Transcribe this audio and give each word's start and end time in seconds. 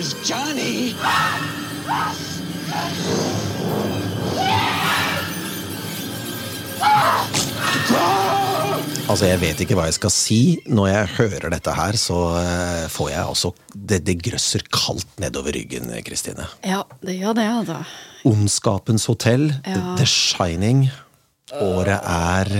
Where's 0.00 0.14
Johnny? 0.24 0.94
Altså, 9.10 9.26
Jeg 9.28 9.42
vet 9.42 9.60
ikke 9.60 9.76
hva 9.76 9.90
jeg 9.90 9.98
skal 9.98 10.14
si. 10.14 10.40
Når 10.72 10.88
jeg 10.88 11.12
hører 11.18 11.52
dette 11.52 11.76
her, 11.76 12.00
så 12.00 12.16
eh, 12.40 12.86
får 12.88 13.12
jeg 13.12 13.20
altså 13.26 13.52
Det, 13.74 14.00
det 14.08 14.16
grøsser 14.24 14.64
kaldt 14.72 15.20
nedover 15.20 15.52
ryggen, 15.52 15.92
Kristine. 16.06 16.48
Ja, 16.64 16.80
det 17.04 17.20
gjør 17.20 17.36
det, 17.36 17.48
altså. 17.60 17.82
Ondskapens 18.24 19.04
hotell, 19.12 19.50
The, 19.66 19.76
Ja. 19.76 19.96
The 20.00 20.08
Shining. 20.08 20.86
Året 21.60 22.00
er 22.00 22.54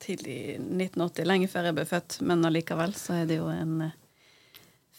Tidlig 0.00 0.56
1980, 0.56 1.28
lenge 1.28 1.52
før 1.52 1.68
jeg 1.68 1.76
ble 1.82 1.90
født, 1.92 2.22
men 2.24 2.48
allikevel 2.48 2.96
så 2.96 3.20
er 3.20 3.28
det 3.28 3.42
jo 3.42 3.52
en 3.52 3.82
eh, 3.90 3.98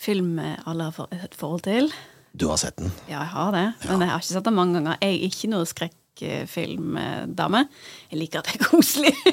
film 0.04 0.36
alle 0.40 0.90
har 0.92 1.08
et 1.16 1.36
forhold 1.40 1.64
til. 1.66 1.90
Du 2.36 2.48
har 2.50 2.58
sett 2.62 2.76
den. 2.82 2.92
Ja, 3.08 3.20
jeg 3.22 3.32
har 3.34 3.52
det, 3.56 3.66
men 3.88 4.02
jeg 4.04 4.10
har 4.10 4.20
ikke 4.24 4.34
sett 4.34 4.48
den 4.48 4.56
mange 4.58 4.74
ganger. 4.80 4.98
Jeg 5.02 5.16
er 5.20 5.28
ikke 5.30 5.50
noe 5.54 5.66
skrekkfilmdame. 5.70 7.64
Jeg 8.12 8.20
liker 8.20 8.40
at 8.44 8.52
det 8.52 8.62
er 8.62 8.70
koselig. 8.72 9.14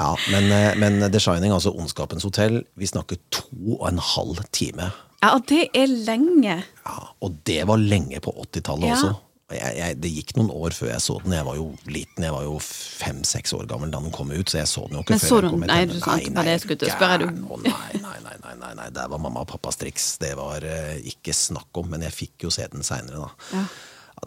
Ja, 0.00 0.14
men, 0.32 0.46
eh, 0.54 0.76
men 0.80 0.94
The 1.12 1.18
Shining, 1.20 1.50
altså 1.52 1.72
Ondskapens 1.76 2.22
hotell, 2.24 2.60
vi 2.78 2.86
snakker 2.88 3.18
to 3.34 3.74
og 3.74 3.82
en 3.90 3.98
halv 4.00 4.38
time. 4.54 4.86
ja, 5.20 5.32
og 5.34 5.42
det 5.50 5.66
er 5.76 5.90
lenge. 6.06 6.54
Ja, 6.86 6.94
Og 7.20 7.34
det 7.44 7.66
var 7.68 7.76
lenge 7.76 8.20
på 8.24 8.32
80-tallet 8.32 8.86
Ja. 8.86 8.94
også. 8.94 9.10
Jeg, 9.50 9.74
jeg, 9.80 9.96
det 10.02 10.10
gikk 10.14 10.32
noen 10.38 10.50
år 10.54 10.74
før 10.76 10.92
jeg 10.92 11.02
så 11.02 11.16
den. 11.24 11.34
Jeg 11.34 11.46
var 11.48 11.56
jo 11.58 11.66
liten, 11.90 12.26
jeg 12.26 12.34
var 12.34 12.44
jo 12.46 12.56
fem-seks 12.62 13.54
år 13.58 13.66
gammel 13.70 13.90
da 13.90 14.00
den 14.04 14.14
kom 14.14 14.30
ut. 14.30 14.46
Så 14.52 14.60
jeg 14.60 14.70
så 14.70 14.84
den 14.86 14.98
jo 15.00 15.04
ikke 15.04 15.16
Men 15.16 15.22
før 15.24 15.42
du 15.46 15.50
kom 15.50 15.64
den? 15.64 15.72
Nei, 15.72 15.80
du 15.90 15.96
sa 15.98 16.16
ikke 16.20 16.34
hva 16.36 16.44
det 16.46 16.54
jeg 16.56 16.64
skulle 16.64 16.80
til 16.84 16.90
å 16.92 16.96
spørre, 16.96 17.20
du- 17.20 17.44
Å, 17.50 17.60
nei, 17.66 18.00
nei, 18.04 18.16
nei, 18.26 18.36
nei, 18.44 18.54
nei, 18.62 18.72
nei, 18.78 18.88
der 18.94 19.10
var 19.10 19.22
mamma 19.26 19.42
og 19.42 19.50
pappas 19.50 19.80
triks. 19.80 20.10
Det 20.22 20.34
var 20.38 20.62
uh, 20.66 20.96
ikke 21.12 21.34
snakk 21.34 21.82
om, 21.82 21.90
men 21.94 22.06
jeg 22.06 22.14
fikk 22.16 22.46
jo 22.46 22.52
se 22.54 22.68
den 22.70 22.86
seinere, 22.86 23.26
da. 23.26 23.56
Ja. 23.58 23.64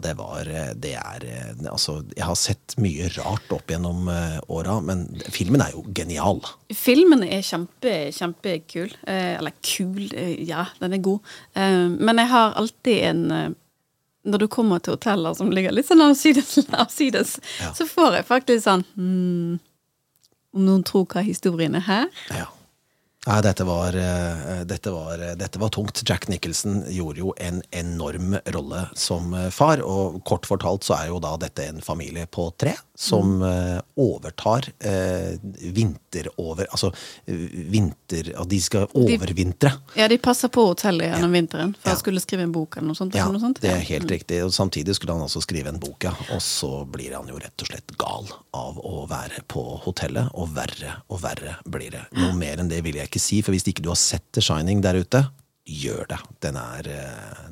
Det 0.02 0.16
var 0.18 0.48
eh, 0.50 0.72
Det 0.74 0.96
er 0.98 1.22
eh, 1.22 1.50
Altså, 1.70 2.00
jeg 2.16 2.24
har 2.26 2.34
sett 2.34 2.74
mye 2.82 3.06
rart 3.14 3.52
opp 3.54 3.68
gjennom 3.70 4.08
åra, 4.50 4.80
men 4.82 5.04
filmen 5.30 5.62
er 5.62 5.70
jo 5.76 5.84
genial. 5.94 6.40
Filmen 6.74 7.22
er 7.22 7.44
kjempe, 7.46 7.92
kjempekul. 8.16 8.90
Eller 9.06 9.54
kul, 9.62 10.08
ja, 10.42 10.64
den 10.80 10.96
er 10.98 11.04
god. 11.04 11.30
Men 11.54 12.18
jeg 12.24 12.32
har 12.32 12.56
alltid 12.58 12.98
en 13.12 13.54
Når 14.24 14.44
du 14.44 14.48
kommer 14.48 14.80
til 14.80 14.96
hoteller 14.96 15.36
som 15.36 15.52
ligger 15.52 15.74
litt 15.76 15.88
sånn 15.90 16.04
avsides, 16.04 16.56
avsides 16.84 17.38
Ja. 17.60 17.72
så 17.76 17.86
får 17.88 18.20
jeg 18.20 18.28
faktisk 18.30 18.64
sånn 18.66 18.84
hmm, 18.96 19.56
Om 20.54 20.68
noen 20.68 20.84
tror 20.86 21.06
hva 21.10 21.24
historien 21.26 21.74
er 21.76 21.84
her? 21.88 22.12
Ja. 22.32 22.46
Nei, 23.24 23.38
dette 23.40 23.64
var, 23.64 23.96
eh, 23.96 24.64
dette, 24.68 24.90
var, 24.92 25.22
dette 25.40 25.58
var 25.58 25.70
tungt. 25.72 26.02
Jack 26.04 26.26
Nicholson 26.28 26.82
gjorde 26.92 27.22
jo 27.22 27.30
en 27.40 27.62
enorm 27.72 28.34
rolle 28.52 28.82
som 29.00 29.32
eh, 29.34 29.48
far, 29.48 29.80
og 29.80 30.18
kort 30.28 30.44
fortalt 30.46 30.84
så 30.84 30.98
er 30.98 31.08
jo 31.08 31.22
da 31.24 31.32
dette 31.40 31.64
en 31.64 31.80
familie 31.80 32.26
på 32.28 32.50
tre 32.60 32.74
som 32.96 33.42
eh, 33.42 33.80
overtar 33.96 34.68
eh, 34.78 35.38
vinterover... 35.72 36.66
Altså 36.70 36.92
eh, 37.26 37.34
vinter... 37.52 38.30
At 38.38 38.48
de 38.50 38.60
skal 38.62 38.86
overvintre. 38.94 39.72
Ja, 39.98 40.06
de 40.08 40.18
passer 40.22 40.48
på 40.54 40.66
hotellet 40.68 41.10
gjennom 41.10 41.34
vinteren 41.34 41.74
for 41.80 41.90
Ja. 41.90 41.96
å 41.96 42.02
skulle 42.04 42.22
skrive 42.22 42.46
en 42.46 42.52
bok 42.54 42.76
eller 42.78 42.92
noe 42.92 42.98
sånt. 42.98 43.16
Ja, 43.18 43.26
noe 43.32 43.42
sånt. 43.42 43.58
det 43.64 43.72
er 43.72 43.82
helt 43.88 44.10
riktig. 44.10 44.38
Og 44.46 44.54
samtidig 44.54 44.94
skulle 44.94 45.16
han 45.16 45.26
også 45.26 45.42
skrive 45.42 45.72
en 45.74 45.80
bok, 45.82 46.06
ja. 46.06 46.14
Og 46.36 46.42
så 46.44 46.70
blir 46.86 47.16
han 47.18 47.28
jo 47.30 47.38
rett 47.42 47.66
og 47.66 47.70
slett 47.72 47.96
gal 47.98 48.30
av 48.54 48.78
å 48.78 49.06
være 49.10 49.42
på 49.50 49.64
hotellet, 49.84 50.30
og 50.38 50.54
verre 50.54 51.00
og 51.10 51.22
verre 51.24 51.58
blir 51.66 51.90
det. 51.96 52.04
Noe 52.20 52.34
mer 52.38 52.62
enn 52.62 52.70
det 52.70 52.82
vil 52.86 53.00
jeg 53.00 53.10
ikke 53.10 53.22
si, 53.22 53.42
for 53.42 53.56
hvis 53.56 53.66
ikke 53.70 53.82
du 53.82 53.90
har 53.90 53.98
sett 53.98 54.26
The 54.36 54.44
Shining 54.44 54.84
der 54.86 55.00
ute, 55.02 55.26
gjør 55.66 56.06
det. 56.14 56.20
Den 56.44 56.58
er, 56.60 56.88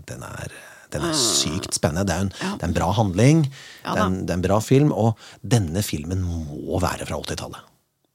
den 0.07 0.23
er, 0.23 0.55
den 0.93 1.05
er 1.09 1.17
sykt 1.17 1.75
spennende. 1.77 2.07
Det 2.09 2.15
er, 2.17 2.27
en, 2.27 2.33
Ja. 2.43 2.51
det 2.57 2.67
er 2.67 2.71
en 2.71 2.77
bra 2.77 2.91
handling, 2.97 3.45
Ja 3.85 3.95
det, 3.95 4.01
er 4.01 4.07
en, 4.07 4.19
det 4.27 4.31
er 4.35 4.41
en 4.41 4.45
bra 4.49 4.59
film, 4.61 4.93
og 4.93 5.17
denne 5.43 5.83
filmen 5.83 6.23
må 6.23 6.81
være 6.83 7.07
fra 7.09 7.19
80-tallet. 7.23 7.63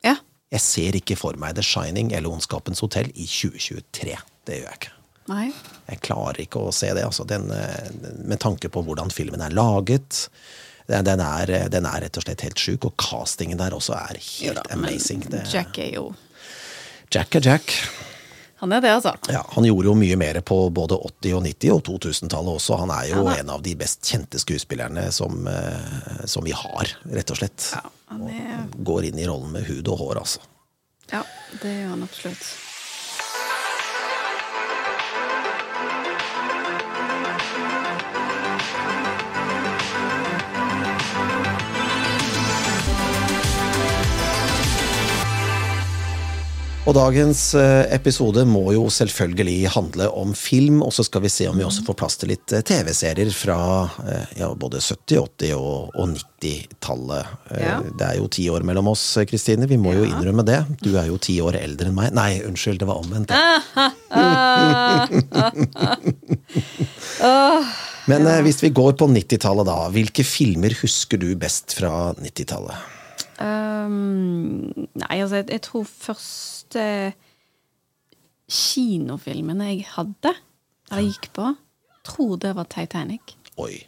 Ja. 0.05 0.15
Jeg 0.53 0.61
ser 0.63 0.95
ikke 0.95 1.17
for 1.19 1.35
meg 1.41 1.57
The 1.57 1.63
Shining 1.65 2.13
eller 2.15 2.31
Ondskapens 2.31 2.79
hotell 2.85 3.09
i 3.15 3.25
2023. 3.27 4.15
Det 4.47 4.61
gjør 4.61 4.69
jeg 4.69 4.79
ikke. 4.81 4.93
Nei. 5.27 5.49
Jeg 5.89 5.99
klarer 6.07 6.37
ikke 6.45 6.61
å 6.63 6.71
se 6.71 6.93
det, 6.95 7.03
altså. 7.03 7.25
Den, 7.27 7.49
eh, 7.51 7.89
med 8.23 8.39
tanke 8.39 8.69
på 8.71 8.83
hvordan 8.87 9.11
filmen 9.11 9.41
er 9.43 9.51
laget. 9.51 10.29
Den, 10.87 11.19
er, 11.19 11.51
den 11.67 11.83
er 11.85 11.99
rett 12.05 12.15
og 12.15 12.23
slett 12.23 12.45
helt 12.45 12.61
sjuk, 12.63 12.85
og 12.87 12.93
castingen 12.95 13.59
der 13.59 13.75
også 13.75 13.91
er 13.97 14.21
helt 14.23 14.61
da, 14.61 14.63
amazing. 14.71 15.25
Det, 15.27 15.43
Jack 15.51 15.81
er 15.83 15.97
jo 15.97 16.05
Jack 17.11 17.35
er 17.35 17.43
Jack. 17.43 17.73
Han 18.59 18.73
er 18.73 18.81
det, 18.81 18.89
altså. 18.97 19.13
Ja, 19.29 19.43
han 19.53 19.65
gjorde 19.67 19.85
jo 19.91 19.93
mye 19.97 20.15
mer 20.17 20.39
på 20.41 20.55
både 20.73 20.97
80- 20.97 21.35
og 21.37 21.43
90- 21.45 21.73
og 21.75 21.83
2000-tallet 21.85 22.57
også. 22.57 22.79
Han 22.81 22.93
er 22.95 23.09
jo 23.11 23.23
Ja 23.27 23.35
en 23.37 23.51
av 23.53 23.61
de 23.61 23.75
best 23.77 24.01
kjente 24.09 24.39
skuespillerne 24.41 25.11
som, 25.13 25.45
eh, 25.47 26.23
som 26.25 26.43
vi 26.45 26.55
har, 26.57 26.89
rett 27.13 27.33
og 27.33 27.37
slett. 27.37 27.67
Ja, 27.75 27.83
han 28.09 28.23
er 28.33 28.63
Går 28.83 29.11
inn 29.11 29.19
i 29.21 29.27
rollen 29.29 29.51
med 29.53 29.67
hud 29.69 29.87
og 29.93 30.01
hår, 30.01 30.21
altså. 30.23 30.41
Ja, 31.11 31.21
det 31.61 31.69
gjør 31.75 31.93
han 31.93 32.03
absolutt. 32.07 32.49
Og 46.87 46.93
dagens 46.95 47.41
eh, 47.59 47.83
episode 47.91 48.45
må 48.47 48.61
jo 48.71 48.85
selvfølgelig 48.93 49.67
handle 49.73 50.05
om 50.15 50.29
film, 50.39 50.77
og 50.85 50.93
så 50.95 51.03
skal 51.03 51.19
vi 51.25 51.29
se 51.33 51.43
om 51.49 51.57
vi 51.59 51.65
også 51.67 51.83
får 51.83 51.95
plass 51.99 52.15
til 52.21 52.29
litt 52.31 52.53
eh, 52.55 52.61
TV-serier 52.63 53.27
fra 53.35 53.57
eh, 54.07 54.23
ja, 54.39 54.47
både 54.55 54.79
70-, 54.79 55.19
80- 55.43 55.51
og, 55.57 55.89
og 55.99 56.13
90-tallet. 56.15 57.27
Eh, 57.51 57.59
Ja. 57.67 57.81
Det 57.83 58.05
er 58.07 58.15
jo 58.21 58.29
ti 58.31 58.45
år 58.53 58.63
mellom 58.63 58.87
oss, 58.93 59.03
Kristine. 59.27 59.67
Vi 59.67 59.75
må 59.81 59.91
jo 59.97 60.05
innrømme 60.07 60.45
det. 60.47 60.61
Du 60.79 60.95
er 60.95 61.09
jo 61.11 61.17
ti 61.19 61.35
år 61.43 61.59
eldre 61.59 61.91
enn 61.91 61.97
meg. 61.97 62.13
Nei, 62.15 62.39
unnskyld, 62.47 62.79
det 62.79 62.87
var 62.87 63.03
omvendt. 63.03 63.31
Men 68.07 68.23
hvis 68.47 68.63
vi 68.63 68.71
går 68.71 68.95
på 68.95 69.11
90-tallet, 69.11 69.67
da. 69.67 69.91
Hvilke 69.91 70.23
filmer 70.23 70.71
husker 70.85 71.19
du 71.19 71.35
best 71.35 71.75
fra 71.75 72.13
90-tallet? 72.15 72.93
Um, 73.37 74.73
nei, 74.97 75.19
altså, 75.21 75.35
jeg, 75.41 75.45
jeg 75.51 75.61
tror 75.67 75.83
første 76.67 77.13
kinofilmen 78.47 79.59
jeg 79.65 79.85
hadde, 79.95 80.33
eller 80.91 81.07
gikk 81.09 81.29
på, 81.35 81.49
tror 82.07 82.37
det 82.39 82.53
var 82.55 82.67
Titanic. 82.71 83.35
Oi. 83.57 83.81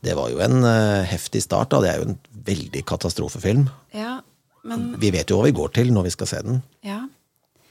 Det 0.00 0.14
var 0.16 0.30
jo 0.32 0.40
en 0.40 0.64
uh, 0.64 1.04
heftig 1.06 1.42
start, 1.44 1.70
da. 1.70 1.80
Det 1.84 1.90
er 1.92 1.98
jo 2.00 2.08
en 2.08 2.18
veldig 2.46 2.82
katastrofefilm. 2.88 3.68
Ja, 3.94 4.20
men, 4.64 4.94
Vi 5.00 5.10
vet 5.14 5.30
jo 5.30 5.38
hva 5.38 5.46
vi 5.46 5.54
går 5.56 5.70
til 5.76 5.92
når 5.92 6.08
vi 6.08 6.10
skal 6.16 6.26
se 6.26 6.42
den. 6.46 6.62
ja. 6.84 7.06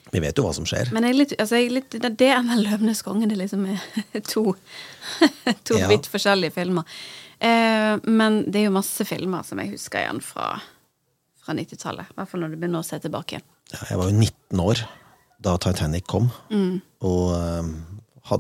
Vi 0.10 0.18
vet 0.24 0.34
jo 0.40 0.42
hva 0.42 0.50
som 0.58 0.66
skjer. 0.66 0.90
men 0.90 1.04
jeg 1.06 1.12
er 1.14 1.18
litt, 1.20 1.34
altså, 1.38 1.58
jeg 1.60 1.68
er 1.68 1.74
litt, 1.76 1.92
det 2.18 2.28
er 2.34 2.40
med 2.42 2.64
'Løvenes 2.66 3.04
konge'. 3.06 3.28
Det 3.30 3.36
liksom 3.38 3.68
er 3.70 4.22
to, 4.34 4.56
to 5.70 5.78
Ja. 5.78 5.86
vidt 5.88 6.08
forskjellige 6.10 6.50
filmer. 6.56 6.82
Eh, 7.38 8.00
men 8.10 8.40
det 8.50 8.60
er 8.64 8.66
jo 8.66 8.72
masse 8.74 9.06
filmer 9.06 9.44
som 9.46 9.60
jeg 9.62 9.70
husker 9.76 10.00
igjen 10.02 10.18
fra, 10.20 10.56
fra 11.46 11.54
90-tallet. 11.54 12.10
I 12.10 12.16
hvert 12.18 12.28
fall 12.32 12.42
når 12.42 12.50
du 12.50 12.58
begynner 12.58 12.82
å 12.82 12.88
se 12.90 12.98
tilbake 13.00 13.36
igjen. 13.38 13.46
Ja, 13.74 13.80
Jeg 13.92 13.98
var 14.02 14.10
jo 14.10 14.16
19 14.18 14.60
år 14.66 14.82
da 15.40 15.54
Titanic 15.62 16.04
kom, 16.10 16.30
og 17.02 17.30
eh, 17.32 17.68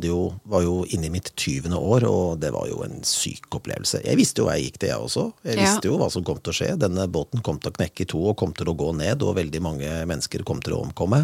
jo, 0.06 0.18
var 0.46 0.62
jo 0.66 0.84
inne 0.92 1.08
i 1.08 1.14
mitt 1.14 1.32
20. 1.40 1.72
år, 1.74 2.04
og 2.06 2.40
det 2.44 2.52
var 2.54 2.68
jo 2.68 2.82
en 2.86 3.00
syk 3.08 3.48
opplevelse. 3.56 4.02
Jeg 4.06 4.18
visste 4.20 4.42
jo 4.44 4.46
hva 4.50 4.58
jeg 4.60 4.68
gikk 4.68 4.80
til, 4.84 4.90
jeg 4.92 5.00
også. 5.06 5.24
Jeg 5.48 5.56
Ja. 5.58 5.62
visste 5.64 5.88
jo 5.88 5.98
hva 5.98 6.10
som 6.12 6.24
kom 6.28 6.38
til 6.44 6.52
å 6.52 6.58
skje. 6.60 6.78
Denne 6.78 7.08
båten 7.10 7.42
kom 7.42 7.58
til 7.58 7.72
å 7.72 7.78
knekke 7.78 8.02
i 8.04 8.06
to 8.12 8.20
og 8.30 8.36
kom 8.38 8.52
til 8.54 8.68
å 8.68 8.76
gå 8.78 8.92
ned, 9.00 9.24
og 9.24 9.38
veldig 9.40 9.62
mange 9.62 9.88
mennesker 10.06 10.44
kom 10.44 10.60
til 10.62 10.74
å 10.76 10.84
omkomme. 10.86 11.24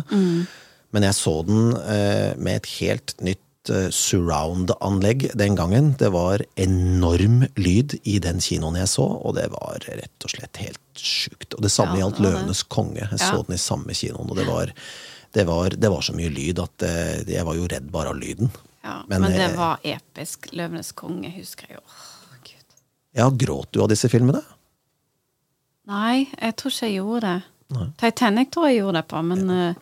Men 0.96 1.04
jeg 1.04 1.14
så 1.14 1.46
den 1.46 1.76
eh, 1.76 2.34
med 2.40 2.56
et 2.64 2.66
helt 2.80 3.16
nytt 3.22 3.42
eh, 3.70 3.88
surround-anlegg 3.94 5.30
den 5.38 5.56
gangen. 5.56 5.94
Det 6.00 6.10
var 6.14 6.44
enorm 6.56 7.46
lyd 7.56 7.98
i 8.04 8.20
den 8.24 8.40
kinoen 8.44 8.78
jeg 8.80 8.92
så, 8.92 9.06
og 9.06 9.36
det 9.38 9.48
var 9.54 9.80
rett 9.88 10.28
og 10.28 10.34
slett 10.34 10.62
helt 10.62 10.80
sjukt. 11.00 11.54
Og 11.58 11.62
det 11.66 11.72
samme 11.74 11.98
Ja, 12.00 12.06
gjaldt. 12.06 12.22
Løvenes 12.24 12.64
konge. 12.68 13.02
Jeg 13.04 13.20
Ja. 13.20 13.32
så 13.32 13.46
den 13.46 13.56
i 13.56 13.62
samme 13.62 13.94
kinoen, 13.94 14.30
og 14.30 14.36
det 14.38 14.48
var, 14.48 14.72
det 15.34 15.46
var, 15.48 15.70
det 15.70 15.92
var 15.92 16.02
så 16.02 16.14
mye 16.16 16.30
lyd 16.30 16.60
at 16.60 16.84
eh, 16.84 17.24
jeg 17.28 17.46
var 17.46 17.56
jo 17.56 17.68
redd 17.68 17.92
bare 17.92 18.10
av 18.10 18.20
lyden. 18.20 18.52
Ja, 18.84 19.04
Men, 19.08 19.22
men, 19.22 19.32
det 19.32 19.52
eh, 19.52 19.58
var 19.58 19.80
episk. 19.84 20.52
'Løvenes 20.54 20.94
konge' 20.94 21.34
husker 21.36 21.68
jeg 21.70 21.78
jo. 21.80 21.84
Gud. 22.44 22.78
Ja, 23.18 23.30
gråt 23.30 23.72
du 23.72 23.82
av 23.82 23.90
disse 23.90 24.10
filmene? 24.10 24.44
Nei, 25.88 26.28
jeg 26.42 26.56
tror 26.58 26.72
ikke 26.72 26.88
jeg 26.88 26.98
gjorde 27.02 27.22
det. 27.22 27.44
Titanic 27.98 28.52
tror 28.54 28.68
jeg 28.70 28.80
gjorde 28.80 29.02
det 29.02 29.08
på, 29.10 29.22
men, 29.26 29.50
eh, 29.50 29.76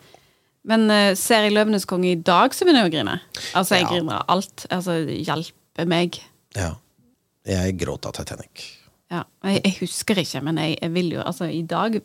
men 0.64 0.86
uh, 0.90 1.14
ser 1.18 1.44
jeg 1.46 1.52
'Løvenes 1.54 1.84
konge' 1.88 2.12
i 2.12 2.20
dag, 2.20 2.54
så 2.54 2.64
begynner 2.64 2.84
jeg 2.86 2.92
å 2.92 2.94
grine. 2.96 3.18
Altså, 3.54 3.74
jeg 3.76 3.84
Ja. 3.84 3.90
griner 3.92 4.14
av 4.22 4.24
alt. 4.36 4.66
Altså, 4.70 4.96
hjelpe 5.08 5.86
meg. 5.86 6.20
Ja. 6.56 6.74
Jeg 7.44 7.76
gråt 7.78 8.06
av 8.08 8.14
Titanic. 8.16 8.64
Ja. 9.12 9.24
Jeg, 9.44 9.60
jeg 9.64 9.76
husker 9.82 10.16
ikke, 10.22 10.40
men 10.42 10.56
jeg, 10.56 10.78
jeg 10.80 10.92
vil 10.94 11.12
jo 11.12 11.20
Altså, 11.20 11.44
i 11.52 11.62
dag 11.62 12.00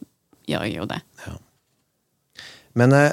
gjør 0.49 0.65
jeg 0.67 0.75
jo 0.75 0.85
det. 0.85 1.01
Ja. 1.25 1.37
Men 2.75 2.93
uh, 2.93 3.09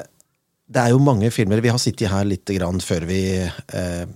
det 0.66 0.82
er 0.82 0.90
jo 0.90 0.98
mange 0.98 1.30
filmer 1.30 1.60
Vi 1.62 1.70
har 1.70 1.78
sittet 1.78 2.10
her 2.10 2.24
litt 2.26 2.50
grann 2.56 2.80
før 2.82 3.04
vi 3.06 3.20
eh, 3.38 4.06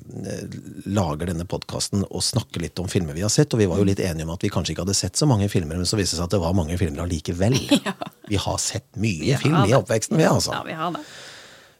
lager 0.91 1.31
denne 1.31 1.47
podkasten 1.47 2.03
og 2.11 2.25
snakker 2.27 2.65
litt 2.65 2.79
om 2.83 2.89
filmer 2.91 3.15
vi 3.15 3.23
har 3.23 3.31
sett, 3.31 3.55
og 3.55 3.61
vi 3.63 3.69
var 3.71 3.79
jo 3.79 3.87
litt 3.87 4.03
enige 4.03 4.27
om 4.27 4.33
at 4.35 4.43
vi 4.43 4.51
kanskje 4.51 4.75
ikke 4.75 4.83
hadde 4.83 4.97
sett 4.99 5.21
så 5.21 5.29
mange 5.31 5.47
filmer, 5.53 5.79
men 5.79 5.87
så 5.87 5.95
viste 6.01 6.17
det 6.17 6.19
seg 6.19 6.27
at 6.27 6.35
det 6.35 6.43
var 6.43 6.57
mange 6.59 6.79
filmer 6.81 7.05
allikevel. 7.07 7.55
Ja. 7.87 7.95
Vi 8.31 8.39
har 8.41 8.61
sett 8.63 8.87
mye 9.01 9.39
film 9.43 9.65
i 9.67 9.75
oppveksten, 9.77 10.19
vi, 10.21 10.29
altså. 10.29 10.55
Ja, 10.55 10.63
vi 10.67 10.79
har 10.79 10.95
det. 10.95 11.05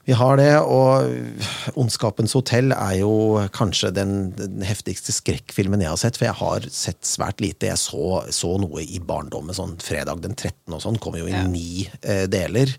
Vi 0.09 0.17
har 0.17 0.39
det, 0.41 0.55
og 0.65 1.77
Ondskapens 1.79 2.33
hotell 2.35 2.73
er 2.75 2.97
jo 3.03 3.13
kanskje 3.55 3.93
den, 3.95 4.15
den, 4.35 4.65
heftigste 4.67 5.13
skrekkfilmen 5.15 5.85
jeg 5.85 5.93
har 5.93 6.01
sett, 6.01 6.19
for 6.19 6.27
jeg 6.27 6.39
har 6.41 6.67
sett 6.73 7.05
svært 7.07 7.43
lite. 7.45 7.69
Jeg 7.69 7.79
så, 7.79 8.25
så 8.35 8.57
noe 8.59 8.83
i 8.83 8.99
barndommen, 8.99 9.55
sånn 9.55 9.77
fredag 9.85 10.25
den 10.25 10.35
13. 10.35 10.73
og 10.73 10.83
sånn, 10.83 10.99
kom 11.05 11.19
jo 11.21 11.29
i 11.29 11.37
ja. 11.37 11.45
ni 11.47 11.85
eh, 12.01 12.25
deler. 12.33 12.75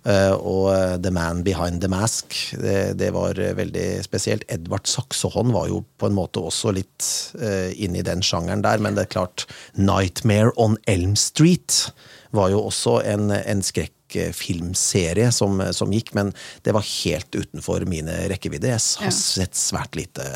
Uh, 0.00 0.32
og 0.32 0.66
uh, 0.72 0.94
The 0.96 1.10
Man 1.12 1.42
Behind 1.44 1.82
the 1.84 1.88
Mask, 1.92 2.32
det, 2.56 2.94
det 2.96 3.10
var 3.12 3.36
uh, 3.36 3.50
veldig 3.58 4.00
spesielt. 4.06 4.46
Edvard 4.48 4.88
Saksehånd 4.88 5.52
var 5.52 5.68
jo 5.68 5.82
på 6.00 6.08
en 6.08 6.16
måte 6.16 6.40
også 6.40 6.72
litt 6.72 7.04
uh, 7.36 7.68
inne 7.76 8.00
i 8.00 8.06
den 8.06 8.24
sjangeren 8.24 8.64
der, 8.64 8.80
men 8.80 8.96
det 8.96 9.04
er 9.04 9.12
klart 9.18 9.44
Nightmare 9.76 10.54
on 10.56 10.78
Elm 10.88 11.12
Street 11.20 11.90
var 12.36 12.52
jo 12.52 12.62
også 12.68 13.00
en, 13.10 13.30
en 13.34 13.64
skrekkfilmserie 13.64 15.30
som, 15.34 15.60
som, 15.76 15.92
gikk, 15.94 16.14
men 16.18 16.32
det 16.66 16.74
var 16.76 16.86
helt 16.86 17.34
utenfor 17.34 17.86
mine 17.90 18.14
rekkevidder. 18.32 18.76
Jeg 18.76 18.84
har 19.02 19.10
ja. 19.10 19.16
sett 19.16 19.58
svært 19.58 19.98
lite, 19.98 20.26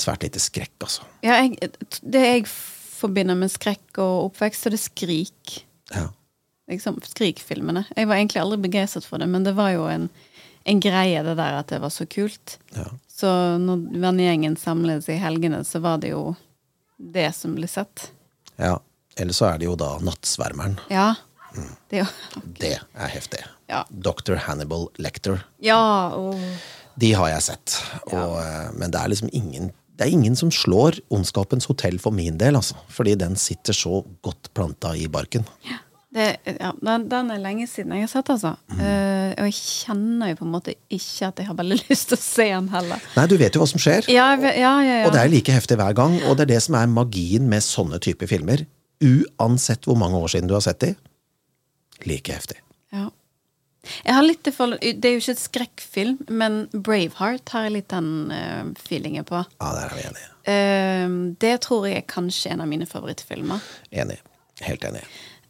svært 0.00 0.26
lite 0.26 0.42
skrekk, 0.42 0.74
altså. 0.84 1.06
Ja, 1.26 1.40
jeg, 1.42 1.72
det 2.02 2.24
jeg 2.26 2.48
forbinder 2.48 3.38
med 3.38 3.50
skrekk 3.50 4.02
og 4.02 4.30
oppvekst, 4.30 4.66
så 4.66 4.74
det 4.74 4.82
Skrik. 4.82 5.62
Ja 5.92 6.08
liksom, 6.72 7.00
Skrik-filmene. 7.04 7.84
Jeg 7.96 8.08
var 8.08 8.18
egentlig 8.18 8.42
aldri 8.42 8.60
begeistret 8.66 9.06
for 9.08 9.22
det, 9.22 9.28
men 9.30 9.44
det 9.46 9.54
var 9.58 9.72
jo 9.74 9.86
en, 9.90 10.08
en 10.68 10.80
greie, 10.82 11.24
det 11.24 11.36
der 11.38 11.58
at 11.60 11.72
det 11.72 11.82
var 11.82 11.92
så 11.94 12.06
kult. 12.06 12.58
Ja. 12.76 12.88
Så 13.10 13.32
når 13.62 13.86
vennegjengen 14.02 14.56
samles 14.60 15.08
i 15.12 15.18
helgene, 15.20 15.62
så 15.68 15.82
var 15.84 16.00
det 16.02 16.14
jo 16.14 16.32
det 16.96 17.30
som 17.36 17.56
ble 17.58 17.68
sett. 17.70 18.10
Ja. 18.56 18.78
Eller 19.20 19.36
så 19.36 19.50
er 19.50 19.60
det 19.60 19.68
jo 19.68 19.76
da 19.78 19.94
Nattsvermeren. 20.04 20.78
Ja. 20.92 21.12
Mm. 21.52 21.74
Det, 21.88 21.98
er 21.98 22.02
jo, 22.04 22.08
okay. 22.38 22.54
det 22.60 22.72
er 22.78 23.12
heftig. 23.12 23.42
Ja. 23.68 23.82
Dr. 23.90 24.38
Hannibal 24.46 24.88
Lecter. 25.02 25.44
Ja, 25.64 25.82
og... 26.16 26.40
De 27.00 27.14
har 27.16 27.30
jeg 27.32 27.44
sett. 27.46 27.78
Og. 28.10 28.36
Eh, 28.40 28.68
men 28.76 28.92
det 28.92 29.00
er 29.00 29.12
liksom 29.12 29.32
ingen 29.32 29.70
det 29.92 30.06
er 30.08 30.16
ingen 30.16 30.34
som 30.34 30.48
slår 30.50 30.96
Ondskapens 31.12 31.68
hotell 31.68 31.98
for 32.00 32.16
min 32.16 32.38
del, 32.40 32.56
altså. 32.58 32.74
Fordi 32.90 33.12
den 33.20 33.36
sitter 33.38 33.76
så 33.76 34.00
godt 34.24 34.48
planta 34.56 34.96
i 34.98 35.04
barken. 35.12 35.44
Ja. 35.68 35.78
Det, 36.12 36.24
ja, 36.44 36.74
den, 36.76 37.06
den, 37.08 37.30
er 37.32 37.38
lenge 37.40 37.64
siden 37.70 37.94
jeg 37.96 38.04
har 38.04 38.10
sett, 38.10 38.28
altså. 38.34 38.50
Mm. 38.68 38.80
Uh, 38.82 39.30
og 39.40 39.46
jeg 39.48 39.54
kjenner 39.56 40.32
jo 40.32 40.38
på 40.42 40.44
en 40.44 40.52
måte 40.52 40.74
ikke 40.92 41.30
at 41.30 41.40
jeg 41.40 41.48
har 41.48 41.56
veldig 41.56 41.78
lyst 41.88 42.10
til 42.10 42.18
å 42.18 42.20
se 42.20 42.48
den 42.50 42.68
heller. 42.72 43.06
Nei, 43.16 43.24
du 43.30 43.36
vet 43.40 43.56
jo 43.56 43.62
hva 43.62 43.68
som 43.70 43.80
skjer. 43.80 44.08
Ja, 44.12 44.26
ja, 44.36 44.74
ja, 44.84 44.98
og 45.06 45.14
det 45.14 45.22
er 45.22 45.32
like 45.32 45.56
heftig 45.56 45.78
hver 45.80 45.96
gang. 45.96 46.18
Og 46.26 46.36
det 46.36 46.48
er 46.48 46.54
det 46.56 46.60
som 46.66 46.76
er 46.76 46.92
magien 46.92 47.48
med 47.48 47.64
sånne 47.64 48.00
typer 48.04 48.28
filmer. 48.28 48.66
Uansett 49.02 49.88
hvor 49.88 49.98
mange 49.98 50.18
år 50.18 50.30
siden 50.34 50.50
du 50.50 50.54
har 50.56 50.64
sett 50.64 50.80
de. 50.84 50.94
Like 52.06 52.34
heftig. 52.34 52.60
Ja. 52.94 53.08
Jeg 54.04 54.14
har 54.14 54.22
litt 54.22 54.46
Det 54.46 55.08
er 55.08 55.16
jo 55.16 55.20
ikke 55.22 55.34
et 55.34 55.42
skrekkfilm, 55.42 56.18
men 56.30 56.66
Braveheart 56.70 57.50
har 57.54 57.66
jeg 57.66 57.74
litt 57.78 57.88
den 57.90 58.30
uh, 58.30 58.70
feelingen 58.78 59.26
på. 59.26 59.42
Ja, 59.58 59.72
der 59.74 59.88
er 59.88 59.96
vi 59.96 60.04
enige. 60.06 60.28
Uh, 60.46 61.16
det 61.42 61.56
tror 61.66 61.88
jeg 61.88 62.02
er 62.02 62.06
kanskje 62.10 62.54
en 62.54 62.62
av 62.62 62.70
mine 62.70 62.86
favorittfilmer. 62.86 63.62
Enig. 63.90 64.20
Helt 64.62 64.86
enig. 64.86 65.02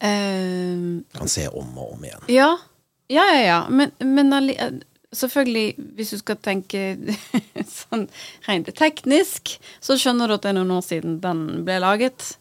Uh, 0.03 1.03
kan 1.15 1.31
se 1.31 1.47
om 1.53 1.77
og 1.77 1.99
om 1.99 2.09
igjen. 2.09 2.25
Ja, 2.33 2.55
ja, 3.13 3.27
ja. 3.37 3.43
ja. 3.45 3.61
Men, 3.69 3.93
men 4.01 4.33
selvfølgelig, 5.13 5.75
hvis 5.97 6.15
du 6.15 6.21
skal 6.23 6.41
tenke 6.41 6.97
sånn 7.83 8.09
rent 8.49 8.73
teknisk, 8.79 9.59
så 9.85 9.99
skjønner 10.01 10.31
du 10.31 10.39
at 10.39 10.47
det 10.47 10.55
er 10.55 10.61
noen 10.61 10.79
år 10.79 10.87
siden 10.87 11.21
den 11.23 11.45
ble 11.67 11.83
laget. 11.85 12.33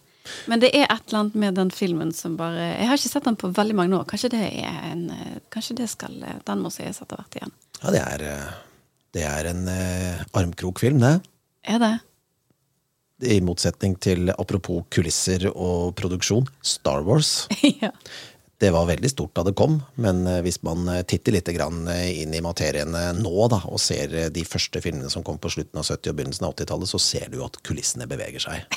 Men 0.51 0.61
det 0.61 0.69
er 0.75 0.85
et 0.85 1.07
eller 1.07 1.19
annet 1.23 1.37
med 1.43 1.55
den 1.57 1.71
filmen 1.73 2.11
som 2.13 2.35
bare 2.37 2.67
Jeg 2.75 2.89
har 2.89 2.99
ikke 2.99 3.09
sett 3.09 3.25
den 3.25 3.39
på 3.41 3.49
veldig 3.57 3.77
mange 3.77 3.97
år. 3.97 4.05
Kanskje 4.09 4.29
det 4.35 4.43
er 4.61 4.83
en 4.91 5.07
Kanskje 5.53 5.79
det 5.81 5.89
skal 5.91 6.13
Den 6.45 6.61
må 6.61 6.69
sies 6.73 7.01
etter 7.01 7.17
hvert 7.17 7.39
igjen. 7.39 7.55
Ja, 7.81 7.91
det 7.95 8.03
er, 8.05 8.25
det 9.17 9.25
er 9.25 9.49
en 9.49 9.67
eh, 9.71 10.23
armkrokfilm, 10.37 11.01
det. 11.01 11.17
Er 11.65 11.81
det? 11.81 11.95
i 13.21 13.39
motsetning 13.43 13.95
til 14.01 14.31
apropos 14.33 14.85
kulisser 14.93 15.47
og 15.51 15.93
produksjon, 15.99 16.47
Star 16.65 17.03
Wars. 17.05 17.47
ja. 17.83 17.91
Det 18.61 18.69
var 18.69 18.85
veldig 18.85 19.09
stort 19.09 19.33
da 19.33 19.41
det 19.47 19.55
kom, 19.57 19.79
men 19.97 20.19
eh, 20.29 20.41
hvis 20.45 20.59
man 20.61 20.85
eh, 20.93 21.01
titter 21.09 21.33
litt 21.33 21.47
eh, 21.49 22.01
inn 22.21 22.33
i 22.37 22.43
materiene 22.45 23.07
nå 23.17 23.47
da, 23.49 23.57
og 23.65 23.81
ser 23.81 24.13
de 24.29 24.43
første 24.45 24.83
filmene 24.83 25.09
som 25.09 25.25
kom 25.25 25.39
på 25.41 25.49
slutten 25.49 25.81
av 25.81 25.87
70- 25.87 26.11
og 26.11 26.19
begynnelsen 26.19 26.45
av 26.45 26.53
80-tallet, 26.53 26.91
så 26.91 26.99
ser 27.01 27.31
du 27.31 27.39
jo 27.39 27.47
at 27.47 27.57
kulissene 27.65 28.05
beveger 28.11 28.43
seg. 28.43 28.61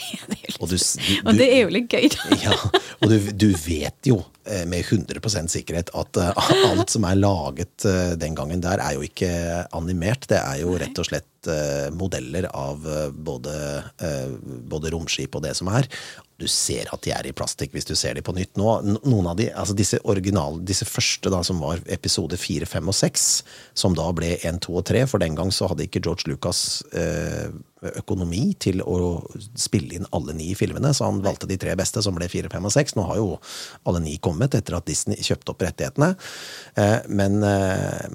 Ja, 0.44 0.60
og, 0.60 0.70
du, 0.70 0.76
du, 0.78 1.12
og, 1.24 1.36
det 1.36 1.46
er 1.50 1.60
jo 1.64 1.70
litt 1.74 1.92
gøy, 1.92 2.06
da. 2.14 2.36
ja, 2.44 2.54
og 3.02 3.10
du, 3.10 3.16
du, 3.42 3.46
vet 3.58 4.06
jo 4.08 4.20
med 4.68 4.84
100% 4.84 5.50
sikkerhet 5.50 5.90
at 5.96 6.20
alt 6.70 6.92
som 6.92 7.04
er 7.08 7.18
laget 7.18 7.86
den 8.20 8.36
gangen 8.38 8.62
der, 8.64 8.80
er 8.80 8.94
jo 8.96 9.04
ikke 9.04 9.30
animert. 9.74 10.28
Det 10.30 10.38
er 10.38 10.62
jo 10.62 10.76
rett 10.80 11.00
og 11.00 11.08
slett 11.08 11.28
modeller 11.94 12.48
av 12.56 12.86
både, 13.14 13.54
både 14.70 14.92
romskip 14.94 15.36
og 15.36 15.44
det 15.44 15.54
som 15.58 15.70
er 15.72 15.88
du 16.36 16.46
ser 16.50 16.88
at 16.92 17.04
de 17.06 17.12
er 17.14 17.28
i 17.28 17.34
plastikk 17.36 17.74
hvis 17.74 17.86
du 17.86 17.94
ser 17.98 18.16
de 18.18 18.22
på 18.24 18.34
nytt 18.34 18.58
nå. 18.58 18.70
Noen 19.06 19.28
av 19.30 19.36
de, 19.38 19.48
altså 19.54 19.76
disse 19.78 20.00
original, 20.10 20.58
disse 20.66 20.86
første 20.88 21.30
da, 21.30 21.40
som 21.46 21.60
var 21.62 21.82
episode 21.94 22.38
4, 22.40 22.66
5 22.70 22.90
og 22.90 22.96
6, 22.98 23.28
som 23.84 23.94
da 23.94 24.08
ble 24.16 24.34
1, 24.40 24.58
2 24.66 24.74
og 24.80 24.84
3, 24.90 25.04
for 25.10 25.22
den 25.22 25.38
gang 25.38 25.52
så 25.54 25.70
hadde 25.70 25.86
ikke 25.86 26.02
George 26.02 26.26
Lucas 26.30 26.82
eh, 26.98 27.54
økonomi 28.00 28.48
til 28.58 28.82
å 28.82 29.22
spille 29.60 29.98
inn 29.98 30.10
alle 30.16 30.34
ni 30.34 30.50
filmene, 30.58 30.90
så 30.96 31.06
han 31.06 31.22
valgte 31.24 31.48
de 31.50 31.58
tre 31.60 31.76
beste, 31.78 32.02
som 32.02 32.16
ble 32.18 32.26
4, 32.32 32.50
5 32.50 32.66
og 32.66 32.74
6. 32.74 32.96
Nå 32.98 33.06
har 33.12 33.20
jo 33.20 33.30
alle 33.86 34.02
ni 34.02 34.18
kommet 34.18 34.56
etter 34.58 34.78
at 34.78 34.88
Disney 34.90 35.22
kjøpte 35.22 35.54
opp 35.54 35.62
rettighetene. 35.62 36.14
Eh, 36.80 36.98
men 37.14 37.38
eh, 37.46 38.06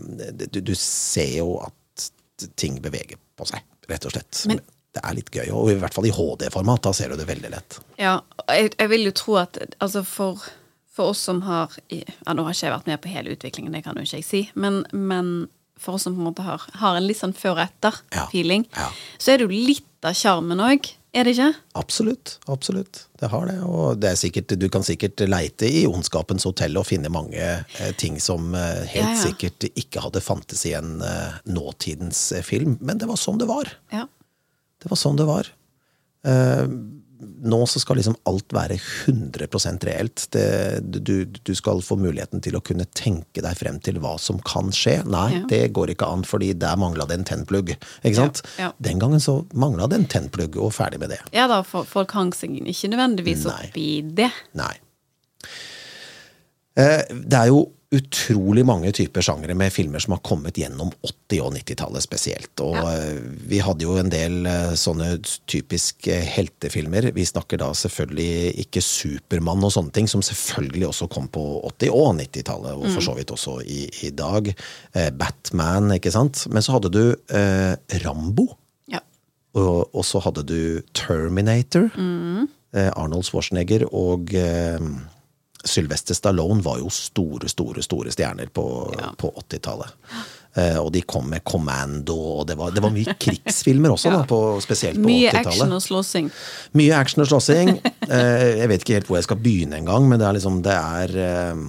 du, 0.49 0.59
du, 0.59 0.75
ser 0.75 1.39
jo 1.39 1.59
at 1.63 1.75
ting 2.59 2.79
beveger 2.83 3.19
på 3.37 3.47
seg, 3.49 3.63
rett 3.89 4.05
og 4.07 4.15
slett. 4.15 4.43
Men 4.49 4.61
det 4.95 5.03
er 5.05 5.17
litt 5.17 5.29
gøy. 5.33 5.49
Og 5.53 5.71
i 5.73 5.77
hvert 5.79 5.95
fall 5.95 6.07
i 6.09 6.13
HD-format. 6.13 6.83
Da 6.87 6.93
ser 6.95 7.11
du 7.11 7.19
det 7.19 7.27
veldig 7.29 7.51
lett. 7.53 7.79
Ja, 8.01 8.19
jeg, 8.49 8.73
jeg 8.75 8.91
vil 8.93 9.05
jo 9.09 9.15
tro 9.15 9.37
at 9.41 9.59
altså 9.77 10.03
for, 10.07 10.43
for, 10.89 11.13
oss 11.13 11.21
som 11.29 11.43
har 11.45 11.75
ja, 11.93 12.33
Nå 12.33 12.45
har 12.45 12.55
ikke 12.55 12.67
jeg 12.67 12.75
vært 12.75 12.89
med 12.89 13.01
på 13.03 13.13
hele 13.13 13.35
utviklingen, 13.35 13.75
det 13.75 13.85
kan 13.85 13.99
jo 13.99 14.05
ikke 14.07 14.21
jeg 14.21 14.27
si. 14.27 14.43
Men, 14.59 14.81
men 14.91 15.49
for 15.79 15.97
oss 15.97 16.07
som 16.07 16.17
på 16.17 16.23
en 16.23 16.29
måte 16.31 16.45
har, 16.45 16.65
har 16.81 16.97
en 16.97 17.07
litt 17.07 17.21
sånn 17.21 17.35
før 17.37 17.57
og 17.57 17.65
etter-feeling, 17.67 18.65
ja, 18.73 18.89
ja. 18.89 19.19
så 19.21 19.33
er 19.33 19.39
det 19.39 19.47
jo 19.47 19.67
litt 19.69 20.07
av 20.07 20.17
sjarmen 20.17 20.63
òg. 20.63 20.89
Er 21.09 21.25
det 21.25 21.33
ikke? 21.33 21.53
Absolutt. 21.79 22.35
absolutt. 22.45 23.07
Det 23.17 23.31
har 23.31 23.47
det. 23.49 23.55
Og 23.65 23.97
det 23.97 24.11
er 24.11 24.19
sikkert, 24.19 24.53
du 24.61 24.67
kan 24.69 24.85
sikkert 24.85 25.23
leite 25.25 25.65
i 25.65 25.87
Ondskapens 25.89 26.45
hotell 26.45 26.77
og 26.77 26.85
finne 26.85 27.09
mange 27.09 27.41
eh, 27.41 27.93
ting 27.97 28.19
som 28.21 28.53
eh, 28.53 28.83
helt 28.91 29.15
ja, 29.15 29.23
sikkert 29.23 29.65
ikke 29.71 30.03
hadde 30.05 30.21
fantes 30.21 30.61
i 30.69 30.75
en 30.77 30.99
eh, 31.01 31.39
nåtidens 31.49 32.27
eh, 32.37 32.45
film. 32.45 32.77
Men 32.85 33.01
det 33.01 33.09
var 33.09 33.17
sånn 33.17 33.41
det 33.41 33.49
var. 33.49 33.73
Ja. 33.93 34.05
Det 34.79 34.91
var 34.91 35.01
sånn 35.01 35.17
det 35.19 35.25
var. 35.27 35.49
Uh, 36.27 36.67
nå 37.19 37.59
så 37.67 37.79
skal 37.81 37.99
liksom 37.99 38.15
alt 38.29 38.53
være 38.55 38.77
100 39.07 39.47
reelt. 39.87 40.25
Det, 40.31 40.79
du, 40.81 41.25
du, 41.25 41.55
skal 41.55 41.81
få 41.83 41.97
muligheten 41.99 42.41
til 42.43 42.55
å 42.55 42.63
kunne 42.63 42.87
tenke 42.95 43.43
deg 43.43 43.57
frem 43.59 43.79
til 43.83 43.99
hva 44.03 44.15
som 44.21 44.39
kan 44.47 44.71
skje. 44.75 44.99
Nei, 45.09 45.27
ja. 45.35 45.41
det 45.51 45.61
går 45.75 45.93
ikke 45.95 46.07
an, 46.07 46.23
fordi 46.27 46.53
der 46.59 46.79
mangla 46.79 47.07
det 47.09 47.19
en 47.19 47.27
tennplugg. 47.27 47.73
Ikke 48.03 48.15
sant? 48.21 48.43
Ja, 48.55 48.69
ja. 48.69 48.71
Den 48.89 49.01
gangen 49.03 49.23
så 49.23 49.41
mangla 49.51 49.89
det 49.91 49.99
en 49.99 50.07
tennplugg, 50.11 50.55
og 50.59 50.71
ferdig 50.75 51.01
med 51.03 51.13
det. 51.15 51.19
Ja 51.35 51.49
da, 51.51 51.61
folk 51.67 52.15
hang 52.15 52.31
seg 52.35 52.55
ikke 52.59 52.93
nødvendigvis 52.93 53.43
Nei. 53.49 53.59
opp 53.67 53.79
i 53.79 53.89
det. 54.21 54.31
Nei. 54.59 54.73
Uh, 56.79 57.03
det 57.09 57.35
er 57.35 57.51
jo 57.51 57.65
utrolig 57.89 58.61
mange 58.69 58.91
typer 58.93 59.23
sjangere 59.25 59.55
med 59.57 59.73
filmer 59.73 60.01
som 60.03 60.13
har 60.13 60.21
kommet 60.25 60.57
gjennom 60.61 60.91
80- 61.01 61.39
og 61.41 61.55
90-tallet 61.55 62.05
spesielt. 62.05 62.61
Og 62.61 62.77
ja. 62.77 62.83
Eh, 62.93 63.17
vi 63.49 63.61
hadde 63.65 63.87
jo 63.87 63.95
en 63.97 64.11
del 64.13 64.45
eh, 64.45 64.75
sånne 64.77 65.15
typisk 65.49 66.05
eh, 66.11 66.21
heltefilmer. 66.37 67.09
Vi 67.15 67.25
snakker 67.25 67.61
da 67.63 67.71
selvfølgelig 67.73 68.61
ikke 68.65 68.85
Supermann 68.85 69.65
og 69.65 69.73
sånne 69.73 69.93
ting, 69.95 70.09
som 70.11 70.21
selvfølgelig 70.25 70.91
også 70.91 71.09
kom 71.09 71.31
på 71.33 71.47
80- 71.71 71.95
og 71.95 72.13
90-tallet, 72.21 72.77
og 72.77 72.85
for 72.91 73.01
mm. 73.01 73.07
så 73.09 73.17
vidt 73.17 73.35
også 73.35 73.57
i, 73.65 73.81
i 74.05 74.13
dag. 74.13 74.53
Batman, 75.17 75.95
ikke 75.97 76.13
sant. 76.13 76.45
Men 76.53 76.65
så 76.65 76.77
hadde 76.77 76.93
du 76.93 77.03
eh, 77.33 77.73
Rambo. 78.05 78.51
Ja. 78.93 79.01
Og, 79.57 79.89
og, 79.89 80.03
så 80.05 80.21
hadde 80.21 80.45
du 80.45 80.59
Terminator. 80.93 81.89
Mm. 81.97 82.49
Arnold 82.69 83.25
Schwarzenegger 83.25 83.87
og 83.97 84.29
eh, 84.37 84.77
Sylvester 85.65 86.15
Stallone 86.15 86.63
var 86.63 86.79
jo 86.79 86.89
store, 86.93 87.49
store 87.51 87.83
store 87.83 88.13
stjerner 88.13 88.51
på, 88.53 88.65
ja. 88.95 89.11
på 89.17 89.31
80-tallet. 89.43 89.95
Uh, 90.57 90.79
og 90.81 90.89
de 90.95 91.03
kom 91.05 91.27
med 91.29 91.43
Commando, 91.45 92.15
og 92.39 92.47
det 92.49 92.55
var, 92.57 92.71
det 92.73 92.81
var 92.81 92.93
mye 92.93 93.13
krigsfilmer 93.21 93.93
også, 93.93 94.09
ja. 94.11 94.21
da, 94.21 94.29
på, 94.29 94.39
spesielt 94.63 94.97
på 94.97 95.05
80-tallet. 95.05 95.35
Mye 95.35 95.43
action 95.43 95.75
og 95.75 95.83
slåssing. 95.85 96.31
Mye 96.79 96.95
action 96.97 97.25
og 97.25 97.29
slåssing. 97.29 97.75
eh, 98.07 98.47
jeg 98.63 98.71
vet 98.71 98.85
ikke 98.85 98.97
helt 98.97 99.11
hvor 99.11 99.19
jeg 99.19 99.27
skal 99.27 99.43
begynne 99.43 99.81
engang, 99.83 100.09
men 100.09 100.21
det 100.21 100.27
er 100.29 100.39
liksom 100.39 100.63
Det 100.65 100.75
er 100.79 101.15
eh, 101.27 101.67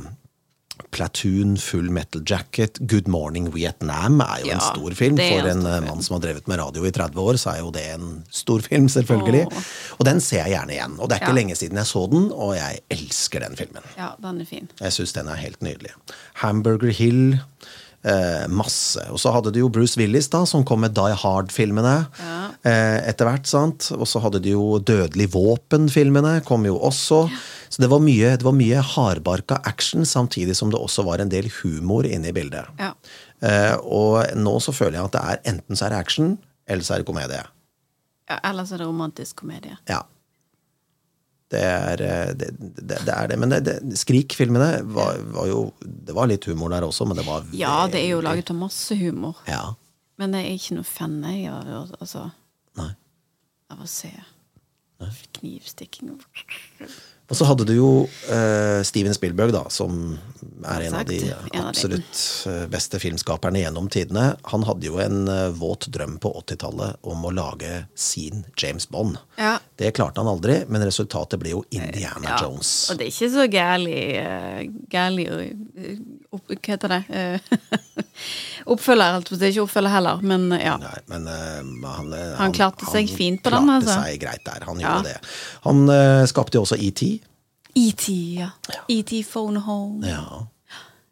Platoon, 0.91 1.57
Full 1.57 1.91
Metal 1.91 2.23
Jacket, 2.27 2.79
Good 2.91 3.09
Morning 3.09 3.51
Vietnam 3.55 4.21
er 4.25 4.41
jo 4.43 4.47
Ja, 4.51 4.55
en 4.59 4.61
stor 4.61 4.97
film. 4.99 5.19
er 5.19 5.31
For 5.41 5.49
en 5.51 5.61
en 5.67 5.67
eh, 5.67 5.81
mann 5.89 6.03
som 6.03 6.17
har 6.17 6.25
drevet 6.27 6.49
med 6.49 6.59
radio 6.59 6.85
i 6.85 6.91
30 6.91 7.15
år, 7.23 7.35
så 7.39 7.55
er 7.55 7.59
jo 7.61 7.71
det 7.71 7.85
en 7.95 8.25
stor 8.31 8.61
film, 8.67 8.89
selvfølgelig. 8.89 9.47
Åh. 9.47 9.71
Og 9.99 10.05
den 10.07 10.21
ser 10.21 10.45
jeg 10.47 10.57
gjerne 10.57 10.75
igjen. 10.77 10.99
Og 10.99 11.09
det 11.09 11.17
er 11.19 11.21
ikke 11.25 11.35
Ja. 11.37 11.41
lenge 11.43 11.57
siden 11.57 11.77
jeg 11.77 11.87
så 11.87 12.07
den, 12.11 12.31
og 12.33 12.55
jeg 12.57 12.81
elsker 12.91 13.41
den 13.41 13.57
filmen. 13.57 13.83
Ja, 13.97 14.11
den 14.21 14.41
er 14.41 14.45
fin. 14.45 14.69
Jeg 14.81 14.93
syns 14.93 15.13
den 15.13 15.29
er 15.29 15.37
helt 15.37 15.61
nydelig. 15.63 15.91
Hamburger 16.35 16.91
Hill. 16.93 17.41
Eh, 18.03 18.47
masse. 18.49 18.97
Og 19.13 19.19
så 19.21 19.31
hadde 19.31 19.53
de 19.53 19.59
jo 19.61 19.69
Bruce 19.69 19.95
Willis, 20.01 20.27
da, 20.33 20.47
som 20.47 20.65
kom 20.65 20.81
med 20.81 20.95
Die 20.95 21.13
Hard-filmene 21.15 22.07
Ja. 22.19 22.49
eh, 22.65 23.09
etter 23.11 23.27
hvert. 23.29 23.47
sant? 23.47 23.91
Og 23.93 24.07
så 24.09 24.23
hadde 24.23 24.41
de 24.41 24.51
jo 24.55 24.79
Dødelig 24.81 25.29
våpen-filmene, 25.35 26.43
kom 26.43 26.65
jo 26.65 26.79
også. 26.79 27.31
Så 27.71 27.83
det 27.83 27.89
var 27.93 28.03
mye, 28.03 28.35
det 28.35 28.43
var 28.43 28.55
mye 28.57 28.83
hardbarka 28.83 29.61
action, 29.69 30.07
samtidig 30.07 30.57
som 30.59 30.73
det 30.73 30.79
også 30.81 31.05
var 31.07 31.23
en 31.23 31.31
del 31.31 31.47
humor 31.61 32.07
inne 32.07 32.33
i 32.33 32.35
bildet. 32.35 32.67
Ja. 32.81 32.93
Uh, 33.41 33.77
og 33.87 34.17
nå 34.37 34.57
så 34.61 34.75
føler 34.75 34.99
jeg 34.99 35.07
at 35.07 35.15
det 35.15 35.21
er 35.23 35.45
enten 35.55 35.79
så 35.79 35.87
er 35.87 35.95
det 35.95 36.01
action, 36.03 36.33
eller 36.67 36.87
så 36.87 36.97
er 36.97 37.03
det 37.03 37.11
komedie. 37.11 37.45
ja 38.31 38.41
ellers 38.51 38.73
er 38.73 38.83
det 38.83 38.89
romantisk 38.91 39.45
komedie. 39.45 39.79
Ja. 39.91 40.03
Det 41.51 41.61
er 41.67 42.03
eh, 42.07 42.33
det, 42.39 42.51
det, 42.59 42.99
det, 43.07 43.11
er 43.11 43.31
det. 43.31 43.39
Men 43.43 43.55
Skrik-filmene 43.99 44.85
var, 44.87 45.17
var 45.35 45.49
jo 45.51 45.63
Det 45.83 46.15
var 46.15 46.29
litt 46.31 46.47
humor 46.47 46.71
der 46.71 46.87
også, 46.87 47.09
men 47.11 47.19
det 47.19 47.25
var 47.27 47.49
Ja, 47.59 47.89
det 47.91 48.05
er 48.05 48.13
jo 48.13 48.21
laget 48.23 48.53
av 48.55 48.59
masse 48.61 48.95
humor. 48.95 49.41
Ja. 49.51 49.73
Men 50.21 50.37
jeg 50.39 50.47
er 50.47 50.59
ikke 50.61 50.77
noe 50.79 50.87
fan 50.87 51.17
jeg, 51.27 51.49
av, 51.51 51.91
altså, 51.99 52.29
Nei. 52.79 52.93
av 53.73 53.83
å 53.83 53.89
se 53.91 54.13
knivstikking. 55.41 56.13
Og 57.31 57.39
så 57.39 57.47
hadde 57.47 57.67
du 57.69 57.77
jo 57.77 57.91
uh, 58.11 58.81
Steven 58.87 59.15
Spielberg, 59.15 59.55
da, 59.55 59.63
som 59.71 60.19
er 60.67 60.89
en 60.89 60.97
av 60.99 61.07
de 61.09 61.19
absolutt 61.57 62.19
eh, 62.51 62.65
beste 62.69 62.99
filmskaperne 63.01 63.63
gjennom 63.63 63.87
tidene. 63.93 64.35
Han 64.53 64.67
hadde 64.69 64.89
jo 64.91 64.99
en 65.01 65.23
uh, 65.31 65.49
våt 65.57 65.87
drøm 65.95 66.19
på 66.21 66.33
80-tallet 66.43 66.99
om 67.09 67.25
å 67.25 67.33
lage 67.33 67.85
sin 67.97 68.45
James 68.61 68.89
Bond. 68.91 69.17
Ja. 69.41 69.57
Det 69.81 69.95
klarte 69.97 70.21
han 70.21 70.29
aldri, 70.29 70.59
men 70.69 70.83
resultatet 70.85 71.41
ble 71.41 71.55
jo 71.55 71.63
Indiana 71.73 72.35
Ja, 72.35 72.39
Jones. 72.45 72.71
Og 72.93 72.99
det 73.01 73.07
er 73.07 73.13
ikke 73.15 73.29
så 73.33 73.47
gærlig 73.49 74.01
uh, 74.21 74.59
Gærlig 74.93 75.25
uh, 75.33 75.95
opp, 76.37 76.51
Hva 76.53 76.75
heter 76.75 76.93
det? 76.93 76.99
Eh, 77.09 77.39
oppfølger, 78.75 79.17
altså. 79.23 79.39
Det 79.41 79.49
si. 79.49 79.55
Ikke 79.55 79.65
oppfølger 79.65 79.95
heller, 79.95 80.21
men 80.23 80.45
ja. 80.61 80.75
Nei, 80.83 80.99
men 81.11 81.27
uh, 81.31 81.89
han, 81.97 82.13
eh, 82.13 82.35
Han 82.43 82.53
klarte 82.57 82.87
seg 82.91 83.09
fint 83.11 83.41
på 83.43 83.51
den, 83.55 83.67
klarte 83.71 83.81
altså. 83.89 83.97
seg 84.05 84.21
greit 84.23 84.45
der. 84.47 84.69
Han 84.69 84.81
Ja. 84.85 84.95
gjorde 84.99 85.15
det. 85.15 85.35
Han 85.65 85.83
uh, 85.89 86.27
skapte 86.31 86.61
jo 86.61 86.67
også 86.67 86.79
ET. 86.79 87.03
ET, 87.81 88.07
ja. 88.37 88.51
ET 88.91 89.13
Phone 89.31 89.65
Home. 89.65 90.05
Ja. 90.07 90.45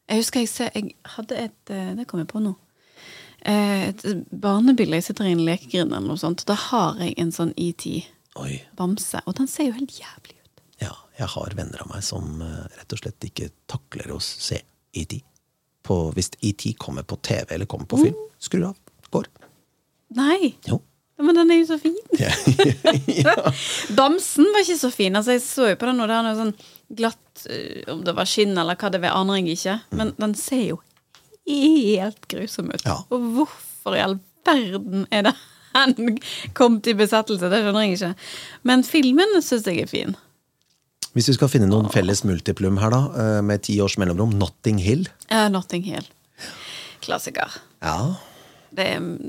Jeg 0.09 0.23
husker 0.23 0.41
jeg, 0.45 0.49
ser, 0.49 0.71
jeg 0.75 0.95
hadde 1.17 1.37
et 1.37 1.71
eh, 1.75 1.91
Det 1.99 2.07
kom 2.09 2.21
jeg 2.23 2.29
på 2.31 2.41
nå. 2.41 2.55
Eh, 3.45 3.89
Et 3.91 4.05
barnebilde. 4.33 4.97
Jeg 4.97 5.05
sitter 5.11 5.29
i 5.29 5.35
en 5.37 5.45
lekegrind 5.45 5.93
eller 5.93 6.07
noe 6.09 6.19
sånt. 6.21 6.45
Da 6.49 6.57
har 6.69 6.97
jeg 7.03 7.15
en 7.21 7.33
sånn 7.35 7.53
ET-bamse. 7.61 8.15
Oi. 8.39 8.59
Og 8.79 9.33
den 9.39 9.49
ser 9.51 9.69
jo 9.69 9.77
helt 9.77 9.95
jævlig 9.99 10.37
ut. 10.39 10.63
Ja, 10.83 10.93
jeg 11.19 11.31
har 11.35 11.57
venner 11.59 11.83
av 11.85 11.91
meg 11.91 12.05
som 12.07 12.43
eh, 12.45 12.67
rett 12.79 12.95
og 12.95 13.01
slett 13.03 13.29
ikke 13.29 13.51
takler 13.71 14.15
å 14.15 14.21
se 14.23 14.61
ET. 14.97 15.19
Hvis 15.89 16.31
ET 16.45 16.65
kommer 16.79 17.07
på 17.09 17.17
TV 17.25 17.55
eller 17.57 17.69
kommer 17.71 17.89
på 17.89 18.03
film, 18.03 18.17
skrur 18.43 18.69
av. 18.71 18.77
Går. 19.15 19.29
Nei! 20.19 20.55
Jo. 20.69 20.83
Men 21.19 21.35
den 21.35 21.51
er 21.51 21.63
jo 21.63 21.69
så 21.73 21.79
fin. 21.83 21.97
Ja. 23.09 23.35
Bamsen 23.99 24.47
var 24.55 24.63
ikke 24.63 24.79
så 24.79 24.91
fin. 24.95 25.17
Altså, 25.19 25.35
jeg 25.35 25.43
så 25.43 25.71
jo 25.73 25.79
på 25.81 25.89
den, 25.89 26.03
og 26.05 26.11
det 26.11 26.19
er 26.19 26.27
noe 26.27 26.37
sånn 26.39 26.53
glatt 26.99 27.47
eh, 27.51 27.83
Om 27.91 28.05
det 28.07 28.15
var 28.15 28.29
skinn 28.29 28.55
eller 28.55 28.79
hva 28.79 28.93
det 28.95 29.01
var, 29.03 29.17
aner 29.19 29.41
jeg 29.41 29.57
ikke. 29.57 29.79
Men 29.99 30.13
den 30.21 30.37
ser 30.39 30.63
jo 30.69 30.79
helt 31.49 32.29
grusom 32.31 32.71
ut. 32.71 32.85
Ja. 32.85 33.01
Og 33.11 33.31
hvorfor 33.35 33.97
i 33.97 34.05
all 34.05 34.19
verden 34.47 35.09
er 35.15 35.27
det 35.27 35.35
han 35.79 36.19
kom 36.59 36.79
til 36.85 36.97
besettelse? 36.99 37.51
Det 37.51 37.63
skjønner 37.65 37.87
jeg 37.87 37.99
ikke. 37.99 38.13
Men 38.69 38.85
filmen 38.87 39.39
syns 39.43 39.67
jeg 39.69 39.83
er 39.85 39.91
fin. 39.91 40.15
Hvis 41.17 41.31
vi 41.33 41.37
skal 41.39 41.51
finne 41.51 41.67
noen 41.71 41.89
felles 41.91 42.23
multiplum 42.29 42.79
her, 42.83 42.93
da, 42.95 43.01
eh, 43.19 43.41
med 43.43 43.65
ti 43.67 43.79
års 43.83 43.97
mellomrom, 43.99 44.37
Notting 44.39 44.79
Hill. 44.85 45.07
Uh, 45.33 45.49
Notting 45.51 45.83
Hill. 45.89 46.07
Klassiker. 47.03 47.57
Ja, 47.83 48.15
Det 48.75 48.87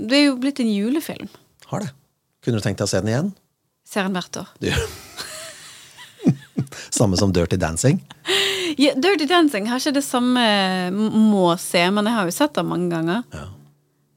det 0.09 0.17
er 0.17 0.25
jo 0.27 0.35
blitt 0.37 0.59
en 0.59 0.69
julefilm. 0.69 1.29
har 1.71 1.79
det. 1.85 1.91
Kunne 2.43 2.59
du 2.59 2.63
tenkt 2.65 2.77
deg 2.81 2.87
å 2.87 2.91
se 2.91 2.99
den 3.01 3.09
igjen? 3.13 3.31
Ser 3.87 4.03
den 4.03 4.13
hvert 4.13 4.37
år. 4.41 4.49
Du. 4.59 4.69
Samme 6.99 7.17
som 7.17 7.31
Dirty 7.33 7.57
Dancing. 7.57 8.01
Ja, 8.77 8.93
Dirty 8.95 9.25
Dancing 9.29 9.67
har 9.69 9.79
ikke 9.79 9.95
det 9.97 10.03
samme 10.05 10.41
må 10.91 11.53
se, 11.59 11.81
men 11.91 12.05
jeg 12.05 12.13
har 12.17 12.27
jo 12.29 12.35
sett 12.35 12.53
den 12.59 12.67
mange 12.69 12.89
ganger. 12.91 13.23
Ja. 13.33 13.45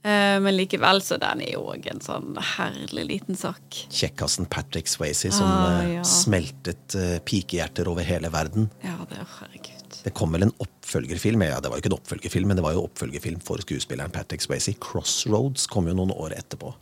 Eh, 0.02 0.38
men 0.42 0.56
likevel 0.56 0.98
så 1.04 1.14
den 1.22 1.44
er 1.44 1.52
jo 1.54 1.60
òg 1.70 1.84
en 1.92 2.00
sånn 2.02 2.32
herlig 2.56 3.04
liten 3.06 3.36
sak. 3.38 3.62
Kjekkasen 3.94 4.48
Patrick 4.50 4.88
Swayze 4.90 5.30
som 5.30 5.46
Ah, 5.46 5.82
eh, 5.84 5.92
ja. 5.98 6.02
smeltet 6.02 6.96
eh, 6.98 7.18
pikehjerter 7.22 7.86
over 7.88 8.02
hele 8.02 8.30
verden. 8.34 8.66
Ja, 8.82 8.96
det 9.08 9.20
er 9.22 9.28
herregud. 9.38 9.78
Det 10.02 10.10
kom 10.18 10.32
vel 10.34 10.42
en 10.48 10.54
oppfølgerfilm 10.58 11.44
ja, 11.46 11.60
det 11.62 11.70
var 11.70 11.78
jo 11.78 11.84
ikke 11.84 11.92
en 11.92 11.98
oppfølgerfilm, 12.00 12.48
men 12.50 12.58
det 12.58 12.64
var 12.66 12.74
jo 12.74 12.82
oppfølgerfilm 12.88 13.38
for 13.46 13.62
skuespilleren 13.62 14.10
Patrick 14.10 14.42
Swayze. 14.42 14.74
Crossroads 14.82 15.68
kom 15.70 15.86
jo 15.86 15.94
noen 15.94 16.10
år 16.16 16.34
etterpå. 16.34 16.72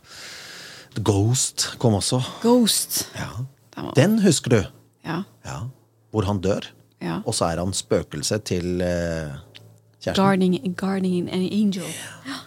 The 0.95 1.03
Ghost 1.05 1.67
kom 1.79 1.93
også. 1.99 2.23
Ghost. 2.41 3.03
Ja. 3.15 3.29
Den 3.95 4.17
husker 4.25 4.49
du? 4.55 4.61
Ja. 5.05 5.21
Ja. 5.45 5.59
Hvor 6.11 6.25
han 6.25 6.41
dør. 6.41 6.65
ja. 7.01 7.21
Og 7.25 7.33
så 7.37 7.45
er 7.53 7.61
han 7.61 7.71
spøkelse 7.73 8.39
til 8.49 8.81
eh, 8.81 9.37
kjæresten. 10.01 10.17
Guarding, 10.17 10.57
guarding 10.75 11.29
an 11.29 11.45
angel. 11.45 11.85
Ja. 12.25 12.41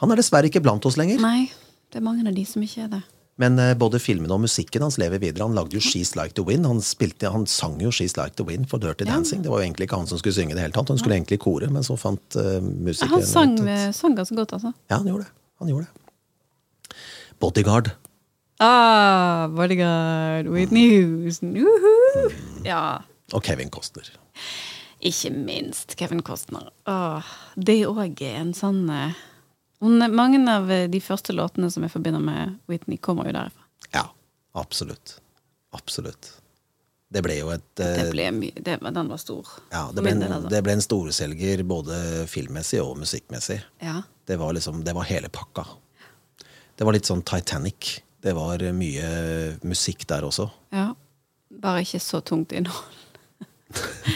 Han 0.00 0.12
er 0.12 0.20
dessverre 0.20 0.48
ikke 0.48 0.62
blant 0.64 0.84
oss 0.88 0.96
lenger. 1.00 1.20
Nei, 1.22 1.50
det 1.92 2.00
er 2.00 2.04
mange 2.04 2.24
av 2.26 2.36
de 2.36 2.44
som 2.48 2.62
ikke 2.64 2.86
er 2.86 2.92
det. 2.96 3.00
Men 3.40 3.56
eh, 3.60 3.72
både 3.78 3.96
filmen 4.02 4.28
og 4.34 4.42
musikken 4.42 4.82
hans 4.84 4.98
lever 5.00 5.20
videre. 5.22 5.46
Han 5.46 5.56
lagde 5.56 5.76
jo 5.78 5.80
She's 5.80 6.12
Like 6.16 6.34
The 6.36 6.44
Wind'. 6.44 6.68
Han, 6.68 6.82
spilte, 6.84 7.30
han 7.32 7.46
sang 7.48 7.78
jo 7.80 7.92
She's 7.94 8.16
Like 8.18 8.36
The 8.36 8.44
Wind' 8.44 8.68
for 8.68 8.82
Dirty 8.82 9.06
Ja. 9.06 9.14
Dancing. 9.14 9.40
Det 9.44 9.52
var 9.52 9.62
jo 9.62 9.68
egentlig 9.68 9.88
ikke 9.88 10.00
han 10.00 10.10
som 10.10 10.20
skulle 10.20 10.36
synge 10.36 10.56
det 10.56 10.64
hele 10.64 10.76
tatt. 10.76 10.92
Han 10.92 11.00
skulle 11.00 11.16
egentlig 11.16 11.40
kore, 11.40 11.70
men 11.72 11.86
så 11.86 11.96
fant 12.00 12.36
uh, 12.36 12.58
musikeren 12.60 13.16
Han 13.16 13.24
sang, 13.28 13.54
ut 13.60 13.96
sang 13.96 14.16
ganske 14.18 14.36
godt, 14.36 14.52
altså. 14.58 14.74
Ja, 14.92 14.98
han 14.98 15.08
gjorde 15.08 15.24
det. 15.24 15.32
Han 15.62 15.72
gjorde 15.72 15.88
det. 15.88 16.98
Bodyguard. 17.40 17.92
Ah, 18.60 19.48
bodyguard, 19.48 20.50
Whitney 20.52 20.90
Houston. 21.00 21.56
Uhu. 21.56 22.28
Ja. 22.66 23.00
Og 23.32 23.44
Kevin 23.46 23.70
Costner. 23.72 24.04
Ikke 25.00 25.30
minst 25.32 25.96
Kevin 25.96 26.20
Costner. 26.20 26.68
Åh, 26.88 27.24
det 27.56 27.78
òg 27.88 28.20
er 28.20 28.36
en 28.42 28.52
sånn 28.52 28.82
eh, 28.92 29.16
hun- 29.80 30.14
Mange 30.14 30.40
av 30.52 30.70
eh, 30.70 30.86
de 30.88 31.00
første 31.00 31.32
låtene 31.32 31.70
som 31.70 31.82
jeg 31.82 31.92
forbinder 31.92 32.20
med 32.20 32.58
Whitney, 32.68 32.98
kommer 32.98 33.26
jo 33.26 33.32
derifra. 33.32 33.64
Ja, 33.94 34.06
absolutt. 34.54 35.18
Absolutt. 35.72 36.32
Det 37.10 37.22
ble 37.26 37.38
jo 37.40 37.48
et 37.50 37.64
Det 37.74 37.86
eh, 37.98 38.10
ble 38.12 38.52
det, 38.62 38.76
den 38.80 39.08
var 39.10 39.18
stor. 39.18 39.46
ja, 39.72 39.90
det 39.92 40.02
ble, 40.02 40.12
en, 40.14 40.22
altså. 40.22 40.48
det 40.52 40.62
ble 40.62 40.72
en 40.76 40.84
storselger 40.84 41.62
både 41.66 42.26
filmmessig 42.30 42.80
og 42.84 42.96
musikkmessig. 42.98 43.60
Ja. 43.82 44.02
Det 44.26 44.36
var 44.38 44.52
liksom, 44.54 44.84
det 44.84 44.94
var 44.94 45.08
hele 45.10 45.28
pakka. 45.28 45.64
Det 46.76 46.84
var 46.86 46.92
litt 46.94 47.08
sånn 47.10 47.22
Titanic. 47.26 48.00
Det 48.22 48.32
var 48.36 48.58
mye 48.72 49.58
musikk 49.64 50.06
der 50.06 50.22
også. 50.28 50.50
ja. 50.72 50.92
Bare 51.60 51.80
ikke 51.82 51.98
så 52.00 52.20
tungt 52.22 52.52
innhold. 52.54 52.99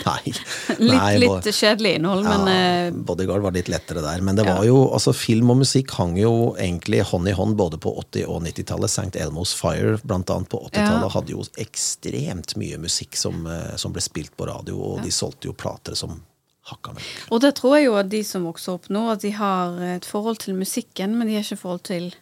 Nei. 0.04 0.32
Nei, 0.80 1.16
litt 1.22 1.44
litt 1.46 1.54
kjedelig 1.54 1.92
innhold, 1.98 2.24
men 2.26 2.48
ja, 2.50 2.54
eh, 2.88 2.90
Bodyguard 2.92 3.44
var 3.46 3.54
litt 3.54 3.68
lettere 3.70 4.02
der. 4.02 4.20
Men 4.26 4.36
det 4.36 4.44
Ja. 4.46 4.56
var 4.56 4.64
jo, 4.66 4.80
altså 4.92 5.14
film 5.14 5.50
og 5.54 5.60
musikk 5.62 5.94
hang 5.98 6.16
jo 6.18 6.32
egentlig 6.58 7.02
hånd 7.10 7.28
i 7.30 7.32
hånd 7.38 7.56
både 7.56 7.78
på 7.78 7.92
80- 8.02 8.26
og 8.28 8.42
90-tallet. 8.42 8.90
St. 8.90 9.16
Elmos 9.22 9.54
Fire 9.54 9.96
blant 10.04 10.30
annet 10.34 10.48
på 10.50 10.58
80-tallet 10.66 11.06
Ja. 11.06 11.12
hadde 11.14 11.30
jo 11.36 11.44
ekstremt 11.62 12.56
mye 12.60 12.78
musikk 12.82 13.16
som, 13.16 13.46
eh, 13.46 13.76
som 13.76 13.92
ble 13.94 14.02
spilt 14.02 14.34
på 14.36 14.46
radio, 14.50 14.76
og 14.82 15.02
de 15.02 15.10
solgte 15.14 15.46
jo 15.50 15.52
plater 15.52 15.94
som 15.94 16.22
hakka 16.66 16.94
møkk. 16.96 17.30
Og 17.30 17.40
det 17.44 17.54
tror 17.56 17.76
jeg 17.76 17.84
jo 17.86 17.94
at 18.00 18.08
de 18.08 18.22
som 18.24 18.44
vokser 18.44 18.72
opp 18.74 18.88
nå, 18.88 19.10
at 19.12 19.20
de 19.20 19.30
har 19.36 19.78
et 19.96 20.04
forhold 20.08 20.38
til 20.38 20.54
musikken, 20.54 21.16
men 21.18 21.28
de 21.28 21.34
har 21.36 21.42
ikke 21.44 21.60
forhold 21.60 21.82
til 21.84 22.14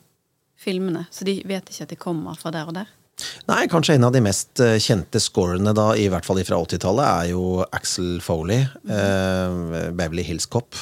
filmene. 0.59 1.07
Så 1.11 1.25
de 1.25 1.41
vet 1.47 1.65
ikke 1.71 1.83
at 1.83 1.89
de 1.89 1.97
kommer 1.97 2.37
fra 2.39 2.51
der 2.51 2.67
og 2.69 2.75
der. 2.75 2.87
Nei, 3.51 3.67
kanskje 3.71 3.97
en 3.99 4.09
av 4.09 4.15
de 4.15 4.23
mest 4.25 4.61
eh, 4.63 4.79
kjente 4.83 5.21
scorene, 5.23 5.75
da, 5.77 5.93
i 5.99 6.09
hvert 6.13 6.27
fall 6.27 6.41
fra 6.47 6.59
80-tallet, 6.63 7.07
er 7.07 7.31
jo 7.33 7.63
Axel 7.71 8.19
Foley. 8.25 8.67
eh, 8.89 9.91
Beverly 9.93 10.25
Hills 10.27 10.47
Cop. 10.47 10.77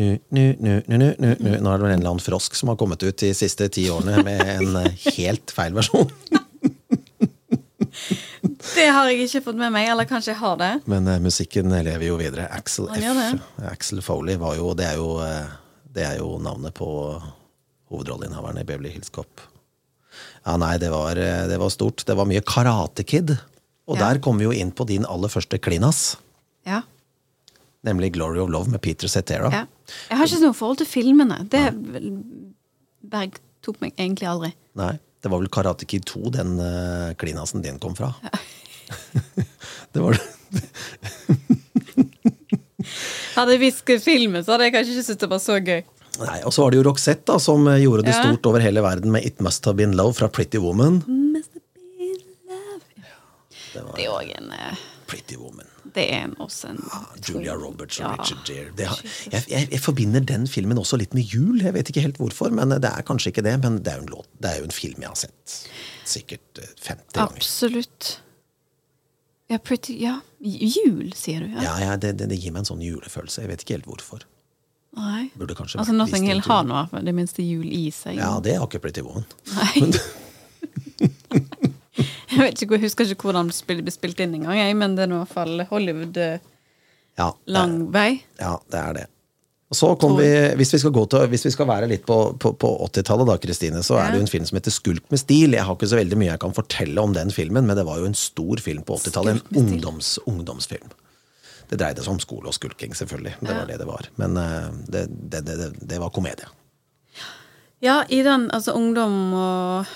Nu, 0.00 0.18
nu, 0.28 0.56
nu, 0.58 0.82
nu, 0.86 0.96
nu, 0.96 1.14
nu, 1.18 1.36
nu. 1.40 1.56
Nå 1.60 1.70
er 1.72 1.78
det 1.78 1.84
vel 1.84 1.92
en 1.92 1.98
eller 1.98 2.12
annen 2.14 2.24
frosk 2.24 2.54
som 2.56 2.70
har 2.72 2.78
kommet 2.80 3.02
ut 3.02 3.18
de 3.20 3.32
siste 3.36 3.66
ti 3.74 3.88
årene 3.92 4.22
med 4.24 4.40
en 4.54 4.78
eh, 4.84 5.08
helt 5.18 5.52
feil 5.54 5.76
versjon. 5.76 6.10
Det 8.70 8.86
har 8.86 9.08
jeg 9.10 9.26
ikke 9.26 9.40
fått 9.44 9.58
med 9.58 9.72
meg, 9.74 9.88
eller 9.90 10.06
kanskje 10.08 10.30
jeg 10.30 10.40
har 10.40 10.56
det. 10.60 10.70
Men 10.88 11.08
uh, 11.08 11.16
musikken 11.20 11.72
lever 11.72 12.04
jo 12.06 12.16
videre. 12.20 12.46
Axel 12.54 12.86
F. 12.94 13.40
Axel 13.68 14.00
Foley 14.04 14.38
var 14.40 14.54
jo 14.56 14.70
Det 14.78 14.86
er 14.86 15.00
jo, 15.00 15.08
det 15.90 16.04
er 16.06 16.20
jo 16.20 16.36
navnet 16.40 16.72
på 16.76 16.88
hovedrolleinnehaveren 17.90 18.60
i 18.62 18.64
Beverly 18.64 18.92
Hills 18.94 19.10
Cop. 19.12 19.42
Ja, 20.46 20.56
nei, 20.56 20.76
det 20.80 20.90
var, 20.92 21.18
eh, 21.20 21.46
det 21.50 21.58
var 21.60 21.70
stort. 21.72 22.04
Det 22.06 22.16
var 22.16 22.28
mye 22.28 22.40
Karate 22.40 23.04
Kid. 23.04 23.36
Og 23.88 23.96
Ja. 23.98 24.12
der 24.12 24.20
kommer 24.20 24.38
vi 24.38 24.44
jo 24.44 24.52
inn 24.52 24.72
på 24.72 24.86
din 24.86 25.04
aller 25.04 25.28
første 25.28 25.58
klinas. 25.58 26.16
Ja. 26.66 26.82
Nemlig 27.84 28.12
'Glory 28.12 28.38
of 28.38 28.48
Love' 28.50 28.68
med 28.68 28.80
Peter 28.80 29.08
Cetera. 29.08 29.50
Ja. 29.50 29.66
Jeg 30.10 30.18
har 30.18 30.26
ikke 30.26 30.40
noe 30.40 30.54
forhold 30.54 30.78
til 30.78 30.86
filmene. 30.86 31.48
Det 31.48 31.74
Berg 33.10 33.38
tok 33.62 33.80
meg 33.80 33.94
egentlig 33.96 34.28
aldri. 34.28 34.52
Nei, 34.76 34.98
det 35.22 35.30
var 35.30 35.38
vel 35.40 35.48
Karate 35.48 35.86
Kid 35.86 36.04
2 36.04 36.30
den 36.30 36.60
uh, 36.60 37.14
klinasen 37.14 37.62
din 37.62 37.78
kom 37.78 37.94
fra. 37.96 38.14
det 39.92 40.02
var 40.02 40.12
det. 40.12 40.20
Hadde 43.34 43.54
jeg 43.54 43.60
visst 43.60 44.04
filmen, 44.04 44.44
så 44.44 44.52
hadde 44.52 44.64
jeg 44.68 44.74
kanskje 44.74 44.94
ikke 44.94 45.06
syntes 45.06 45.20
det 45.22 45.30
var 45.30 45.42
så 45.42 45.58
gøy. 45.64 45.82
Nei, 46.18 46.40
Og 46.44 46.52
så 46.52 46.62
var 46.64 46.70
det 46.74 46.80
jo 46.80 46.84
Roxette 46.90 47.24
da, 47.30 47.38
som 47.38 47.66
eh, 47.70 47.78
gjorde 47.84 48.04
det 48.04 48.14
Ja. 48.14 48.22
stort 48.22 48.46
over 48.50 48.60
hele 48.60 48.82
verden 48.82 49.10
med 49.12 49.24
'It 49.24 49.40
Must 49.40 49.64
Have 49.64 49.76
Been 49.76 49.94
Love' 49.94 50.14
fra 50.18 50.28
Pretty 50.28 50.58
Woman. 50.58 51.02
Must 51.06 51.50
have 51.54 51.62
been 51.74 52.18
Love. 52.48 52.82
Det 53.74 53.82
var 53.84 53.96
Det 53.96 54.04
er 54.04 54.10
òg 54.10 54.32
en 54.38 54.50
eh, 54.52 54.76
Pretty 55.06 55.36
Woman. 55.36 55.66
Det 55.94 56.04
er 56.12 56.24
en, 56.24 56.34
også 56.38 56.68
en 56.70 56.78
Julia 57.28 57.54
Roberts 57.54 57.98
og 57.98 58.04
Ja. 58.04 58.12
Richard 58.22 58.44
Gere. 58.46 58.86
Har, 58.86 59.00
jeg, 59.32 59.44
jeg, 59.48 59.68
jeg 59.72 59.80
forbinder 59.80 60.20
den 60.20 60.46
filmen 60.46 60.78
også 60.78 60.96
litt 61.00 61.14
med 61.14 61.22
jul. 61.24 61.60
Jeg 61.62 61.74
vet 61.74 61.88
ikke 61.90 62.00
helt 62.04 62.18
hvorfor, 62.18 62.50
men 62.54 62.68
det 62.70 62.84
er 62.84 63.02
kanskje 63.02 63.32
ikke 63.32 63.42
det. 63.42 63.56
Men 63.62 63.78
det 63.82 63.88
er 63.92 63.96
jo 63.96 64.02
en, 64.02 64.08
låt, 64.08 64.28
det 64.42 64.50
er 64.50 64.58
jo 64.58 64.64
en 64.64 64.70
film 64.76 65.00
jeg 65.02 65.08
har 65.08 65.16
sett 65.16 65.56
sikkert 66.04 66.58
eh, 66.62 66.68
50 66.82 67.12
ganger. 67.14 67.36
Absolutt. 67.36 68.20
Ja, 69.50 69.58
pretty 69.58 69.96
Ja, 70.00 70.20
jul, 70.40 71.10
sier 71.18 71.40
du? 71.40 71.46
Ja. 71.56 71.62
Ja, 71.62 71.78
ja 71.90 71.96
det, 71.96 72.12
det, 72.18 72.28
det 72.30 72.38
gir 72.38 72.52
meg 72.52 72.60
en 72.62 72.70
sånn 72.70 72.82
julefølelse. 72.84 73.42
Jeg 73.42 73.50
vet 73.50 73.64
ikke 73.64 73.78
helt 73.80 73.86
hvorfor. 73.90 74.22
Nei. 74.98 75.28
Burde 75.38 75.54
kanskje 75.54 75.78
Altså, 75.78 75.92
vært 75.92 76.00
Notting 76.00 76.26
Hill 76.26 76.42
har 76.46 76.64
nå 76.66 76.80
det 77.06 77.14
minste 77.14 77.44
jul 77.46 77.68
i 77.70 77.90
seg. 77.94 78.18
Ja, 78.18 78.32
det 78.42 78.56
har 78.58 78.66
ikke 78.66 78.82
blitt 78.82 78.98
i 78.98 79.04
Nei. 79.06 79.20
jeg 82.30 82.40
vet 82.40 82.62
ikke, 82.64 82.74
jeg 82.76 82.84
husker 82.88 83.14
ikke 83.14 83.30
hvordan 83.30 83.52
det 83.52 83.78
ble 83.84 83.94
spilt 83.94 84.20
inn 84.24 84.34
engang, 84.40 84.58
men 84.78 84.98
det 84.98 85.06
er 85.06 85.14
i 85.14 85.20
hvert 85.20 85.32
fall 85.32 85.64
Hollywood 85.70 86.18
eh, 86.20 86.42
Ja, 87.20 87.30
lang 87.46 87.84
vei. 87.94 88.10
Ja, 88.40 88.58
det 88.72 88.82
er 88.82 88.98
det. 88.98 89.06
Og 89.70 89.78
så 89.78 89.92
kom 90.02 90.16
vi, 90.18 90.26
hvis 90.58 90.72
vi 90.74 90.80
skal, 90.82 90.90
gå 90.90 91.04
til, 91.06 91.28
hvis 91.30 91.44
vi 91.46 91.52
skal 91.54 91.68
være 91.70 91.86
litt 91.92 92.02
på, 92.02 92.16
på, 92.42 92.50
på 92.58 92.70
80-tallet, 92.88 93.28
da, 93.28 93.36
Kristine, 93.38 93.82
så 93.86 94.00
er 94.00 94.10
det 94.10 94.18
jo 94.18 94.24
en 94.24 94.32
film 94.32 94.48
som 94.48 94.58
heter 94.58 94.74
Skulk 94.74 95.04
med 95.14 95.22
stil. 95.22 95.54
Jeg 95.54 95.62
har 95.62 95.76
ikke 95.78 95.88
så 95.92 96.00
veldig 96.00 96.18
mye 96.18 96.32
jeg 96.32 96.42
kan 96.42 96.56
fortelle 96.56 97.04
om 97.04 97.14
den 97.14 97.30
filmen, 97.30 97.68
men 97.68 97.78
det 97.78 97.84
var 97.86 98.00
jo 98.02 98.08
en 98.10 98.18
stor 98.18 98.58
film 98.64 98.82
på 98.82 98.98
80-tallet. 98.98 99.38
En 99.38 99.60
ungdoms, 99.62 100.16
ungdomsfilm. 100.26 100.90
Det 101.70 101.78
dreide 101.78 102.02
seg 102.02 102.16
om 102.16 102.20
skole 102.22 102.50
og 102.50 102.54
skulking, 102.56 102.96
selvfølgelig. 102.98 103.36
Det 103.40 103.54
var 103.54 103.68
det 103.68 103.78
det 103.78 103.86
var. 103.86 104.08
Men 104.18 104.36
eh, 104.40 104.70
det, 104.90 105.04
det, 105.30 105.40
det, 105.46 105.68
det, 105.78 105.98
var 106.02 106.10
komedie. 106.10 106.48
Ja, 107.80 108.02
i 108.10 108.22
den 108.26 108.48
altså 108.50 108.74
ungdom 108.74 109.34
og 109.38 109.86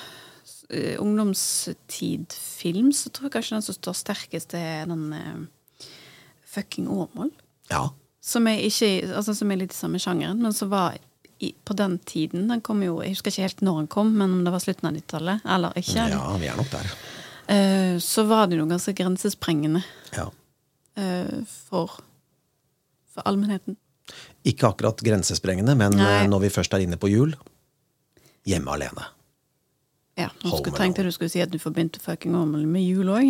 eh, 0.70 0.94
ungdomstid-film, 1.02 2.92
så 2.94 3.10
tror 3.10 3.26
jeg 3.26 3.34
kanskje 3.38 3.56
den 3.58 3.66
som 3.66 3.78
står 3.78 3.98
sterkest, 3.98 4.54
det 4.54 4.62
er 4.62 4.86
den 4.88 5.10
uh, 5.12 5.90
Fucking 6.54 6.86
Åmål. 6.88 7.30
Ja. 7.72 7.88
Som 8.24 8.46
er, 8.48 8.62
ikke, 8.62 9.10
altså, 9.10 9.34
som 9.34 9.50
er 9.50 9.60
litt 9.64 9.74
i 9.74 9.76
samme 9.76 9.98
sjangeren, 10.00 10.38
men 10.46 10.54
som 10.56 10.70
var 10.72 10.94
i, 11.42 11.50
på 11.66 11.74
den 11.76 11.98
tiden. 12.06 12.46
Den 12.48 12.62
kom 12.64 12.86
jo, 12.86 13.02
Jeg 13.02 13.16
husker 13.16 13.34
ikke 13.34 13.48
helt 13.48 13.66
når 13.66 13.82
den 13.82 13.90
kom, 13.98 14.14
men 14.14 14.38
om 14.38 14.46
det 14.46 14.54
var 14.54 14.62
slutten 14.62 14.88
av 14.88 14.94
90-tallet 14.94 15.50
eller 15.56 15.82
ikke. 15.82 16.06
ja, 16.14 16.22
vi 16.38 16.48
er 16.48 16.56
nok 16.62 16.70
der. 16.70 16.94
Uh, 17.50 17.98
så 18.00 18.24
var 18.30 18.46
det 18.48 18.62
jo 18.62 18.70
ganske 18.70 18.94
grensesprengende 18.96 19.82
Ja. 20.14 20.30
Eh, 20.96 21.40
for, 21.68 21.98
for 23.14 23.26
allmennheten. 23.28 23.76
Ikke 24.44 24.68
akkurat 24.68 25.00
grensesprengende, 25.04 25.74
men 25.78 25.96
Nei. 25.96 26.22
eh, 26.22 26.28
når 26.28 26.46
vi 26.46 26.52
først 26.52 26.74
er 26.76 26.84
inne 26.84 26.98
på 27.00 27.08
jul 27.12 27.34
Hjemme 28.44 28.74
alene. 28.74 29.06
Ja, 30.20 30.28
nå 30.44 30.58
skulle, 30.60 30.76
jeg 30.84 31.06
du 31.08 31.10
skulle 31.14 31.30
si 31.32 31.40
at 31.42 31.50
du 31.50 31.56
forbindte 31.58 31.98
fucking 31.98 32.34
Åmål 32.38 32.66
med 32.70 32.84
jul 32.84 33.08
òg. 33.10 33.24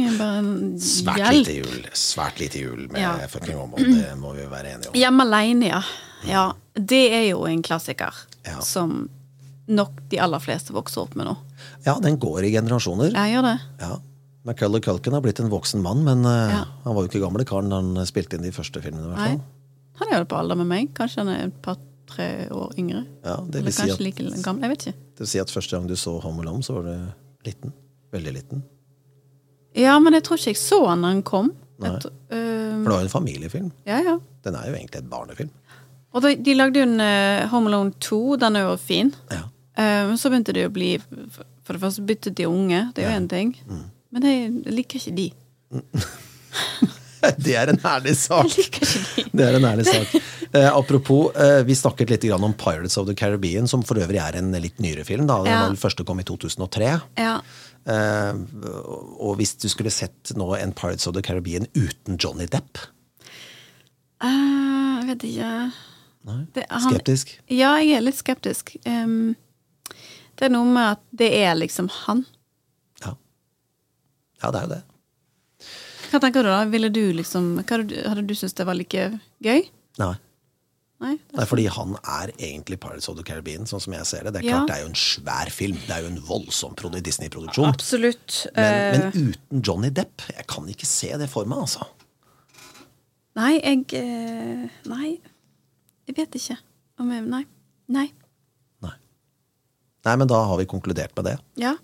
Svært 0.82 1.30
lite 1.32 1.54
jul 1.54 1.86
Svært 1.96 2.42
lite 2.42 2.60
jul 2.60 2.88
med 2.90 3.00
Ja. 3.00 3.14
fucking 3.30 3.56
Åmål, 3.56 3.86
det 3.94 4.10
må 4.20 4.34
vi 4.36 4.44
være 4.50 4.74
enige 4.74 4.90
om. 4.90 4.98
Hjemme 4.98 5.24
aleine, 5.24 5.70
ja. 5.70 5.80
ja. 6.28 6.42
Det 6.74 7.04
er 7.14 7.28
jo 7.30 7.46
en 7.48 7.62
klassiker 7.62 8.12
Ja. 8.44 8.58
som 8.60 9.08
nok 9.66 10.02
de 10.10 10.18
aller 10.20 10.42
fleste 10.44 10.74
vokser 10.76 11.06
opp 11.06 11.14
med 11.16 11.30
nå. 11.30 11.36
Ja, 11.86 11.94
den 12.02 12.18
går 12.20 12.44
i 12.44 12.50
generasjoner. 12.52 13.14
Jeg 13.14 13.32
gjør 13.36 13.46
det. 13.48 13.56
Ja. 13.80 13.94
Macaulay 14.44 14.80
Culkin 14.84 15.12
har 15.16 15.22
blitt 15.24 15.40
en 15.40 15.48
voksen 15.52 15.80
mann, 15.82 16.02
men 16.04 16.24
eh, 16.28 16.50
Ja. 16.52 16.64
han 16.84 16.94
var 16.94 17.02
jo 17.04 17.08
ikke 17.08 17.22
gamle 17.22 17.44
karen 17.48 17.70
da 17.72 17.80
han 17.80 18.06
spilte 18.06 18.36
inn 18.36 18.42
de 18.44 18.52
første 18.52 18.82
filmene. 18.84 19.06
i 19.06 19.14
hvert 19.14 19.18
Nei. 19.24 19.40
Han 20.00 20.12
er 20.12 20.18
jo 20.18 20.24
på 20.28 20.36
alder 20.40 20.58
med 20.60 20.66
meg. 20.68 20.90
Kanskje 20.96 21.22
han 21.22 21.28
er 21.32 21.44
et 21.46 21.56
par-tre 21.62 22.26
år 22.50 22.74
yngre. 22.76 23.04
Ja, 23.24 23.36
det, 23.46 23.60
Eller 23.60 23.68
vil 23.70 23.72
si 23.72 23.82
kanskje 23.82 23.94
at, 23.94 24.00
like 24.04 24.42
gammel. 24.44 24.62
Jeg 24.66 24.70
vet 24.74 24.86
ikke. 24.86 24.96
det 25.14 25.20
vil 25.24 25.30
si 25.32 25.38
at 25.38 25.50
første 25.54 25.76
gang 25.78 25.86
du 25.88 25.94
så 25.96 26.20
Home 26.20 26.42
Alone, 26.42 26.62
så 26.66 26.74
var 26.74 26.82
du 26.90 27.48
liten. 27.48 27.72
Veldig 28.12 28.32
liten. 28.34 28.62
Ja, 29.74 29.98
men 29.98 30.12
jeg 30.14 30.22
tror 30.26 30.36
ikke 30.38 30.52
jeg 30.52 30.60
så 30.60 30.80
han 30.88 31.02
da 31.02 31.08
han 31.14 31.22
kom. 31.26 31.52
Nei. 31.82 31.94
Et, 31.96 32.04
øh, 32.06 32.82
For 32.84 32.84
det 32.84 32.92
var 32.92 33.00
jo 33.00 33.08
en 33.08 33.14
familiefilm. 33.16 33.72
ja, 33.86 34.02
ja. 34.02 34.18
Den 34.44 34.54
er 34.54 34.66
jo 34.68 34.74
egentlig 34.76 34.98
et 35.00 35.08
barnefilm. 35.10 35.50
Og 36.12 36.22
de, 36.22 36.34
de 36.36 36.54
lagde 36.54 36.78
jo 36.78 36.84
en 36.86 37.00
uh, 37.00 37.48
Home 37.50 37.70
Alone 37.72 37.92
2. 37.98 38.36
Den 38.36 38.56
er 38.56 38.60
jo 38.68 38.76
fin. 38.76 39.14
Ja. 39.32 39.40
Eh, 39.76 40.02
men 40.06 40.18
så 40.20 40.30
begynte 40.30 40.52
de 40.54 40.66
å 40.68 40.70
bli 40.70 40.92
For 41.64 41.72
det 41.74 41.80
første 41.82 42.04
byttet 42.06 42.36
de 42.36 42.44
unge, 42.46 42.92
det 42.94 43.02
er 43.02 43.10
jo 43.10 43.16
én 43.18 43.26
ting. 43.28 43.54
Mm. 43.66 43.86
Men 44.14 44.22
jeg 44.28 44.74
liker 44.76 45.00
ikke 45.02 45.16
de. 45.18 45.26
Det 47.44 47.54
er 47.56 47.70
en 47.72 47.80
ærlig 47.88 48.12
sak! 48.20 48.44
Jeg 48.52 48.58
liker 48.60 48.84
ikke 48.86 49.22
de. 49.24 49.30
Det 49.34 49.44
er 49.48 49.56
en 49.58 49.64
ærlig 49.66 49.86
sak. 49.88 50.10
Eh, 50.54 50.68
apropos, 50.70 51.32
eh, 51.40 51.62
vi 51.66 51.74
snakket 51.74 52.10
litt 52.12 52.26
grann 52.28 52.44
om 52.46 52.52
Pirates 52.54 52.94
of 53.00 53.08
the 53.08 53.14
Caribbean, 53.18 53.66
som 53.70 53.82
for 53.82 53.98
øvrig 53.98 54.20
er 54.22 54.36
en 54.38 54.52
litt 54.62 54.76
nyere 54.84 55.02
film. 55.08 55.26
da. 55.26 55.38
Den 55.42 55.50
Ja. 55.52 55.62
var 55.66 55.74
første 55.80 56.04
kom 56.06 56.20
i 56.20 56.26
2003. 56.28 56.90
Ja. 57.18 57.40
Eh, 57.86 58.32
og 59.18 59.34
hvis 59.40 59.56
du 59.58 59.66
skulle 59.72 59.90
sett 59.90 60.30
nå 60.36 60.52
en 60.60 60.72
Pirates 60.72 61.06
of 61.10 61.14
the 61.14 61.22
Caribbean 61.22 61.66
uten 61.74 62.16
Johnny 62.22 62.46
Depp 62.46 62.78
uh, 64.24 65.00
jeg 65.02 65.08
vet 65.10 65.24
ikke 65.28 65.50
Nei. 66.24 66.38
Det- 66.54 66.64
han- 66.70 66.92
Skeptisk? 66.94 67.34
Ja, 67.52 67.74
jeg 67.82 67.98
er 67.98 68.00
litt 68.06 68.16
skeptisk. 68.16 68.76
Um, 68.86 69.34
det 70.38 70.46
er 70.46 70.54
noe 70.54 70.64
med 70.64 70.92
at 70.94 71.02
det 71.12 71.28
er 71.42 71.54
liksom 71.60 71.90
han. 72.06 72.24
Ja. 74.44 74.50
Det 74.52 74.60
er 74.60 74.68
jo 74.68 74.74
det. 74.74 74.82
Hva 76.12 76.20
tenker 76.22 76.44
du 76.46 76.50
da? 76.52 76.60
Ville 76.70 76.90
du 76.94 77.00
liksom 77.16 77.56
hadde, 77.66 78.22
du- 78.28 78.34
syntes 78.38 78.54
det 78.54 78.66
var 78.68 78.76
like 78.78 79.08
gøy? 79.42 79.64
Nei. 79.98 80.12
Nei? 81.02 81.16
Det 81.32 81.40
er 81.42 81.48
fordi 81.50 81.64
han 81.74 81.96
er 82.06 82.30
egentlig 82.38 82.78
Pirates 82.80 83.08
of 83.10 83.16
the 83.18 83.24
Caribbean, 83.26 83.66
sånn 83.66 83.82
som 83.82 83.92
jeg 83.96 84.06
ser 84.06 84.22
det. 84.24 84.32
Det 84.36 84.44
er 84.44 84.48
Ja. 84.48 84.60
det 84.64 84.76
er 84.76 84.80
jo 84.84 84.86
en 84.92 84.94
svær 84.94 85.50
film. 85.50 85.76
Det 85.88 85.90
er 85.90 86.02
jo 86.04 86.06
en 86.12 86.20
voldsom 86.20 86.74
Disney-produksjon. 87.02 87.66
Absolutt. 87.74 88.46
Men, 88.54 88.64
Eh, 88.94 88.98
men 88.98 89.12
uten 89.34 89.62
Johnny 89.66 89.90
Depp, 89.90 90.22
jeg 90.30 90.46
kan 90.46 90.64
ikke 90.70 90.86
se 90.86 91.10
det 91.18 91.28
for 91.28 91.44
meg, 91.44 91.58
altså. 91.58 91.84
Nei, 93.36 93.58
jeg 93.60 93.92
eh, 93.94 94.68
Nei. 94.86 95.18
Jeg 96.06 96.16
vet 96.16 96.30
ikke. 96.38 96.58
Om 97.00 97.10
jeg, 97.10 97.24
nei. 97.24 97.44
Nei. 97.88 98.12
Nei. 98.82 98.92
Nei, 100.06 100.16
men 100.16 100.28
da 100.28 100.44
har 100.46 100.56
vi 100.60 100.64
konkludert 100.70 101.14
med 101.16 101.24
det. 101.24 101.38
Ja. 101.56 101.74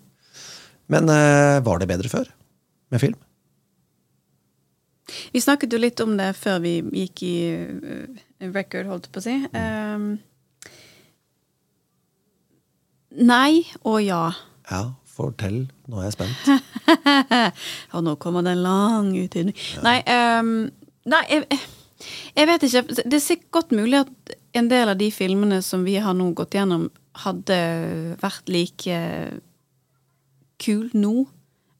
Men 0.87 1.09
eh, 1.09 1.59
var 1.59 1.79
det 1.79 1.87
bedre 1.89 2.09
før? 2.09 2.29
Med 2.91 3.01
film? 3.01 3.19
Vi 5.31 5.41
snakket 5.41 5.73
jo 5.73 5.79
litt 5.79 5.99
om 6.03 6.15
det 6.19 6.31
før 6.39 6.61
vi 6.63 6.77
gikk 7.01 7.23
i 7.27 7.35
eh, 7.51 8.21
record, 8.51 8.87
holdt 8.91 9.07
jeg 9.07 9.15
på 9.15 9.21
å 9.21 9.25
si. 9.25 9.35
Um, 9.55 10.05
nei 13.19 13.63
og 13.81 13.99
ja. 14.03 14.23
Ja, 14.69 14.83
fortell. 15.11 15.65
Nå 15.91 15.99
er 15.99 16.09
jeg 16.09 16.15
spent. 16.15 16.47
Og 17.95 18.05
nå 18.05 18.15
kommer 18.21 18.45
det 18.45 18.55
en 18.55 18.63
lang 18.63 19.11
Ja. 19.15 19.43
Nei, 19.83 19.97
um, 20.39 20.53
nei 21.11 21.21
jeg, 21.29 21.59
jeg 22.37 22.47
vet 22.49 22.67
ikke. 22.67 22.83
Det 23.03 23.17
er 23.17 23.23
sikkert 23.23 23.51
godt 23.59 23.75
mulig 23.75 23.99
at 24.05 24.35
en 24.57 24.71
del 24.71 24.91
av 24.91 24.99
de 24.99 25.11
filmene 25.15 25.61
som 25.63 25.83
vi 25.87 25.97
har 26.01 26.15
nå 26.17 26.31
gått 26.35 26.55
gjennom, 26.55 26.89
hadde 27.23 27.57
vært 28.21 28.51
like 28.51 28.97
kul 30.63 30.87
nå. 30.95 31.25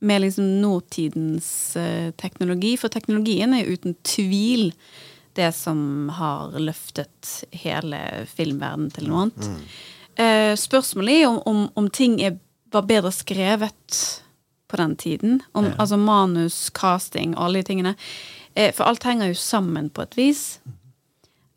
Med 0.02 0.24
liksom 0.24 0.48
nåtidens 0.62 1.76
eh, 1.78 2.10
teknologi. 2.18 2.74
For 2.82 2.90
teknologien 2.90 3.54
er 3.54 3.70
uten 3.70 3.96
tvil 4.02 4.72
det 5.38 5.52
som 5.56 6.10
har 6.18 6.58
løftet 6.60 7.46
hele 7.64 8.00
filmverdenen 8.28 8.92
til 8.92 9.08
noe 9.08 9.28
annet. 9.28 9.52
Eh, 10.20 10.54
spørsmålet 10.60 11.22
er 11.22 11.30
om, 11.30 11.38
om, 11.48 11.62
om 11.80 11.88
ting 11.94 12.18
er, 12.24 12.36
var 12.74 12.90
bedre 12.90 13.14
skrevet 13.16 14.02
på 14.72 14.80
den 14.82 14.98
tiden. 15.00 15.40
Om, 15.52 15.72
Altså 15.78 15.98
manus, 15.98 16.70
casting, 16.74 17.36
alle 17.38 17.62
de 17.62 17.70
tingene. 17.70 17.96
Eh, 18.56 18.74
for 18.76 18.90
alt 18.90 19.04
henger 19.08 19.32
jo 19.32 19.40
sammen 19.40 19.90
på 19.90 20.04
et 20.04 20.18
vis. 20.18 20.46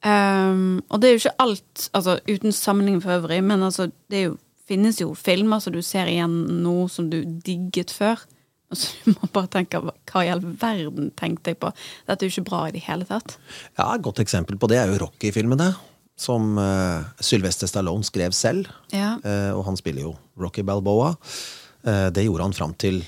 Um, 0.04 0.82
og 0.92 1.00
det 1.00 1.08
er 1.08 1.14
jo 1.14 1.20
ikke 1.22 1.38
alt, 1.40 1.88
altså 1.96 2.18
uten 2.28 2.52
sammenligning 2.52 3.00
for 3.00 3.14
øvrig, 3.16 3.38
men 3.44 3.62
altså, 3.62 3.88
det 4.12 4.26
jo, 4.26 4.34
finnes 4.68 5.00
jo 5.00 5.14
filmer 5.16 5.62
som 5.64 5.72
du 5.72 5.80
ser 5.82 6.10
igjen 6.12 6.34
nå 6.64 6.88
som 6.92 7.08
du 7.10 7.22
digget 7.24 7.92
før. 7.92 8.20
Og 8.74 8.80
så 8.80 9.14
må 9.14 9.30
bare 9.34 9.50
tenke 9.60 9.80
hva 9.84 10.24
i 10.24 10.30
all 10.32 10.42
verden 10.42 11.12
tenkte 11.18 11.54
jeg 11.54 11.60
på? 11.62 11.70
Dette 12.08 12.24
er 12.24 12.30
jo 12.30 12.34
ikke 12.34 12.48
bra 12.50 12.62
i 12.68 12.74
det 12.74 12.84
hele 12.88 13.06
tatt. 13.08 13.36
Ja, 13.78 13.92
Et 13.94 14.04
godt 14.04 14.22
eksempel 14.24 14.58
på 14.58 14.70
det 14.70 14.80
er 14.82 14.90
jo 14.90 15.04
Rocky-filmene. 15.06 15.72
Som 16.18 16.54
uh, 16.60 17.02
Sylvester 17.18 17.66
Stallone 17.66 18.06
skrev 18.06 18.34
selv. 18.36 18.68
Ja. 18.94 19.16
Uh, 19.24 19.50
og 19.56 19.64
han 19.70 19.78
spiller 19.78 20.06
jo 20.06 20.12
Rocky 20.38 20.62
Balboa. 20.66 21.14
Uh, 21.82 22.10
det 22.14 22.26
gjorde 22.28 22.46
han 22.46 22.54
fram 22.54 22.74
til 22.78 23.02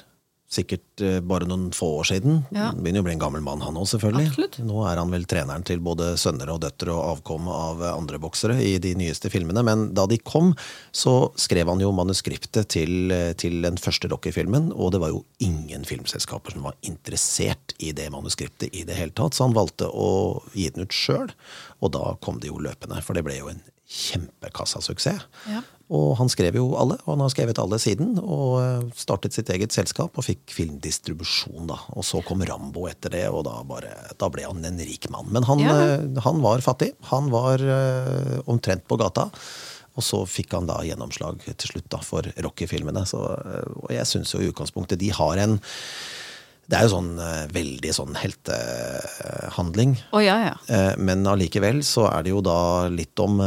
sikkert 0.57 1.03
eh, 1.05 1.19
bare 1.25 1.47
noen 1.49 1.69
få 1.77 1.89
år 2.01 2.09
siden. 2.11 2.41
Ja. 2.55 2.71
Han 2.71 2.83
begynner 2.85 3.05
å 3.05 3.07
bli 3.07 3.15
en 3.17 3.23
gammel 3.23 3.45
mann, 3.45 3.63
han 3.65 3.79
òg, 3.79 3.87
selvfølgelig. 3.93 4.31
Absolutt. 4.33 4.59
Nå 4.67 4.83
er 4.89 5.01
han 5.01 5.13
vel 5.13 5.27
treneren 5.29 5.67
til 5.67 5.83
både 5.85 6.15
sønner 6.21 6.51
og 6.53 6.63
døtre 6.65 6.95
og 6.95 7.13
avkom 7.17 7.51
av 7.53 7.85
eh, 7.85 7.93
andre 7.93 8.21
boksere 8.23 8.59
i 8.65 8.77
de 8.83 8.95
nyeste 8.99 9.31
filmene. 9.33 9.65
Men 9.67 9.87
da 9.97 10.09
de 10.11 10.19
kom, 10.23 10.55
så 10.97 11.31
skrev 11.41 11.71
han 11.73 11.85
jo 11.85 11.93
manuskriptet 11.97 12.71
til, 12.75 13.13
eh, 13.15 13.31
til 13.39 13.61
den 13.67 13.79
første 13.81 14.11
Rocky-filmen, 14.13 14.73
og 14.75 14.95
det 14.97 15.03
var 15.05 15.15
jo 15.15 15.23
ingen 15.45 15.87
filmselskaper 15.89 16.57
som 16.57 16.67
var 16.69 16.77
interessert 16.87 17.77
i 17.79 17.93
det 17.97 18.09
manuskriptet 18.15 18.75
i 18.75 18.85
det 18.89 18.99
hele 18.99 19.15
tatt, 19.17 19.37
så 19.37 19.47
han 19.47 19.57
valgte 19.57 19.89
å 19.93 20.43
gi 20.57 20.69
den 20.73 20.87
ut 20.87 20.97
sjøl, 20.97 21.33
og 21.85 21.97
da 21.97 22.13
kom 22.25 22.41
det 22.43 22.51
jo 22.51 22.61
løpende, 22.63 23.03
for 23.05 23.17
det 23.17 23.25
ble 23.27 23.39
jo 23.39 23.51
en 23.53 23.65
kjempekassasuksess. 23.87 25.27
Ja. 25.47 25.63
Og 25.95 26.17
han 26.19 26.27
skrev 26.27 26.57
jo 26.59 26.65
alle, 26.75 26.97
og 27.05 27.13
han 27.13 27.21
har 27.23 27.31
skrevet 27.31 27.61
alle 27.63 27.79
siden. 27.79 28.17
Og 28.19 28.57
eh, 28.59 28.89
startet 28.99 29.37
sitt 29.37 29.51
eget 29.55 29.71
selskap 29.71 30.19
og 30.19 30.25
fikk 30.27 30.51
filmdistribusjon, 30.51 31.69
da. 31.71 31.77
Og 31.95 32.03
så 32.07 32.19
kom 32.27 32.43
Rambo 32.43 32.89
etter 32.91 33.15
det, 33.15 33.23
og 33.31 33.45
da, 33.47 33.61
bare, 33.69 33.93
da 34.19 34.31
ble 34.33 34.49
han 34.49 34.67
en 34.67 34.83
rik 34.83 35.07
mann. 35.15 35.31
Men 35.31 35.47
han, 35.47 35.63
Ja. 35.63 35.77
eh, 35.95 36.21
han 36.27 36.43
var 36.43 36.65
fattig. 36.67 36.91
Han 37.13 37.31
var 37.31 37.63
uh, 37.63 38.41
omtrent 38.51 38.83
på 38.91 38.99
gata. 38.99 39.29
Og 39.97 40.03
så 40.05 40.25
fikk 40.29 40.53
han 40.59 40.67
da 40.69 40.81
gjennomslag 40.85 41.39
til 41.47 41.71
slutt 41.71 41.87
da, 41.95 42.03
for 42.05 42.27
Rocky-filmene. 42.45 43.07
Og 43.07 43.89
jeg 43.95 44.11
syns 44.11 44.35
jo 44.35 44.43
i 44.43 44.51
utgangspunktet 44.51 44.99
de 45.01 45.09
har 45.15 45.39
en 45.47 45.55
Det 46.67 46.77
er 46.77 46.83
jo 46.89 46.97
sånn 46.97 47.15
veldig 47.55 47.93
sånn 47.95 48.17
heltehandling. 48.19 49.95
Oh, 50.11 50.19
ja, 50.21 50.35
ja. 50.51 50.97
Men 50.99 51.23
allikevel 51.31 51.79
så 51.87 52.09
er 52.11 52.27
det 52.27 52.35
jo 52.35 52.43
da 52.45 52.89
litt 52.91 53.15
om 53.23 53.39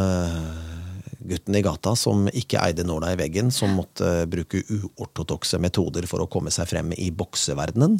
gutten 1.28 1.56
i 1.56 1.62
gata 1.66 1.96
som 2.00 2.28
ikke 2.32 2.62
eide 2.64 2.86
nåla 2.88 3.12
i 3.14 3.20
veggen, 3.20 3.52
som 3.52 3.74
måtte 3.76 4.26
bruke 4.32 4.62
uortodokse 4.72 5.60
metoder 5.60 6.08
for 6.08 6.24
å 6.24 6.30
komme 6.32 6.52
seg 6.54 6.68
frem 6.72 6.94
i 6.98 7.10
bokseverdenen. 7.12 8.00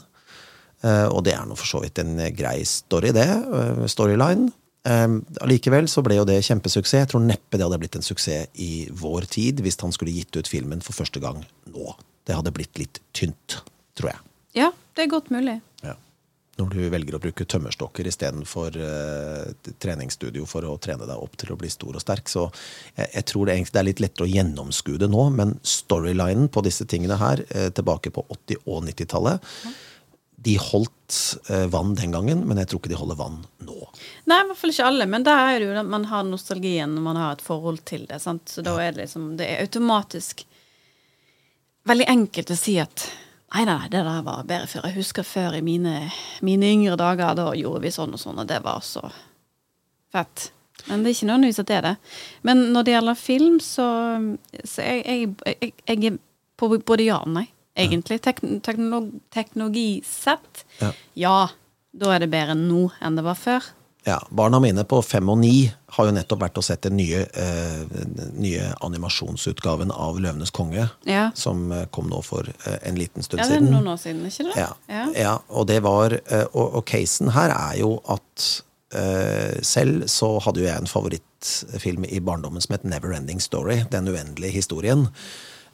Eh, 0.84 1.08
Og 1.12 1.24
det 1.26 1.34
er 1.36 1.46
nå 1.46 1.58
for 1.60 1.68
så 1.68 1.82
vidt 1.84 2.00
en 2.00 2.16
grei 2.36 2.64
story, 2.64 3.12
det. 3.12 3.28
eh, 3.28 3.86
Storyline. 3.92 4.52
Eh, 4.86 5.08
Allikevel 5.44 5.88
så 5.92 6.02
ble 6.06 6.16
jo 6.16 6.26
det 6.26 6.40
kjempesuksess. 6.48 7.02
Jeg 7.04 7.10
tror 7.12 7.26
neppe 7.26 7.58
det 7.58 7.66
hadde 7.68 7.80
blitt 7.82 7.96
en 8.00 8.06
suksess 8.06 8.48
i 8.56 8.88
vår 8.92 9.28
tid 9.28 9.60
hvis 9.60 9.80
han 9.82 9.92
skulle 9.92 10.16
gitt 10.16 10.36
ut 10.40 10.48
filmen 10.48 10.82
for 10.82 10.94
første 10.94 11.20
gang 11.20 11.44
nå. 11.68 11.96
Det 12.26 12.36
hadde 12.38 12.54
blitt 12.56 12.78
litt 12.80 13.02
tynt, 13.14 13.60
tror 13.96 14.14
jeg. 14.14 14.20
Ja, 14.56 14.72
det 14.96 15.04
er 15.04 15.12
godt 15.12 15.30
mulig. 15.34 15.60
Når 16.60 16.74
du 16.74 16.80
velger 16.92 17.16
å 17.16 17.22
bruke 17.24 17.48
tømmerstokker 17.48 18.08
istedenfor 18.10 18.76
uh, 18.76 19.70
treningsstudio 19.80 20.46
for 20.50 20.68
å 20.68 20.76
trene 20.82 21.08
deg 21.08 21.20
opp 21.20 21.38
til 21.40 21.54
å 21.54 21.60
bli 21.60 21.70
stor 21.72 21.96
og 21.96 22.04
sterk. 22.04 22.32
Så 22.32 22.48
jeg, 22.96 23.08
jeg 23.16 23.28
tror 23.32 23.48
det 23.48 23.58
det 23.70 23.80
er 23.80 23.88
litt 23.88 24.02
lettere 24.04 24.28
å 24.28 24.32
gjennomskue 24.32 25.00
det 25.00 25.10
nå, 25.12 25.30
men 25.36 25.56
storylinen 25.64 26.50
på 26.52 26.64
disse 26.66 26.88
tingene 26.90 27.20
her, 27.22 27.44
uh, 27.56 27.70
tilbake 27.76 28.12
på 28.16 28.26
80- 28.28 28.66
og 28.66 28.84
90-tallet, 28.90 29.54
de 30.40 30.56
holdt 30.62 31.18
uh, 31.50 31.66
vann 31.72 31.96
den 32.00 32.14
gangen, 32.16 32.44
men 32.48 32.60
jeg 32.62 32.72
tror 32.72 32.84
ikke 32.84 32.94
de 32.94 33.00
holder 33.00 33.20
vann 33.20 33.42
nå. 33.66 33.80
Nei, 34.30 34.42
i 34.44 34.50
hvert 34.50 34.60
fall 34.60 34.74
ikke 34.74 34.92
alle, 34.92 35.08
men 35.12 35.26
der 35.28 35.42
er 35.42 35.60
det 35.60 35.68
jo 35.68 35.80
at 35.82 35.90
man 35.96 36.08
har 36.12 36.28
nostalgien 36.28 36.94
når 36.96 37.08
man 37.08 37.20
har 37.20 37.36
et 37.36 37.44
forhold 37.44 37.82
til 37.90 38.06
det. 38.10 38.22
sant? 38.24 38.48
Så 38.52 38.64
da 38.66 38.78
er 38.80 38.94
det 38.94 39.06
liksom 39.06 39.34
Det 39.40 39.48
er 39.48 39.66
automatisk 39.66 40.46
veldig 41.90 42.08
enkelt 42.12 42.54
å 42.54 42.60
si 42.60 42.78
at 42.82 43.08
Nei, 43.50 43.66
nei, 43.66 43.88
det 43.90 44.04
der 44.06 44.22
var 44.26 44.46
bedre 44.46 44.68
før. 44.70 44.86
Jeg 44.86 45.00
husker 45.00 45.26
før 45.26 45.58
i 45.58 45.64
mine, 45.66 45.96
mine 46.46 46.70
yngre 46.70 46.98
dager, 47.00 47.34
da 47.38 47.50
gjorde 47.58 47.82
vi 47.82 47.92
sånn 47.94 48.14
og 48.14 48.22
sånn, 48.22 48.42
og 48.44 48.50
det 48.50 48.60
var 48.66 48.84
så 48.86 49.08
fett. 50.14 50.52
Men 50.88 51.02
det 51.04 51.12
er 51.12 51.18
ikke 51.18 51.30
nødvendigvis 51.30 51.62
at 51.64 51.70
det 51.70 51.78
er 51.80 51.88
det. 51.88 51.96
Men 52.48 52.62
når 52.74 52.86
det 52.86 52.94
gjelder 52.94 53.20
film, 53.20 53.58
så, 53.64 53.88
så 54.64 54.86
jeg, 54.86 55.32
jeg, 55.46 55.74
jeg, 55.90 56.04
er 56.12 56.20
på 56.60 56.70
både 56.78 57.08
ja 57.08 57.18
og 57.24 57.34
nei, 57.40 57.48
egentlig. 57.80 58.20
Tek, 58.26 58.44
teknolog, 58.66 59.10
teknologisett, 59.34 60.66
Ja. 60.84 60.94
ja. 61.26 61.40
Da 62.00 62.12
er 62.14 62.22
det 62.22 62.30
bedre 62.30 62.54
nå 62.54 62.84
enn 63.02 63.16
det 63.18 63.24
var 63.26 63.34
før. 63.34 63.66
Ja, 64.08 64.22
Barna 64.32 64.60
mine 64.64 64.84
på 64.88 65.02
fem 65.04 65.28
og 65.30 65.38
ni 65.42 65.70
har 65.96 66.08
jo 66.08 66.14
nettopp 66.16 66.40
vært 66.46 66.58
og 66.62 66.64
sett 66.64 66.86
den 66.86 66.96
nye, 66.98 67.26
eh, 67.34 67.82
nye 68.40 68.70
animasjonsutgaven 68.86 69.92
av 69.92 70.16
'Løvenes 70.18 70.52
konge', 70.56 70.90
Ja. 71.06 71.32
som 71.36 71.72
eh, 71.72 71.86
kom 71.92 72.08
nå 72.10 72.22
for 72.24 72.48
eh, 72.66 72.78
en 72.84 72.96
liten 72.96 73.24
stund 73.24 73.44
siden. 73.44 73.52
Ja, 73.52 73.60
det 73.60 73.68
er 73.68 73.76
noen 73.82 73.92
år 73.94 74.00
siden, 74.00 74.26
ikke 74.26 74.44
det? 74.48 74.56
Ja, 74.56 75.06
ja. 75.16 75.38
og 75.50 75.68
det 75.68 75.82
var 75.84 76.14
eh, 76.14 76.46
Og, 76.54 76.76
og 76.76 76.86
casen 76.86 77.30
her 77.36 77.50
er 77.52 77.78
jo 77.80 78.00
at 78.10 78.64
eh, 78.96 79.60
selv 79.62 80.08
så 80.08 80.40
hadde 80.40 80.62
jo 80.62 80.68
jeg 80.68 80.80
en 80.80 80.88
favorittfilm 80.88 82.06
i 82.10 82.20
barndommen 82.20 82.62
som 82.62 82.74
het 82.74 82.84
Neverending 82.86 83.42
Story. 83.42 83.84
Den 83.92 84.08
uendelige 84.08 84.52
historien. 84.52 85.08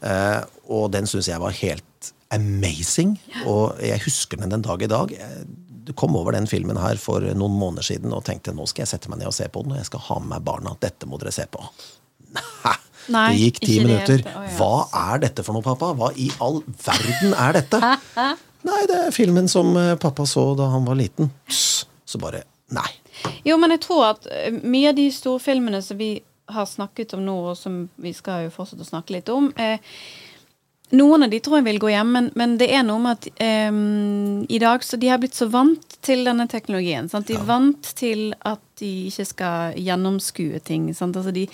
Eh, 0.01 0.41
og 0.67 0.91
den 0.91 1.05
syns 1.07 1.27
jeg 1.27 1.39
var 1.39 1.51
helt 1.51 2.13
amazing. 2.31 3.19
Og 3.45 3.77
jeg 3.81 4.01
husker 4.03 4.37
den 4.37 4.49
den 4.51 4.61
dag 4.65 4.81
i 4.81 4.87
dag. 4.87 5.11
Jeg 5.11 5.45
kom 5.93 6.15
over 6.17 6.35
den 6.35 6.47
filmen 6.49 6.79
her 6.81 6.97
for 7.01 7.21
noen 7.37 7.59
måneder 7.59 7.85
siden 7.85 8.13
og 8.15 8.23
tenkte 8.25 8.55
nå 8.55 8.65
skal 8.69 8.85
jeg 8.85 8.93
sette 8.95 9.11
meg 9.11 9.21
ned 9.21 9.29
og 9.29 9.37
se 9.37 9.47
på 9.51 9.61
den, 9.65 9.75
og 9.75 9.81
jeg 9.81 9.89
skal 9.91 10.03
ha 10.07 10.17
med 10.23 10.31
meg 10.33 10.47
barna. 10.47 10.73
Dette 10.81 11.09
må 11.09 11.19
dere 11.21 11.35
se 11.35 11.45
på. 11.51 11.61
Nei, 13.13 13.27
det 13.35 13.41
gikk 13.43 13.61
ti 13.61 13.77
det 13.77 13.85
minutter. 13.85 14.25
Å, 14.25 14.43
ja. 14.47 14.51
Hva 14.57 14.73
er 15.11 15.23
dette 15.27 15.45
for 15.45 15.57
noe, 15.57 15.65
pappa? 15.65 15.91
Hva 15.97 16.09
i 16.17 16.31
all 16.41 16.63
verden 16.65 17.35
er 17.37 17.59
dette? 17.59 17.93
Nei, 18.65 18.81
det 18.89 18.99
er 19.03 19.13
filmen 19.13 19.49
som 19.51 19.75
eh, 19.77 19.93
pappa 20.01 20.25
så 20.29 20.47
da 20.57 20.71
han 20.73 20.87
var 20.87 20.97
liten. 20.97 21.29
Så 21.45 22.21
bare 22.21 22.45
Nei. 22.73 22.89
Jo, 23.45 23.59
men 23.61 23.75
jeg 23.75 23.83
tror 23.85 24.07
at 24.07 24.25
eh, 24.33 24.49
mye 24.65 24.89
av 24.89 24.97
de 24.97 25.05
storfilmene 25.13 25.83
som 25.85 25.99
vi 26.01 26.15
har 26.49 26.65
snakket 26.69 27.13
om 27.17 27.21
nå, 27.25 27.35
og 27.51 27.57
som 27.57 27.83
vi 28.01 28.13
skal 28.13 28.47
jo 28.47 28.53
fortsette 28.53 28.85
å 28.85 28.89
snakke 28.89 29.15
litt 29.17 29.29
om 29.33 29.51
eh, 29.61 29.77
Noen 30.93 31.25
av 31.25 31.31
de 31.31 31.39
tror 31.41 31.59
jeg 31.59 31.65
vil 31.65 31.79
gå 31.81 31.89
hjem, 31.89 32.11
men, 32.13 32.27
men 32.37 32.57
det 32.61 32.67
er 32.69 32.83
noe 32.85 33.01
med 33.01 33.17
at 33.17 33.41
um, 33.73 34.43
i 34.45 34.59
dag 34.61 34.83
så 34.85 34.99
de 35.01 35.09
har 35.09 35.17
blitt 35.21 35.37
så 35.37 35.47
vant 35.49 35.97
til 36.05 36.21
denne 36.27 36.45
teknologien. 36.51 37.09
Sant? 37.09 37.25
De 37.25 37.39
er 37.39 37.47
vant 37.47 37.89
til 37.97 38.35
at 38.45 38.61
de 38.79 38.91
ikke 39.09 39.25
skal 39.25 39.79
gjennomskue 39.81 40.61
ting. 40.67 40.91
Sant? 40.93 41.17
Altså 41.17 41.33
de, 41.33 41.47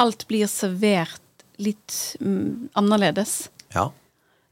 alt 0.00 0.24
blir 0.30 0.48
servert 0.48 1.44
litt 1.60 2.16
um, 2.24 2.70
annerledes. 2.78 3.50
Ja. 3.74 3.90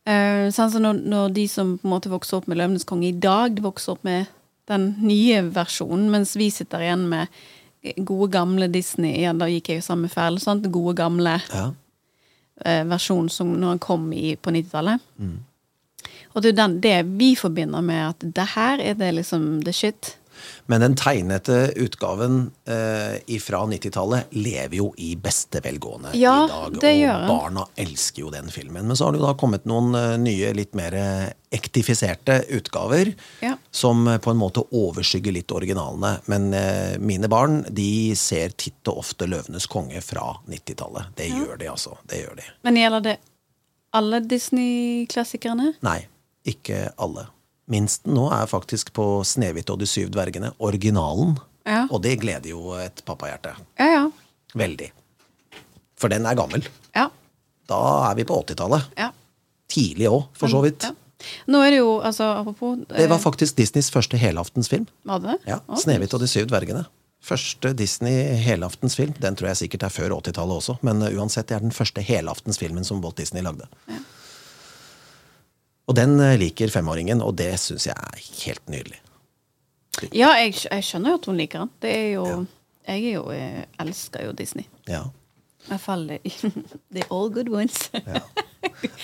Uh, 0.07 0.53
sånn 0.55 0.75
som 0.75 0.85
når, 0.85 1.01
når 1.09 1.33
de 1.39 1.47
som 1.51 1.77
på 1.81 1.89
en 1.89 1.95
måte 1.97 2.13
vokser 2.13 2.39
opp 2.39 2.51
med 2.51 2.61
'Løvenes 2.61 2.87
konge' 2.87 3.09
i 3.09 3.17
dag, 3.17 3.57
de 3.57 3.65
vokser 3.65 3.97
opp 3.97 4.05
med 4.07 4.29
den 4.69 4.91
nye 5.01 5.41
versjonen, 5.55 6.11
mens 6.13 6.35
vi 6.37 6.51
sitter 6.53 6.83
igjen 6.85 7.09
med 7.09 7.33
gode, 7.97 8.33
gamle 8.35 8.69
Disney. 8.69 9.23
Ja, 9.23 9.33
da 9.33 9.49
gikk 9.49 9.71
jeg 9.71 9.81
jo 9.81 9.87
sammen 9.89 10.11
med 10.11 10.13
Fæl. 10.13 10.39
Gode, 10.69 10.97
gamle 10.99 11.39
ja. 11.49 11.71
Eh, 12.65 12.85
versjon 12.89 13.29
som 13.33 13.53
når 13.57 13.77
han 13.77 13.83
kom 13.83 14.13
i, 14.13 14.37
på 14.37 14.51
90-tallet. 14.55 15.01
Og 16.37 16.43
det 16.45 16.53
er 16.53 16.59
den, 16.59 16.81
det 16.85 16.97
vi 17.17 17.35
forbinder 17.37 17.81
med 17.81 18.03
at 18.11 18.25
det 18.37 18.49
her 18.55 18.81
er 18.85 18.95
det 18.95 19.15
liksom 19.15 19.63
the 19.65 19.73
shit. 19.73 20.17
Men 20.67 20.83
den 20.83 20.97
tegnete 20.99 21.73
utgaven 21.83 22.51
eh, 22.67 23.39
fra 23.43 23.61
90-tallet 23.71 24.33
lever 24.35 24.77
jo 24.81 24.91
i 24.99 25.13
beste 25.21 25.61
velgående 25.65 26.13
Ja, 26.19 26.45
i 26.45 26.49
dag. 26.51 26.79
det 26.81 26.93
og 26.93 27.01
gjør 27.01 27.21
den. 27.21 27.29
barna 27.31 27.67
elsker 27.77 28.25
jo 28.25 28.31
den 28.35 28.51
filmen. 28.51 28.87
Men 28.87 28.97
så 28.99 29.07
har 29.09 29.15
det 29.17 29.21
jo 29.23 29.27
da 29.29 29.35
kommet 29.39 29.67
noen 29.69 29.95
eh, 29.95 30.17
nye, 30.21 30.53
litt 30.57 30.75
mer 30.79 30.97
ektifiserte 31.57 32.41
utgaver. 32.57 33.13
Ja. 33.41 33.55
Som 33.71 34.05
på 34.23 34.31
en 34.33 34.41
måte 34.41 34.65
overskygger 34.75 35.33
litt 35.37 35.53
originalene. 35.55 36.17
Men 36.27 36.51
eh, 36.55 36.99
mine 36.99 37.31
barn 37.33 37.63
de 37.71 38.15
ser 38.19 38.53
titt 38.59 38.87
og 38.91 39.05
ofte 39.05 39.29
'Løvenes 39.31 39.69
konge' 39.71 40.03
fra 40.05 40.35
90-tallet. 40.51 41.15
Det 41.17 41.31
gjør 41.31 41.57
de, 41.63 41.71
altså. 41.71 41.97
Det 42.11 42.25
gjør 42.25 42.37
de. 42.43 42.51
Men 42.67 42.81
gjelder 42.83 43.07
det 43.07 43.17
alle 43.97 44.21
Disney-klassikerne? 44.21 45.73
Nei, 45.87 46.01
ikke 46.45 46.91
alle. 47.01 47.29
Minsten 47.67 48.15
nå 48.15 48.29
er 48.31 48.47
faktisk 48.47 48.93
på 48.95 49.25
'Snehvit 49.27 49.71
og 49.71 49.81
de 49.81 49.87
syv 49.91 50.11
dvergene', 50.15 50.53
originalen. 50.59 51.37
Ja. 51.67 51.87
Og 51.91 52.03
det 52.03 52.21
gleder 52.23 52.51
jo 52.51 52.77
et 52.79 53.03
pappahjerte. 53.05 53.57
Ja, 53.79 53.87
ja. 53.91 54.05
Veldig. 54.55 54.93
For 55.99 56.09
den 56.09 56.27
er 56.27 56.37
gammel. 56.39 56.63
Ja. 56.95 57.09
Da 57.67 58.11
er 58.11 58.15
vi 58.15 58.25
på 58.25 58.39
80-tallet. 58.43 58.93
ja. 58.99 59.11
Tidlig 59.67 60.07
òg, 60.07 60.29
for 60.33 60.47
så 60.47 60.61
vidt. 60.63 60.85
Ja. 60.87 60.93
Nå 61.51 61.59
er 61.65 61.73
det 61.75 61.79
jo, 61.81 62.01
altså 62.05 62.29
apropos 62.39 62.77
Det 62.87 63.09
var 63.09 63.17
eh, 63.17 63.23
faktisk 63.23 63.57
Disneys 63.57 63.91
første 63.91 64.17
helaftensfilm. 64.17 64.87
Var 65.03 65.19
det? 65.25 65.39
Ja, 65.47 65.59
oh, 65.67 65.77
'Snehvit 65.77 66.15
og 66.15 66.21
de 66.21 66.29
syv 66.29 66.47
dvergene'. 66.47 66.85
Første 67.27 67.73
Disney 67.73 68.37
helaftensfilm. 68.39 69.17
Den 69.19 69.35
tror 69.35 69.49
jeg 69.49 69.57
sikkert 69.57 69.83
er 69.83 69.89
før 69.89 70.15
80-tallet 70.21 70.61
også, 70.61 70.77
men 70.83 71.03
uh, 71.03 71.11
uansett, 71.19 71.49
det 71.49 71.57
er 71.57 71.65
den 71.65 71.75
første 71.75 72.01
helaftensfilmen 72.01 72.85
som 72.85 73.03
Walt 73.03 73.19
Disney 73.19 73.43
lagde. 73.43 73.67
Og 75.87 75.95
den 75.99 76.17
uh, 76.19 76.35
liker 76.39 76.73
femåringen, 76.73 77.23
og 77.23 77.37
det 77.39 77.53
syns 77.63 77.87
jeg 77.89 77.95
er 77.97 78.23
helt 78.45 78.73
nydelig. 78.73 79.01
Ja, 80.13 80.35
jeg, 80.37 80.57
jeg 80.67 80.85
skjønner 80.85 81.15
jo 81.15 81.21
at 81.21 81.29
hun 81.31 81.39
liker 81.39 81.63
den. 81.65 81.71
Det 81.81 81.93
er 81.95 82.09
jo 82.19 82.25
Jeg 82.87 83.03
er 83.03 83.15
jo, 83.17 83.23
jeg 83.35 83.65
elsker 83.83 84.27
jo 84.29 84.35
Disney. 84.37 84.67
Ja. 84.87 85.07
I 85.67 85.73
hvert 85.73 85.83
fall 85.83 86.05
eh, 86.15 86.35
the 86.95 87.03
all 87.11 87.31
good 87.35 87.49
ones. 87.51 87.89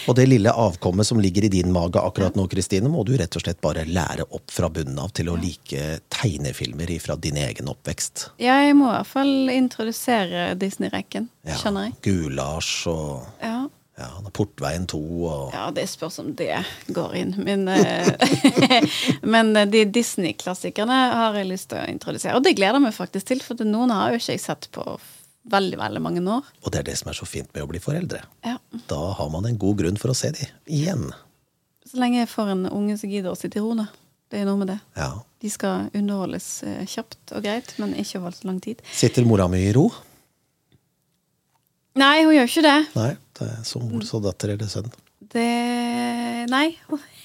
Og 0.07 0.14
det 0.18 0.29
lille 0.29 0.53
avkommet 0.53 1.07
som 1.07 1.21
ligger 1.23 1.47
i 1.47 1.51
din 1.51 1.73
mage 1.75 1.99
akkurat 1.99 2.37
nå, 2.38 2.45
Kristine, 2.51 2.90
må 2.90 3.03
du 3.07 3.14
rett 3.18 3.35
og 3.38 3.42
slett 3.42 3.61
bare 3.62 3.85
lære 3.88 4.29
opp 4.31 4.51
fra 4.55 4.71
bunnen 4.71 4.99
av 5.03 5.11
til 5.16 5.33
å 5.33 5.37
like 5.38 5.99
tegnefilmer 6.12 6.92
fra 7.03 7.16
din 7.18 7.38
egen 7.42 7.71
oppvekst. 7.73 8.29
Ja, 8.42 8.61
jeg 8.62 8.77
må 8.79 8.90
i 8.90 8.95
hvert 8.95 9.11
fall 9.11 9.53
introdusere 9.55 10.53
Disney-rekken, 10.61 11.31
Ja, 11.47 11.59
skjønner 11.59 11.90
jeg. 11.90 11.99
Gulasj 12.07 12.75
og 12.92 13.42
Ja. 13.42 13.57
Ja, 14.00 14.09
Portveien 14.33 14.87
2 14.88 14.98
og 15.28 15.52
Ja, 15.52 15.66
det 15.74 15.85
spørs 15.92 16.16
om 16.22 16.31
det 16.37 16.55
går 16.96 17.16
inn. 17.18 17.35
Men, 17.44 17.66
eh, 17.68 18.09
men 19.35 19.52
eh, 19.57 19.68
de 19.68 19.85
Disney-klassikerne 19.92 21.00
har 21.12 21.37
jeg 21.37 21.50
lyst 21.50 21.68
til 21.72 21.83
å 21.83 21.88
introdusere. 21.90 22.38
Og 22.38 22.46
det 22.46 22.55
gleder 22.57 22.81
jeg 22.81 22.87
meg 22.87 22.96
faktisk 22.96 23.28
til, 23.28 23.42
for 23.44 23.61
noen 23.68 23.92
har 23.92 24.14
jo 24.14 24.22
ikke 24.22 24.38
jeg 24.38 24.44
sett 24.46 24.70
på 24.72 24.87
veldig, 25.52 25.76
veldig 25.78 26.02
mange 26.02 26.22
år. 26.24 26.48
Og 26.62 26.72
det 26.72 26.81
er 26.83 26.88
det 26.88 26.96
som 27.02 27.11
er 27.12 27.18
så 27.18 27.28
fint 27.28 27.50
med 27.52 27.66
å 27.66 27.68
bli 27.68 27.83
foreldre. 27.83 28.22
Ja. 28.46 28.57
Da 28.88 29.02
har 29.18 29.33
man 29.33 29.48
en 29.48 29.61
god 29.61 29.83
grunn 29.83 30.00
for 30.00 30.14
å 30.14 30.16
se 30.16 30.33
de 30.38 30.48
igjen. 30.70 31.11
Så 31.85 32.00
lenge 32.00 32.22
jeg 32.22 32.31
får 32.33 32.55
en 32.55 32.70
unge 32.70 32.96
som 33.00 33.12
gidder 33.12 33.35
å 33.35 33.38
sitte 33.38 33.61
i 33.61 33.64
ro, 33.64 33.74
da. 33.76 33.90
Det 34.33 34.40
er 34.40 34.46
noe 34.48 34.57
med 34.62 34.70
det. 34.72 34.78
Ja. 34.96 35.11
De 35.44 35.50
skal 35.52 35.90
underholdes 35.92 36.46
eh, 36.64 36.87
kjapt 36.88 37.35
og 37.37 37.44
greit, 37.44 37.74
men 37.83 37.92
ikke 38.00 38.22
over 38.22 38.33
så 38.33 38.48
lang 38.48 38.62
tid. 38.64 38.81
Sitter 38.96 39.26
mora 39.28 39.44
mi 39.52 39.61
i 39.66 39.74
ro? 39.76 39.90
Nei, 41.98 42.22
hun 42.24 42.35
gjør 42.37 42.48
ikke 42.48 42.64
det. 42.64 42.78
Nei, 42.96 43.11
det 43.38 43.48
er 43.52 43.64
som 43.68 43.83
mor 43.88 44.05
så 44.09 44.20
datter 44.24 44.55
eller 44.55 44.70
sønn. 44.70 44.88
Det 45.33 45.48
Nei. 46.50 46.66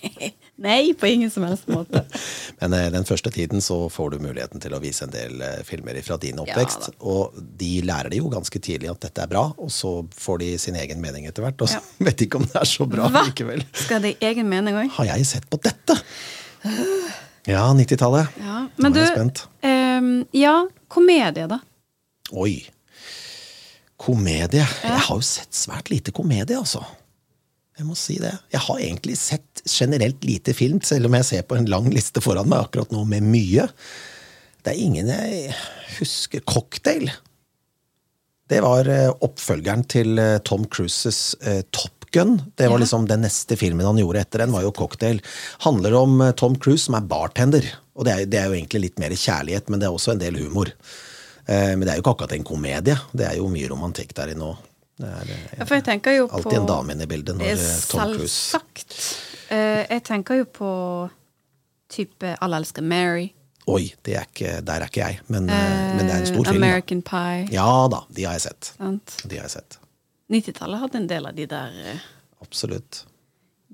Nei, 0.67 0.93
på 0.97 1.08
ingen 1.10 1.30
som 1.34 1.43
helst 1.45 1.67
måte. 1.69 2.01
Men 2.62 2.73
eh, 2.73 2.88
den 2.93 3.06
første 3.06 3.30
tiden 3.34 3.62
så 3.62 3.77
får 3.93 4.13
du 4.13 4.17
muligheten 4.23 4.62
til 4.63 4.73
å 4.73 4.80
vise 4.82 5.06
en 5.06 5.12
del 5.13 5.41
eh, 5.43 5.60
filmer 5.67 5.97
fra 6.06 6.17
din 6.21 6.39
oppvekst. 6.41 6.88
Ja, 6.91 6.97
og 7.13 7.36
de 7.60 7.71
lærer 7.86 8.10
det 8.13 8.21
jo 8.21 8.30
ganske 8.34 8.62
tidlig 8.63 8.89
at 8.91 9.01
dette 9.06 9.25
er 9.25 9.32
bra, 9.32 9.43
og 9.58 9.69
så 9.73 9.91
får 10.17 10.41
de 10.43 10.49
sin 10.62 10.77
egen 10.80 11.01
mening 11.03 11.27
etter 11.30 11.45
hvert. 11.45 11.62
Og 11.65 11.69
så 11.73 11.80
Ja. 11.82 11.84
vet 12.10 12.17
de 12.21 12.27
ikke 12.30 12.41
om 12.41 12.47
det 12.49 12.58
er 12.62 12.69
så 12.69 12.88
bra 12.89 13.10
Hva? 13.13 13.25
likevel. 13.30 13.65
Skal 13.86 14.01
det 14.06 14.15
egen 14.32 14.49
mening 14.51 14.77
òg? 14.84 14.89
Har 14.97 15.10
jeg 15.13 15.27
sett 15.30 15.49
på 15.51 15.60
dette? 15.63 15.97
Ja, 17.47 17.67
90-tallet. 17.77 18.34
Ja. 18.43 18.63
Nå 18.67 18.84
Men 18.84 18.91
er 18.91 18.95
du 18.97 19.03
jeg 19.03 19.13
spent. 19.13 19.43
Um, 19.63 20.10
Ja, 20.36 20.56
komedie, 20.91 21.45
da. 21.49 21.62
Oi. 22.36 22.60
Komedie. 23.97 24.63
Jeg 24.63 25.03
har 25.07 25.17
jo 25.17 25.25
sett 25.25 25.55
svært 25.57 25.89
lite 25.89 26.13
komedie, 26.15 26.57
altså. 26.57 26.83
Jeg 27.77 27.86
må 27.86 27.93
si 27.97 28.15
det. 28.21 28.33
Jeg 28.53 28.63
har 28.65 28.79
egentlig 28.81 29.15
sett 29.21 29.62
generelt 29.69 30.23
lite 30.25 30.53
film, 30.57 30.79
selv 30.86 31.10
om 31.10 31.17
jeg 31.17 31.27
ser 31.27 31.45
på 31.45 31.57
en 31.57 31.69
lang 31.69 31.89
liste 31.93 32.23
foran 32.25 32.49
meg 32.49 32.65
akkurat 32.65 32.93
nå 32.93 33.03
med 33.10 33.25
mye. 33.25 33.67
Det 34.65 34.73
er 34.73 34.81
ingen 34.81 35.10
jeg 35.13 35.51
husker. 35.99 36.41
Cocktail. 36.49 37.12
Det 38.49 38.63
var 38.63 38.88
eh, 38.89 39.12
oppfølgeren 39.25 39.83
til 39.91 40.17
eh, 40.21 40.38
Tom 40.47 40.65
Cruises 40.71 41.36
eh, 41.41 41.62
Top 41.69 42.07
Gun. 42.15 42.38
Det 42.57 42.69
var 42.71 42.79
liksom 42.81 43.05
den 43.10 43.25
neste 43.25 43.57
filmen 43.60 43.86
han 43.86 43.99
gjorde 43.99 44.23
etter 44.23 44.41
den, 44.45 44.55
var 44.55 44.63
jo 44.63 44.73
Cocktail. 44.73 45.19
Handler 45.65 45.97
om 45.99 46.23
Tom 46.39 46.55
Cruise 46.55 46.88
som 46.88 46.95
er 46.97 47.10
bartender. 47.10 47.67
Og 47.99 48.07
det 48.07 48.13
er, 48.13 48.29
det 48.31 48.39
er 48.39 48.49
jo 48.49 48.57
egentlig 48.57 48.86
litt 48.86 49.01
mer 49.03 49.13
kjærlighet, 49.13 49.69
men 49.69 49.81
det 49.81 49.89
er 49.89 49.97
også 49.97 50.15
en 50.15 50.23
del 50.23 50.39
humor. 50.39 50.71
Eh, 51.47 51.73
Men 51.77 51.86
det 51.86 51.93
er 51.93 51.99
jo 51.99 52.03
ikke 52.03 52.15
akkurat 52.17 52.33
en 52.36 52.43
komedie. 52.47 52.97
Det 53.15 53.27
er 53.27 53.38
jo 53.39 53.47
mye 53.51 53.69
romantikk 53.71 54.12
der 54.17 54.33
inne 54.33 54.49
òg. 54.51 54.65
Det 54.97 55.07
er 55.07 55.31
eh, 55.31 55.45
Ja, 55.60 55.65
for 55.65 55.77
jeg 55.77 55.86
tenker 55.86 56.15
jo 56.17 56.27
på 56.27 56.39
alltid 56.41 56.57
en 56.60 56.67
dame 56.67 56.95
inne 56.95 57.05
i 57.07 57.12
bildet 57.12 57.38
når 57.38 57.53
Eh, 57.53 57.65
Tom 57.91 58.13
Cruise 58.17 58.33
Selvsagt. 58.51 58.97
Jeg 59.49 60.03
tenker 60.03 60.41
jo 60.41 60.45
på 60.51 60.69
type 61.88 62.33
Alle 62.43 62.57
elsker 62.60 62.83
Mary. 62.83 63.29
Oi, 63.67 63.93
det 64.03 64.15
er 64.15 64.25
ikke, 64.27 64.51
der 64.63 64.83
er 64.83 64.88
ikke 64.88 65.01
jeg, 65.03 65.19
men, 65.27 65.49
uh, 65.51 65.95
men 65.97 66.07
det 66.07 66.13
er 66.13 66.21
en 66.21 66.27
stor 66.29 66.47
American 66.47 66.53
film. 66.53 66.63
American 66.63 67.01
Pie. 67.03 67.55
Ja 67.55 67.88
da, 67.91 67.99
de 68.15 68.23
har 68.23 68.38
jeg 68.38 68.43
sett. 68.45 68.69
Sant? 68.77 69.15
De 69.27 69.36
har 69.39 69.43
jeg 69.43 69.55
sett. 69.57 69.77
90-tallet 70.31 70.83
hadde 70.86 70.99
en 71.01 71.07
del 71.12 71.27
av 71.27 71.36
de 71.36 71.47
der 71.51 71.75
Absolutt. 72.43 73.01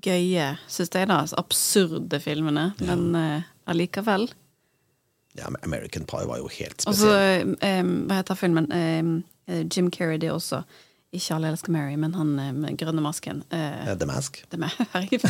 gøye, 0.02 0.48
syns 0.66 0.90
jeg, 0.98 1.10
da, 1.10 1.20
absurde 1.38 2.20
filmene. 2.22 2.72
Men 2.82 3.06
allikevel. 3.14 3.44
allikevel. 3.76 4.28
Ja, 5.38 5.48
American 5.64 6.06
Pie 6.06 6.28
var 6.30 6.38
jo 6.38 6.48
helt 6.60 6.84
Og 6.88 6.94
så, 6.96 7.10
spesiell. 7.10 7.56
eh, 7.62 7.84
hva 8.08 8.20
heter 8.22 8.38
filmen? 8.38 8.68
Um, 8.72 9.24
Jim 9.76 9.90
Carrey, 9.92 10.18
det 10.22 10.32
også. 10.32 10.62
Ikke 11.14 11.36
Alle 11.36 11.48
elsker 11.54 11.72
Mary, 11.72 11.96
men 11.96 12.14
han 12.18 12.32
med 12.62 12.78
grønne 12.78 13.02
masken. 13.02 13.44
Eh, 13.54 13.92
The 13.98 14.06
Mask. 14.10 14.40
Herregud. 14.94 15.26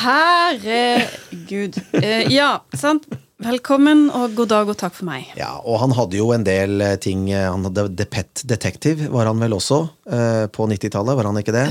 Herregud. 0.00 1.80
Uh, 1.92 2.32
ja, 2.32 2.58
sant. 2.74 3.08
Velkommen 3.40 4.10
og 4.12 4.34
god 4.36 4.50
dag 4.52 4.68
og 4.68 4.76
takk 4.76 4.92
for 4.98 5.08
meg. 5.08 5.30
Ja, 5.38 5.54
og 5.64 5.78
han 5.80 5.94
hadde 5.96 6.18
jo 6.18 6.26
en 6.34 6.44
del 6.44 6.82
eh, 6.84 6.98
ting 7.00 7.22
eh, 7.32 7.46
Han 7.48 7.64
hadde 7.64 7.86
The 7.96 8.04
Pet 8.04 8.42
Detective, 8.44 9.08
var 9.14 9.30
han 9.30 9.40
vel 9.40 9.56
også, 9.56 9.78
eh, 10.12 10.44
på 10.52 10.66
90-tallet, 10.68 11.16
var 11.16 11.28
han 11.30 11.40
ikke 11.40 11.54
det? 11.56 11.64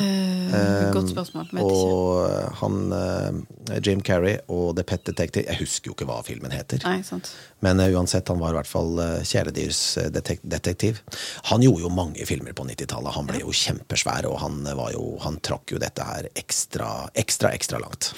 Eh, 0.49 0.87
godt 0.95 1.11
spørsmål. 1.11 1.45
Vet 1.51 1.61
ikke. 1.61 1.75
og 1.75 2.23
eh, 2.25 2.57
han 2.63 2.79
eh, 2.97 3.77
Jim 3.85 4.01
Carrey 4.01 4.39
og 4.49 4.73
The 4.79 4.85
Pet 4.87 5.05
Detective 5.05 5.45
Jeg 5.45 5.59
husker 5.61 5.91
jo 5.91 5.93
ikke 5.93 6.07
hva 6.09 6.17
filmen 6.25 6.53
heter. 6.55 6.81
Nei, 6.87 7.03
sant. 7.05 7.29
Men 7.61 7.81
uansett, 7.85 8.33
han 8.33 8.41
var 8.41 8.55
i 8.55 8.59
hvert 8.59 8.71
fall 8.71 8.97
kjæledyrsdetektiv. 9.29 11.03
Han 11.51 11.61
gjorde 11.65 11.85
jo 11.85 11.93
mange 11.93 12.25
filmer 12.25 12.57
på 12.57 12.65
90-tallet. 12.65 13.13
Han 13.13 13.29
ble 13.29 13.43
jo 13.43 13.53
kjempesvær, 13.53 14.25
og 14.31 14.39
han, 14.41 14.63
var 14.65 14.93
jo, 14.95 15.05
han 15.21 15.37
trakk 15.45 15.75
jo 15.75 15.81
dette 15.81 16.05
her 16.05 16.31
ekstra, 16.33 17.11
ekstra, 17.13 17.53
ekstra 17.53 17.81
langt. 17.83 18.13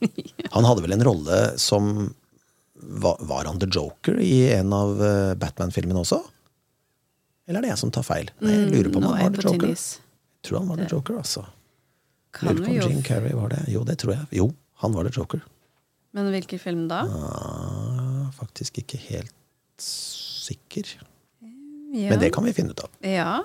Han 0.56 0.64
hadde 0.64 0.80
vel 0.84 0.94
en 0.94 1.02
rolle 1.04 1.38
som 1.60 2.06
Var, 2.86 3.44
han 3.48 3.58
The 3.60 3.66
Joker 3.66 4.20
i 4.22 4.46
en 4.54 4.72
av 4.72 5.00
eh, 5.02 5.34
Batman-filmene 5.40 6.02
også? 6.04 6.20
Eller 7.46 7.60
er 7.60 7.66
det 7.66 7.72
jeg 7.74 7.82
som 7.82 7.92
tar 7.94 8.06
feil? 8.06 8.30
Nei, 8.42 8.54
jeg 8.54 8.70
lurer 8.72 8.92
på 8.92 9.00
om 9.00 9.06
Nå 9.06 9.12
han 9.14 9.24
var 9.26 9.34
The 9.36 9.46
Joker. 9.46 9.72
Jeg 9.72 10.46
tror 10.46 10.60
han 10.60 10.70
var 10.70 10.80
The 10.82 10.88
Joker, 10.92 11.18
altså. 11.22 11.42
Kan 12.36 12.52
Lurer 12.52 12.62
på 12.66 12.72
om 12.72 12.92
Jim 12.92 13.02
Carrey 13.06 13.34
var 13.34 13.52
det. 13.54 13.64
Jo, 13.72 13.82
det 13.86 13.98
tror 14.02 14.14
jeg. 14.14 14.28
Jo, 14.38 14.48
han 14.82 14.94
var 14.94 15.08
The 15.08 15.14
Joker. 15.18 15.42
Men 16.16 16.30
hvilken 16.32 16.62
film 16.62 16.86
da? 16.90 17.02
Ah, 17.06 18.26
faktisk 18.36 18.78
ikke 18.82 19.00
helt 19.08 19.34
sikker. 19.82 20.94
Ja. 21.96 22.10
Men 22.10 22.20
det 22.20 22.30
kan 22.34 22.44
vi 22.44 22.52
finne 22.56 22.74
ut 22.74 22.80
av. 22.80 22.90
Ja. 23.00 23.44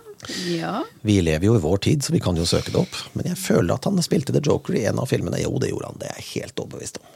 ja. 0.50 0.84
Vi 1.02 1.18
lever 1.22 1.46
jo 1.46 1.56
i 1.56 1.64
vår 1.64 1.82
tid, 1.86 2.04
så 2.04 2.14
vi 2.14 2.20
kan 2.24 2.38
jo 2.38 2.46
søke 2.48 2.74
det 2.74 2.82
opp. 2.82 2.98
Men 3.14 3.30
jeg 3.32 3.40
føler 3.40 3.76
at 3.76 3.86
han 3.88 4.02
spilte 4.04 4.34
The 4.36 4.42
Joker 4.44 4.76
i 4.76 4.86
en 4.90 5.00
av 5.00 5.10
filmene. 5.12 5.40
Jo, 5.44 5.54
det 5.62 5.72
gjorde 5.72 5.92
han. 5.92 6.00
Det 6.02 6.10
er 6.10 6.20
jeg 6.20 6.30
helt 6.42 6.64
overbevist 6.64 7.00
om. 7.04 7.12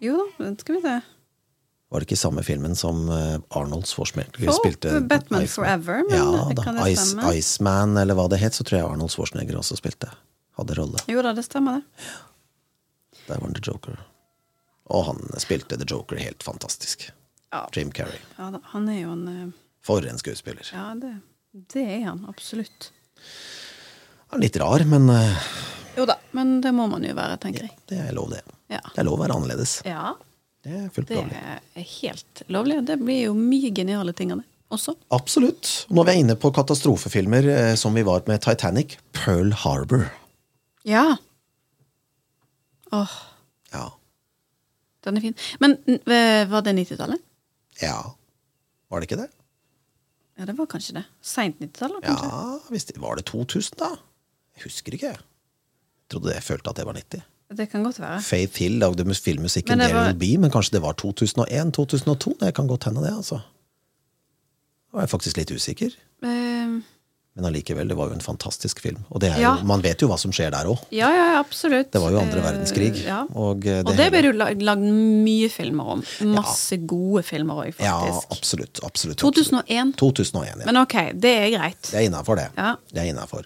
Jo 0.00 0.16
da, 0.16 0.44
den 0.44 0.58
skal 0.60 0.78
vi 0.78 0.82
se. 0.84 0.98
Var 1.90 2.00
det 2.02 2.06
ikke 2.06 2.16
samme 2.20 2.42
filmen 2.46 2.76
som 2.78 3.08
eh, 3.10 3.38
Arnold 3.58 3.88
Schwarzenegger 3.90 4.52
spilte? 4.54 4.92
Batman 5.10 5.42
Iceman? 5.42 5.48
Forever, 5.56 6.04
men 6.08 6.16
ja, 6.16 6.44
da. 6.54 6.62
kan 6.62 6.76
det 6.78 6.84
Ice, 6.92 7.06
stemme? 7.10 7.32
Iceman, 7.34 7.96
eller 7.98 8.14
hva 8.18 8.28
det 8.30 8.38
het, 8.38 8.54
så 8.54 8.62
tror 8.66 8.78
jeg 8.78 8.86
Arnold 8.92 9.10
Schwarzenegger 9.10 9.58
også 9.58 9.78
spilte. 9.80 10.10
Hadde 10.60 10.76
rolle. 10.78 11.02
Jo 11.10 11.24
da, 11.26 11.32
det 11.34 11.42
stemmer, 11.48 11.80
det. 11.80 12.12
Der 13.26 13.40
var 13.40 13.42
han 13.48 13.56
The 13.58 13.64
Joker. 13.66 13.98
Og 14.90 15.04
han 15.08 15.20
spilte 15.42 15.76
The 15.80 15.86
Joker 15.90 16.18
helt 16.22 16.46
fantastisk. 16.46 17.08
Ja, 17.50 17.64
Jim 17.74 17.90
Carrey. 17.94 18.20
ja 18.38 18.52
da, 18.54 18.60
han 18.70 18.86
er 18.92 19.00
jo 19.00 19.10
en 19.16 19.26
eh, 19.30 19.50
For 19.82 20.06
en 20.06 20.18
skuespiller. 20.22 20.70
Ja, 20.70 20.92
det, 20.94 21.16
det 21.74 21.82
er 21.82 22.04
han 22.06 22.22
absolutt. 22.30 22.92
Han 24.30 24.38
er 24.38 24.46
Litt 24.46 24.58
rar, 24.62 24.84
men 24.86 25.10
eh, 25.10 25.50
Jo 25.98 26.06
da, 26.06 26.20
men 26.38 26.60
det 26.62 26.70
må 26.76 26.86
man 26.90 27.02
jo 27.02 27.16
være, 27.18 27.40
tenker 27.42 27.66
jeg. 27.66 27.74
det 27.90 27.98
er 28.06 28.14
lov, 28.14 28.30
det. 28.30 28.44
Ja. 28.70 28.80
Det 28.94 28.98
er 29.02 29.06
lov 29.08 29.18
å 29.18 29.22
være 29.24 29.36
annerledes. 29.38 29.80
ja. 29.86 30.14
Det 30.62 30.74
er 30.76 30.88
fullt 30.92 31.08
Det 31.08 31.16
lovlig. 31.16 31.38
er 31.80 31.84
helt 31.88 32.42
lovlig. 32.52 32.74
Det 32.84 32.98
blir 33.00 33.22
jo 33.24 33.32
mye 33.34 33.70
geniale 33.74 34.12
ting 34.12 34.30
av 34.34 34.42
det 34.42 34.46
også. 34.76 34.92
Absolutt. 35.16 35.70
Når 35.88 36.04
vi 36.04 36.12
er 36.12 36.18
inne 36.20 36.34
på 36.36 36.50
katastrofefilmer, 36.52 37.48
eh, 37.48 37.74
som 37.80 37.94
vi 37.96 38.02
var 38.04 38.20
med 38.28 38.42
Titanic, 38.44 38.98
Pearl 39.16 39.54
Harbor. 39.62 40.10
Ja. 40.84 41.16
Åh, 42.92 43.16
Ja. 43.72 43.86
den 45.04 45.16
er 45.16 45.20
fin. 45.20 45.34
Men 45.60 45.78
eh, 45.88 46.44
var 46.50 46.60
det 46.62 46.74
90-tallet? 46.76 47.20
ja. 47.80 48.14
Var 48.90 49.00
det 49.00 49.06
ikke 49.06 49.20
det? 49.22 49.28
Ja, 50.36 50.44
det 50.48 50.56
var 50.58 50.66
kanskje 50.66 50.94
det. 50.96 51.04
Seint 51.22 51.60
90-tall, 51.60 51.92
Ja, 52.02 52.08
kanskje? 52.16 52.70
hvis 52.74 52.84
det, 52.88 52.98
Var 52.98 53.16
det 53.16 53.24
2000, 53.28 53.78
da? 53.78 53.90
Jeg 54.56 54.64
husker 54.64 54.92
ikke. 54.96 55.12
Jeg 55.14 56.08
trodde 56.10 56.34
jeg 56.34 56.42
følte 56.42 56.70
at 56.70 56.76
det 56.76 56.86
var 56.86 56.92
90. 56.98 57.22
Det 57.56 57.68
kan 57.70 57.82
godt 57.82 58.00
være. 58.00 58.20
Faith 58.22 58.58
Hill 58.58 58.78
lagde 58.78 59.04
filmmusikken 59.24 59.78
Men 59.78 59.94
var- 59.94 60.12
B, 60.12 60.22
men 60.38 60.50
kanskje 60.50 60.72
det 60.76 60.82
var 60.82 60.92
2001-2002? 60.92 62.36
Det 62.40 62.54
kan 62.54 62.66
godt 62.66 62.84
hende, 62.84 63.00
det. 63.02 63.16
altså. 63.16 63.34
Da 64.90 64.96
var 64.96 65.00
jeg 65.02 65.10
faktisk 65.10 65.36
litt 65.36 65.50
usikker. 65.50 65.90
Eh, 66.22 66.82
Men 67.36 67.44
allikevel, 67.46 67.86
det 67.88 67.94
var 67.94 68.08
jo 68.10 68.14
en 68.16 68.20
fantastisk 68.20 68.80
film. 68.82 69.04
Og 69.10 69.20
det 69.22 69.28
er 69.30 69.38
Ja. 69.40 69.56
jo, 69.60 69.64
man 69.64 69.80
vet 69.80 70.00
jo 70.02 70.08
hva 70.08 70.18
som 70.18 70.32
skjer 70.32 70.50
der 70.50 70.66
òg. 70.66 70.78
ja, 70.90 71.08
ja, 71.14 71.38
absolutt. 71.40 71.92
Det 71.92 72.00
var 72.02 72.10
jo 72.10 72.18
andre 72.18 72.40
Eh, 72.40 72.44
verdenskrig. 72.44 73.04
Ja. 73.06 73.20
Og 73.34 73.60
det, 73.60 73.86
Og 73.86 73.96
det 73.96 74.10
ble 74.10 74.22
det 74.22 74.34
lag- 74.34 74.58
lagd 74.60 74.82
mye 74.82 75.48
filmer 75.48 75.84
om. 75.94 76.02
Masse 76.22 76.76
gode 76.86 77.22
filmer 77.24 77.54
òg, 77.54 77.74
Ja, 77.78 78.00
faktisk. 78.00 78.26
absolutt. 78.32 78.80
absolutt 78.84 79.16
2001. 79.18 79.94
2001, 79.96 80.58
ja. 80.58 80.64
Men 80.66 80.76
ok, 80.82 81.12
det 81.14 81.30
er 81.38 81.50
greit. 81.58 81.82
Det 81.82 81.94
er 81.94 82.10
innafor, 82.10 82.36
det. 82.36 82.48
Ja. 82.58 82.74
det 82.92 82.98
er 83.06 83.12
innenfor. 83.14 83.44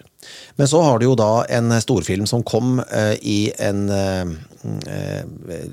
Men 0.57 0.67
så 0.67 0.83
har 0.83 0.97
du 0.99 1.05
jo 1.05 1.15
da 1.15 1.43
en 1.47 1.69
storfilm 1.79 2.25
som 2.27 2.41
kom 2.41 2.79
uh, 2.79 3.15
i 3.21 3.51
en 3.59 3.89
eh, 3.89 4.21
eh, 4.21 4.25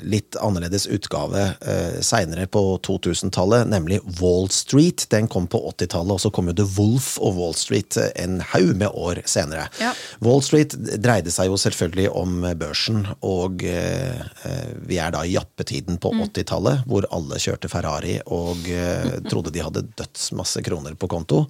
litt 0.03 0.37
annerledes 0.37 0.87
utgave 0.87 1.43
eh, 1.61 2.01
seinere 2.01 2.47
på 2.47 2.63
2000-tallet, 2.87 3.69
nemlig 3.69 4.01
Wall 4.21 4.49
Street. 4.51 5.07
Den 5.11 5.29
kom 5.29 5.47
på 5.47 5.61
80-tallet, 5.71 6.13
og 6.17 6.21
så 6.21 6.31
kom 6.31 6.51
jo 6.51 6.57
The 6.59 6.67
Wolf 6.77 7.15
og 7.23 7.39
Wall 7.39 7.57
Street 7.59 7.97
eh, 8.01 8.11
en 8.23 8.41
haug 8.53 8.75
med 8.77 8.89
år 8.89 9.23
senere. 9.29 9.69
Ja. 9.81 9.93
Wall 10.25 10.43
Street 10.45 10.77
dreide 11.03 11.33
seg 11.35 11.51
jo 11.51 11.59
selvfølgelig 11.61 12.09
om 12.19 12.45
børsen, 12.61 13.07
og 13.21 13.65
eh, 13.69 14.21
eh, 14.21 14.77
vi 14.89 15.01
er 15.03 15.15
da 15.15 15.25
i 15.25 15.37
jappetiden 15.37 16.01
på 16.03 16.15
80-tallet, 16.19 16.87
hvor 16.91 17.09
alle 17.15 17.41
kjørte 17.43 17.71
Ferrari 17.73 18.19
og 18.27 18.69
eh, 18.71 19.19
trodde 19.29 19.55
de 19.55 19.65
hadde 19.65 19.87
dødsmasse 19.99 20.65
kroner 20.67 20.99
på 20.99 21.11
konto. 21.11 21.45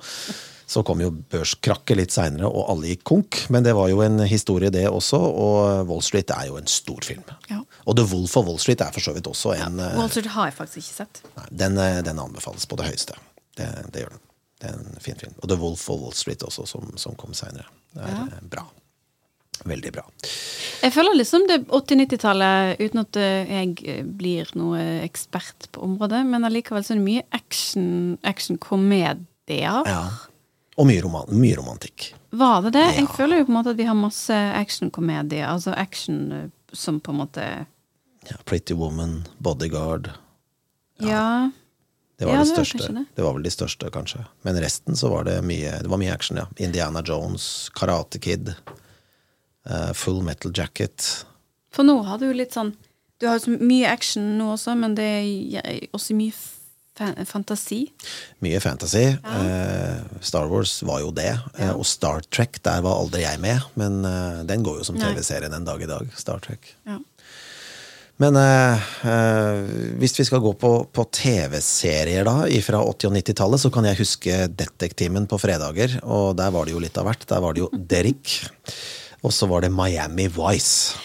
Så 0.66 0.82
kom 0.86 1.00
jo 1.02 1.10
børskrakket 1.10 1.96
litt 1.98 2.12
seinere, 2.14 2.48
og 2.48 2.70
alle 2.72 2.92
gikk 2.92 3.02
konk. 3.04 3.40
Men 3.52 3.62
det 3.66 3.74
var 3.76 3.88
jo 3.92 4.00
en 4.04 4.18
historie, 4.28 4.70
det 4.72 4.86
også. 4.88 5.18
Og 5.20 5.86
Wall 5.90 6.02
Street 6.02 6.30
er 6.30 6.46
jo 6.48 6.56
en 6.60 6.66
stor 6.70 7.00
film. 7.04 7.24
Ja. 7.50 7.60
Og 7.86 7.96
The 7.98 8.04
Wolf 8.12 8.36
of 8.40 8.46
Wall 8.46 8.58
Street 8.62 8.80
er 8.80 8.92
for 8.94 9.00
så 9.04 9.12
vidt 9.16 9.26
også 9.28 9.54
en 9.58 9.78
ja, 9.82 9.90
Wall 9.98 10.10
Street 10.12 10.30
har 10.32 10.50
jeg 10.50 10.56
faktisk 10.60 10.82
ikke 10.84 10.98
sett. 11.02 11.22
Nei, 11.36 11.46
den, 11.64 11.78
eh, 11.82 12.00
den 12.06 12.18
anbefales 12.22 12.64
på 12.70 12.78
det 12.80 12.86
høyeste. 12.92 13.18
Det, 13.58 13.66
det 13.92 14.04
gjør 14.06 14.14
den. 14.14 14.22
Det 14.62 14.70
er 14.70 14.78
en 14.78 15.00
fin 15.02 15.18
film. 15.18 15.34
Og 15.42 15.48
The 15.50 15.58
Wolf 15.58 15.88
of 15.90 16.00
Wall 16.00 16.14
Street 16.14 16.42
også, 16.46 16.64
som, 16.70 16.92
som 16.96 17.16
kom 17.18 17.34
seinere. 17.34 17.66
Det 17.92 18.06
er 18.06 18.14
Ja. 18.14 18.22
eh, 18.38 18.46
bra. 18.52 18.62
Veldig 19.68 19.90
bra. 19.94 20.02
Jeg 20.82 20.90
føler 20.94 21.14
liksom 21.14 21.44
det 21.46 21.58
80-90-tallet, 21.68 22.80
uten 22.80 22.98
at 23.04 23.18
eh, 23.20 23.50
jeg 23.52 24.06
blir 24.18 24.48
noe 24.58 24.80
ekspert 25.04 25.68
på 25.74 25.82
området, 25.86 26.24
men 26.26 26.46
allikevel 26.48 26.82
så 26.82 26.94
er 26.96 26.98
det 27.02 27.04
mye 27.06 27.22
action, 27.36 28.16
action-komedier. 28.26 29.82
Ja. 29.86 30.02
Og 30.80 30.86
mye, 30.88 31.02
roman, 31.04 31.28
mye 31.36 31.56
romantikk. 31.58 32.14
Var 32.32 32.62
det 32.64 32.70
det? 32.78 32.84
Jeg 32.96 33.08
føler 33.12 33.42
jo 33.42 33.46
på 33.48 33.52
en 33.52 33.58
måte 33.58 33.72
at 33.74 33.80
vi 33.80 33.84
har 33.88 33.96
masse 33.98 34.36
action-komedier. 34.56 35.44
Altså 35.52 35.74
action 35.76 36.20
eh, 36.32 36.46
som 36.72 37.00
på 37.00 37.12
en 37.12 37.18
måte 37.20 37.48
Ja, 38.30 38.36
Pretty 38.48 38.74
Woman, 38.78 39.26
Bodyguard. 39.38 40.10
Ja. 41.02 41.50
Det 42.16 42.24
var, 42.26 42.32
Ja, 42.34 42.44
det, 42.44 42.50
det 42.50 42.56
var 42.56 42.64
største. 42.64 42.92
det. 42.92 43.04
det 43.14 43.22
var 43.26 43.34
vel 43.34 43.42
de 43.42 43.50
største, 43.50 43.90
kanskje. 43.90 44.24
Men 44.46 44.56
resten 44.62 44.96
så 44.96 45.10
var 45.12 45.24
det 45.28 45.36
mye, 45.44 45.74
det 45.82 45.90
var 45.90 45.98
mye 46.00 46.12
action, 46.14 46.38
ja. 46.40 46.46
Indiana 46.56 47.02
Jones, 47.04 47.68
Karate 47.74 48.18
Kid, 48.22 48.54
uh, 49.68 49.92
Full 49.92 50.22
Metal 50.22 50.52
Jacket. 50.54 51.26
For 51.74 51.84
nå 51.84 51.98
har 52.06 52.20
du 52.20 52.28
jo 52.30 52.34
litt 52.36 52.52
sånn 52.54 52.74
Du 53.20 53.26
har 53.28 53.38
jo 53.38 53.44
så 53.46 53.54
mye 53.58 53.88
action 53.90 54.24
nå 54.38 54.52
også, 54.54 54.74
men 54.78 54.94
det 54.98 55.08
er 55.62 55.88
også 55.94 56.14
mye 56.18 56.32
fantasi. 56.98 57.86
Mye 58.44 58.60
fantasy. 58.60 59.04
Eh, 59.04 59.96
Star 60.20 60.46
Wars 60.46 60.82
var 60.82 61.00
jo 61.00 61.10
det. 61.10 61.38
Eh, 61.58 61.72
og 61.72 61.86
Star 61.86 62.20
Trek, 62.30 62.60
der 62.62 62.82
var 62.84 63.00
aldri 63.00 63.24
jeg 63.24 63.40
med. 63.40 63.62
Men 63.74 64.04
eh, 64.04 64.42
den 64.48 64.62
går 64.62 64.80
jo 64.80 64.84
som 64.84 64.98
TV-serie 65.00 65.48
en 65.52 65.64
dag 65.64 65.82
i 65.82 65.88
dag. 65.88 66.10
Star 66.16 66.42
Trek. 66.44 66.74
Ja. 66.86 66.98
Men 68.22 68.36
hvis 69.98 70.12
vi 70.14 70.24
skal 70.28 70.38
gå 70.44 70.52
på, 70.54 70.68
på 70.94 71.04
TV-serier 71.10 72.28
da, 72.28 72.44
fra 72.62 72.82
80- 72.84 73.08
og 73.08 73.16
90-tallet, 73.16 73.62
så 73.64 73.70
kan 73.72 73.88
jeg 73.88 73.98
huske 73.98 74.36
Detektimen 74.52 75.26
på 75.26 75.40
fredager. 75.42 75.96
Og 76.04 76.36
der 76.38 76.52
var 76.54 76.68
det 76.68 76.76
jo 76.76 76.82
litt 76.84 77.00
av 77.00 77.08
hvert. 77.08 77.26
Der 77.26 77.42
var 77.42 77.56
det 77.56 77.64
jo 77.64 77.70
Derrick. 77.90 78.36
Og 79.26 79.34
så 79.34 79.48
var 79.50 79.64
det 79.64 79.72
Miami 79.74 80.28
Vice. 80.30 81.00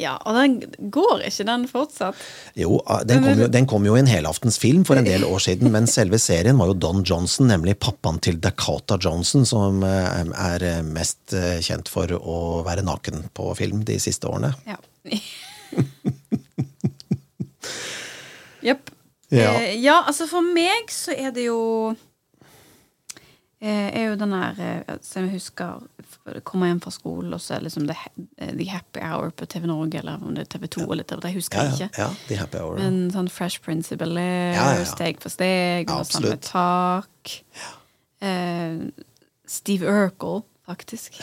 Ja, 0.00 0.14
og 0.24 0.36
den 0.38 0.56
går 0.92 1.26
ikke, 1.28 1.44
den 1.48 1.66
fortsatt. 1.70 2.16
Jo, 2.58 2.80
ah, 2.86 3.02
den 3.06 3.22
kom 3.24 3.42
jo, 3.44 3.48
den 3.52 3.66
kom 3.70 3.86
jo 3.88 3.96
i 3.96 4.02
en 4.02 4.10
helaftens 4.10 4.58
film 4.60 4.84
for 4.88 4.96
en 5.00 5.08
del 5.08 5.24
år 5.28 5.40
siden, 5.44 5.70
men 5.74 5.88
selve 5.90 6.18
serien 6.22 6.58
var 6.60 6.72
jo 6.72 6.78
Don 6.86 7.04
Johnson, 7.06 7.50
nemlig 7.52 7.78
pappaen 7.82 8.18
til 8.24 8.40
Dakota 8.42 8.98
Johnson, 9.00 9.44
som 9.48 9.84
eh, 9.86 10.24
er 10.30 10.82
mest 10.86 11.34
eh, 11.36 11.60
kjent 11.64 11.88
for 11.92 12.06
å 12.16 12.62
være 12.66 12.86
naken 12.86 13.28
på 13.36 13.54
film 13.58 13.84
de 13.88 14.00
siste 14.02 14.28
årene. 14.30 14.54
Ja. 14.68 14.78
Jepp. 18.60 18.90
Ja. 19.30 19.60
Eh, 19.60 19.76
ja, 19.78 20.02
altså 20.06 20.26
for 20.26 20.42
meg 20.42 20.90
så 20.90 21.14
er 21.14 21.30
det 21.34 21.44
jo 21.46 21.94
eh, 23.62 23.88
er 23.94 24.08
jo 24.10 24.16
den 24.18 24.34
eh, 24.34 24.96
Som 25.06 25.28
jeg 25.28 25.36
husker 25.38 25.84
Kommer 26.44 26.68
hjem 26.68 26.80
fra 26.84 26.90
skolen, 26.92 27.32
og 27.34 27.40
så 27.40 27.54
er 27.56 27.62
liksom 27.64 27.86
The, 27.88 27.94
The 28.38 28.66
Happy 28.68 29.00
Hour 29.00 29.30
på 29.34 29.46
TV 29.50 29.66
Norge, 29.66 29.98
eller 30.02 30.20
om 30.22 30.34
det 30.36 30.44
er 30.44 30.50
TV 30.58 30.66
2 30.76 30.84
eller 30.92 31.04
TV, 31.08 31.20
det 31.24 31.32
husker 31.34 31.58
Ja, 31.58 31.64
jeg 31.64 31.80
ja, 31.80 31.86
ikke. 31.88 32.02
ja, 32.04 32.08
The 32.28 32.36
Happy 32.42 32.58
Hour. 32.60 32.78
Men 32.78 32.98
sånn 33.14 33.30
Fresh 33.32 33.62
Prince 33.64 33.92
of 33.94 33.98
Bel-Air, 34.02 34.52
Ja, 34.54 34.66
ja, 34.74 34.80
ja. 34.82 34.88
Steg 34.90 35.20
for 35.24 35.32
steg, 35.32 35.88
Ja, 35.88 35.98
og 36.02 36.06
Samme 36.10 36.36
tak. 36.44 37.36
Eh, 38.20 38.90
Steve 39.48 39.86
Urkel, 39.88 40.42
faktisk, 40.68 41.16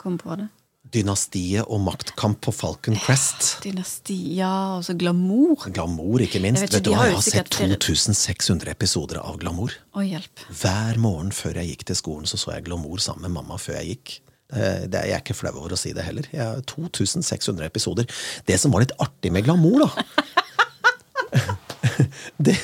kom 0.00 0.16
på 0.18 0.36
det. 0.40 0.48
Dynastiet 0.88 1.66
og 1.68 1.82
maktkamp 1.84 2.40
på 2.46 2.52
Falcon 2.56 2.96
Crest. 2.96 3.58
Dynasti, 3.60 4.16
ja, 4.38 4.78
og 4.78 4.84
så 4.86 4.94
glamour. 4.96 5.66
Glamour, 5.68 6.22
ikke 6.24 6.40
minst. 6.40 6.62
Jeg 6.64 6.70
ikke, 6.70 6.78
Vet 6.78 6.84
du 6.86 6.90
jeg 6.94 7.12
har 7.12 7.26
sett 7.26 7.50
2600 7.52 8.70
episoder 8.72 9.20
av 9.20 9.36
Glamour. 9.42 9.74
Å, 9.92 10.00
hjelp. 10.06 10.46
Hver 10.48 10.96
morgen 11.02 11.28
før 11.36 11.60
jeg 11.60 11.74
gikk 11.74 11.84
til 11.90 11.98
skolen, 12.00 12.30
så 12.30 12.40
så 12.40 12.54
jeg 12.56 12.64
Glamour 12.70 13.04
sammen 13.04 13.28
med 13.28 13.36
mamma 13.36 13.60
før 13.60 13.76
jeg 13.82 13.98
gikk. 13.98 14.14
Eh, 14.52 14.86
Det 14.88 14.94
er, 15.00 15.06
jeg 15.10 15.16
er 15.18 15.24
ikke 15.24 15.36
flau 15.36 15.54
over 15.60 15.74
å 15.76 15.80
si 15.80 15.92
det 15.92 16.04
heller. 16.06 16.28
Jeg 16.32 16.40
har 16.44 16.60
2600 16.64 17.66
episoder. 17.68 18.08
Det 18.48 18.56
som 18.60 18.72
var 18.72 18.80
litt 18.86 18.94
artig 18.98 19.32
med 19.34 19.44
Glamour, 19.44 19.84
da 19.84 19.90
det, 22.36 22.54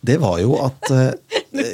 det 0.00 0.16
var 0.20 0.38
jo 0.42 0.56
at 0.64 0.88
eh, 0.90 1.12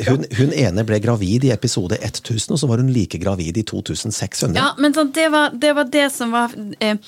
hun, 0.09 0.25
hun 0.37 0.53
ene 0.53 0.85
ble 0.87 0.99
gravid 1.03 1.47
i 1.47 1.53
episode 1.55 1.97
1000, 1.97 2.53
og 2.55 2.61
så 2.61 2.69
var 2.69 2.83
hun 2.83 2.91
like 2.93 3.19
gravid 3.23 3.57
i 3.61 3.65
2600. 3.67 4.53
Ja, 4.59 4.73
men 4.81 4.95
sånn, 4.97 5.13
det, 5.17 5.29
var, 5.33 5.55
det 5.57 5.73
var 5.79 5.89
det 5.91 6.05
som 6.15 6.35
var 6.35 6.53
eh, 6.85 6.99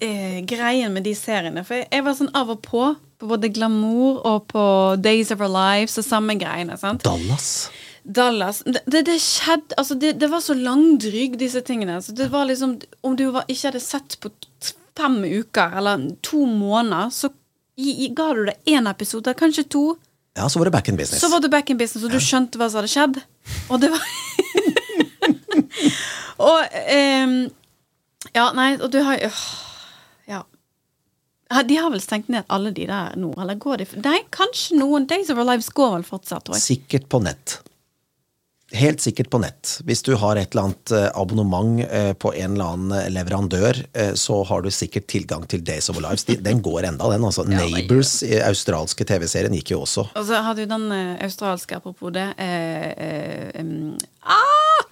eh, 0.00 0.38
greien 0.48 0.92
med 0.94 1.06
de 1.06 1.14
seriene. 1.18 1.64
For 1.66 1.78
jeg, 1.78 1.88
jeg 1.92 2.06
var 2.06 2.18
sånn 2.18 2.32
av 2.36 2.50
og 2.56 2.62
på, 2.66 2.90
på 3.20 3.30
både 3.30 3.52
Glamour 3.54 4.20
og 4.26 4.48
på 4.50 4.64
Days 5.04 5.30
of 5.34 5.44
Our 5.44 5.52
Lives 5.54 5.98
og 6.02 6.08
samme 6.08 6.36
greiene. 6.40 6.78
sant? 6.80 7.04
Dallas. 7.06 7.68
Dallas 8.04 8.62
Det, 8.66 9.00
det, 9.02 9.16
skjedde 9.22 9.74
Altså, 9.80 9.94
det, 9.96 10.12
det 10.20 10.28
var 10.28 10.42
så 10.44 10.54
langdryg, 10.54 11.38
disse 11.40 11.60
tingene. 11.64 12.02
Så 12.02 12.12
det 12.12 12.28
var 12.32 12.44
liksom 12.44 12.76
Om 13.00 13.16
du 13.16 13.30
var, 13.32 13.46
ikke 13.48 13.70
hadde 13.70 13.80
sett 13.80 14.18
på 14.20 14.30
fem 14.96 15.16
uker 15.24 15.78
eller 15.80 16.04
to 16.22 16.44
måneder, 16.46 17.10
så 17.10 17.32
i, 17.74 18.04
i, 18.04 18.08
ga 18.14 18.28
du 18.34 18.44
det 18.46 18.54
én 18.70 18.86
episode, 18.86 19.32
kanskje 19.34 19.64
to. 19.66 19.96
Ja, 20.38 20.46
så 20.48 20.60
var 20.60 20.68
det 20.68 20.70
back 20.76 20.88
in 20.88 20.96
business. 20.96 21.20
Så 21.20 21.28
var 21.32 21.40
det 21.42 21.50
back 21.50 21.70
in 21.70 21.78
business, 21.80 22.04
og 22.06 22.14
du 22.14 22.22
skjønte 22.22 22.60
hva 22.60 22.68
som 22.70 22.78
hadde 22.78 22.92
skjedd. 22.92 23.18
Og 23.74 23.80
det 23.82 23.90
var 23.90 24.04
Og 26.44 26.78
um, 26.94 27.34
Ja, 28.34 28.46
nei, 28.56 28.70
og 28.78 28.88
du 28.94 29.00
har 29.02 29.18
øh, 29.26 29.42
Ja. 30.30 30.40
Ja, 31.50 31.62
De 31.66 31.76
har 31.82 31.90
vel 31.90 32.02
stengt 32.02 32.30
ned 32.32 32.46
alle 32.48 32.70
de 32.74 32.86
der 32.86 33.18
nå, 33.18 33.34
eller 33.42 33.58
går 33.58 33.82
de 33.82 33.86
Nei, 34.06 34.20
kanskje 34.34 34.78
noen 34.78 35.10
Days 35.10 35.30
of 35.30 35.38
Our 35.38 35.50
Lives 35.50 35.70
går 35.74 35.98
vel 35.98 36.06
fortsatt, 36.06 36.46
tror 36.46 36.58
jeg. 36.58 36.66
Sikkert 36.70 37.10
på 37.10 37.22
nett. 37.26 37.58
Helt 38.74 39.00
sikkert 39.00 39.30
på 39.30 39.38
nett. 39.38 39.76
Hvis 39.86 40.02
du 40.02 40.14
har 40.18 40.36
et 40.36 40.50
eller 40.50 40.68
annet 40.68 40.92
eh, 40.94 41.06
abonnement 41.14 41.78
eh, 41.84 42.10
på 42.18 42.32
en 42.34 42.56
eller 42.56 42.72
annen 42.74 43.12
leverandør, 43.14 43.78
eh, 43.94 44.14
så 44.18 44.40
har 44.48 44.64
du 44.64 44.70
sikkert 44.74 45.06
tilgang 45.12 45.44
til 45.50 45.62
Days 45.62 45.88
of 45.92 46.00
Our 46.00 46.08
Lives. 46.08 46.26
Den 46.26 46.62
går 46.64 46.88
enda, 46.90 47.10
den. 47.12 47.24
altså. 47.24 47.46
Ja, 47.54 47.62
Neighbors, 47.62 48.16
australske 48.48 49.06
TV-serien, 49.06 49.54
gikk 49.60 49.74
jo 49.76 49.84
også. 49.84 50.08
Og 50.10 50.26
så 50.26 50.42
hadde 50.42 50.64
du 50.64 50.72
den 50.74 50.88
australske, 51.22 51.78
apropos 51.78 52.10
det 52.14 52.26
eh, 52.42 52.88
eh, 52.90 53.62
um, 53.62 53.94
ah! 54.26 54.82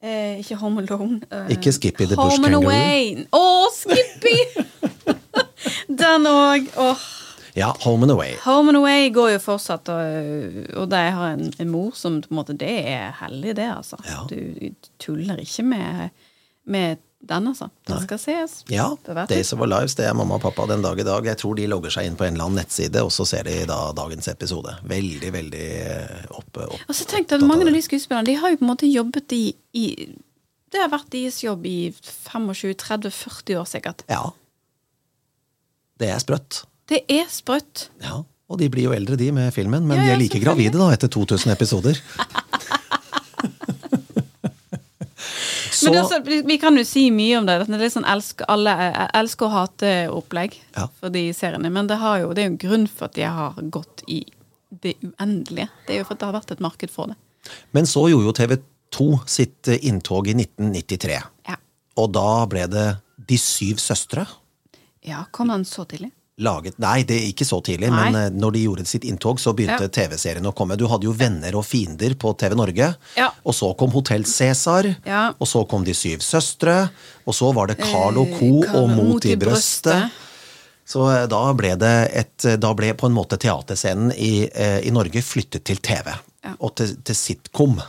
eh, 0.00 0.40
Ikke 0.40 0.56
Home 0.62 0.86
Alone. 0.86 1.20
Ikke 1.52 1.74
Skippy 1.76 2.08
the 2.08 2.16
Bush 2.16 2.38
Home 2.38 2.48
and 2.48 2.56
Kangaroo. 2.56 2.72
Away. 2.72 3.26
Å, 3.36 3.44
Skippy! 3.76 4.38
den 6.02 6.26
òg. 6.30 6.72
Åh. 6.76 7.06
Ja, 7.56 7.70
Home 7.86 8.04
and 8.04 8.12
Away. 8.12 8.34
Home 8.44 8.68
and 8.68 8.76
Away 8.82 9.08
går 9.14 9.30
jo 9.32 9.40
fortsatt, 9.40 9.88
og, 9.88 10.56
og 10.76 10.90
de 10.92 11.00
har 11.16 11.38
en, 11.38 11.48
en 11.56 11.70
mor 11.72 11.94
som 11.96 12.18
på 12.20 12.28
en 12.28 12.40
måte 12.42 12.56
Det 12.60 12.74
er 12.92 13.14
hellig, 13.22 13.56
det, 13.56 13.70
altså. 13.72 13.96
Ja. 14.04 14.26
Du 14.28 14.74
tuller 15.00 15.40
ikke 15.40 15.64
med, 15.64 16.10
med 16.68 17.00
den, 17.24 17.48
altså. 17.48 17.70
Den 17.88 18.02
skal 18.04 18.20
ses. 18.20 18.58
Ja, 18.68 18.90
Days 19.30 19.54
of 19.56 19.60
Our 19.64 19.70
Lives, 19.72 19.96
det 19.96 20.04
er 20.04 20.12
mamma 20.14 20.36
og 20.36 20.44
pappa 20.44 20.66
den 20.68 20.84
dag 20.84 21.00
i 21.00 21.06
dag. 21.06 21.26
Jeg 21.32 21.40
tror 21.40 21.56
de 21.56 21.66
logger 21.70 21.96
seg 21.96 22.10
inn 22.10 22.20
på 22.20 22.28
en 22.28 22.36
eller 22.36 22.50
annen 22.50 22.60
nettside, 22.60 23.02
og 23.02 23.10
så 23.14 23.24
ser 23.28 23.48
de 23.48 23.56
da 23.72 23.80
dagens 23.96 24.28
episode. 24.32 24.76
Veldig, 24.92 25.32
veldig 25.38 25.64
eh, 25.80 26.28
oppe. 26.36 26.68
opp, 26.68 26.86
Altså, 26.86 27.08
tenk 27.08 27.32
at 27.32 27.44
mange 27.46 27.66
av 27.66 27.72
de 27.72 27.82
skuespillerne 27.88 28.28
De 28.28 28.36
har 28.36 28.52
jo 28.52 28.60
på 28.60 28.66
en 28.68 28.72
måte 28.74 28.92
jobbet 28.92 29.32
i, 29.32 29.44
i 29.72 29.86
Det 30.72 30.82
har 30.82 30.92
vært 30.92 31.08
deres 31.14 31.40
jobb 31.40 31.66
i 31.66 31.78
25-30-40 31.96 33.60
år, 33.64 33.68
sikkert. 33.72 34.04
Ja. 34.12 34.26
Det 35.96 36.12
er 36.12 36.20
sprøtt. 36.20 36.66
Det 36.86 37.02
er 37.10 37.26
sprøtt. 37.30 37.88
Ja, 38.02 38.20
og 38.48 38.58
de 38.60 38.68
blir 38.70 38.86
jo 38.86 38.92
eldre, 38.94 39.16
de, 39.18 39.32
med 39.34 39.52
filmen, 39.54 39.86
men 39.88 39.98
Ja, 39.98 40.04
de 40.04 40.12
er 40.14 40.20
like 40.20 40.38
gravide 40.42 40.78
da, 40.78 40.90
etter 40.94 41.08
2000 41.10 41.50
episoder. 41.52 41.98
Så, 45.76 45.90
Men 45.92 45.98
også, 46.04 46.22
vi- 46.24 46.42
vi 46.46 46.56
kan 46.58 46.76
jo 46.78 46.84
si 46.88 47.10
mye 47.10 47.36
om 47.38 47.46
det. 47.46 47.58
Det 47.66 47.74
er 47.74 47.78
litt 47.82 47.92
sånn 47.92 48.06
elsk, 48.08 48.40
alle 48.48 48.72
eh, 48.72 49.08
elsker 49.20 49.44
og 49.46 49.52
hate-opplegg 49.52 50.54
Ja. 50.76 50.86
for 51.00 51.10
de 51.12 51.26
seriene. 51.36 51.68
Men 51.70 51.86
det, 51.86 51.98
har 52.00 52.20
jo, 52.22 52.30
det 52.32 52.42
er 52.42 52.46
jo 52.48 52.52
en 52.54 52.62
grunn 52.62 52.86
for 52.88 53.04
at 53.10 53.14
de 53.18 53.22
har 53.28 53.52
gått 53.70 54.02
i 54.08 54.22
det 54.82 54.94
uendelige. 55.04 55.68
Det 55.86 55.94
er 55.94 55.98
jo 56.00 56.04
for 56.08 56.14
at 56.16 56.20
det 56.22 56.26
har 56.30 56.36
vært 56.40 56.50
et 56.56 56.60
marked 56.64 56.90
for 56.90 57.06
det. 57.12 57.16
men 57.72 57.84
så 57.86 58.08
gjorde 58.08 58.24
jo 58.24 58.32
TV 58.32 58.56
2 58.90 59.08
sitt 59.28 59.68
eh, 59.68 59.78
inntog 59.82 60.28
i 60.28 60.34
1993. 60.34 61.20
Ja, 61.48 61.56
Og 61.96 62.12
da 62.12 62.46
ble 62.46 62.66
det 62.66 62.86
De 63.28 63.36
syv 63.38 63.76
søstre. 63.76 64.26
ja 65.04 65.24
Kom 65.30 65.48
han 65.50 65.64
så 65.64 65.84
tidlig? 65.86 66.10
Laget, 66.38 66.74
nei, 66.76 67.00
det 67.08 67.16
er 67.16 67.28
ikke 67.30 67.46
så 67.48 67.62
tidlig, 67.64 67.88
Nei. 67.88 68.10
men 68.10 68.16
eh, 68.20 68.34
når 68.36 68.52
de 68.52 68.62
gjorde 68.66 68.82
sitt 68.84 69.06
inntog, 69.08 69.38
så 69.40 69.54
begynte 69.56 69.86
Ja. 69.86 69.88
TV-serien 69.88 70.44
å 70.44 70.52
komme. 70.52 70.76
Du 70.76 70.84
hadde 70.90 71.08
jo 71.08 71.14
Venner 71.16 71.56
og 71.56 71.64
fiender 71.64 72.12
på 72.20 72.34
TV 72.36 72.52
Norge. 72.58 72.90
Ja. 73.16 73.30
Og 73.42 73.54
så 73.56 73.70
kom 73.80 73.88
Hotell 73.94 74.26
Cæsar. 74.28 74.90
Ja. 75.08 75.30
Og 75.40 75.48
så 75.48 75.62
kom 75.68 75.84
De 75.86 75.94
syv 75.96 76.20
søstre. 76.20 76.90
Og 77.24 77.32
så 77.34 77.48
var 77.56 77.68
det 77.72 77.78
Carlo 77.80 78.26
og 78.26 78.36
Co. 78.36 78.50
Eh, 78.66 78.74
og 78.76 78.90
Mot 78.92 79.24
i 79.24 79.32
brøstet. 79.40 80.12
Så 80.84 81.08
eh, 81.08 81.24
da 81.32 81.40
ble 81.56 81.72
det 81.80 81.94
et 82.20 82.44
eh, 82.52 82.58
Da 82.60 82.74
ble 82.76 82.92
på 82.94 83.08
en 83.08 83.16
måte 83.16 83.40
teaterscenen 83.40 84.12
i, 84.12 84.44
eh, 84.52 84.82
i 84.84 84.92
Norge 84.92 85.24
flyttet 85.24 85.64
til 85.64 85.80
TV. 85.80 86.12
Og 86.60 86.76
til, 86.76 86.98
til 87.02 87.16
sitcom. 87.16 87.80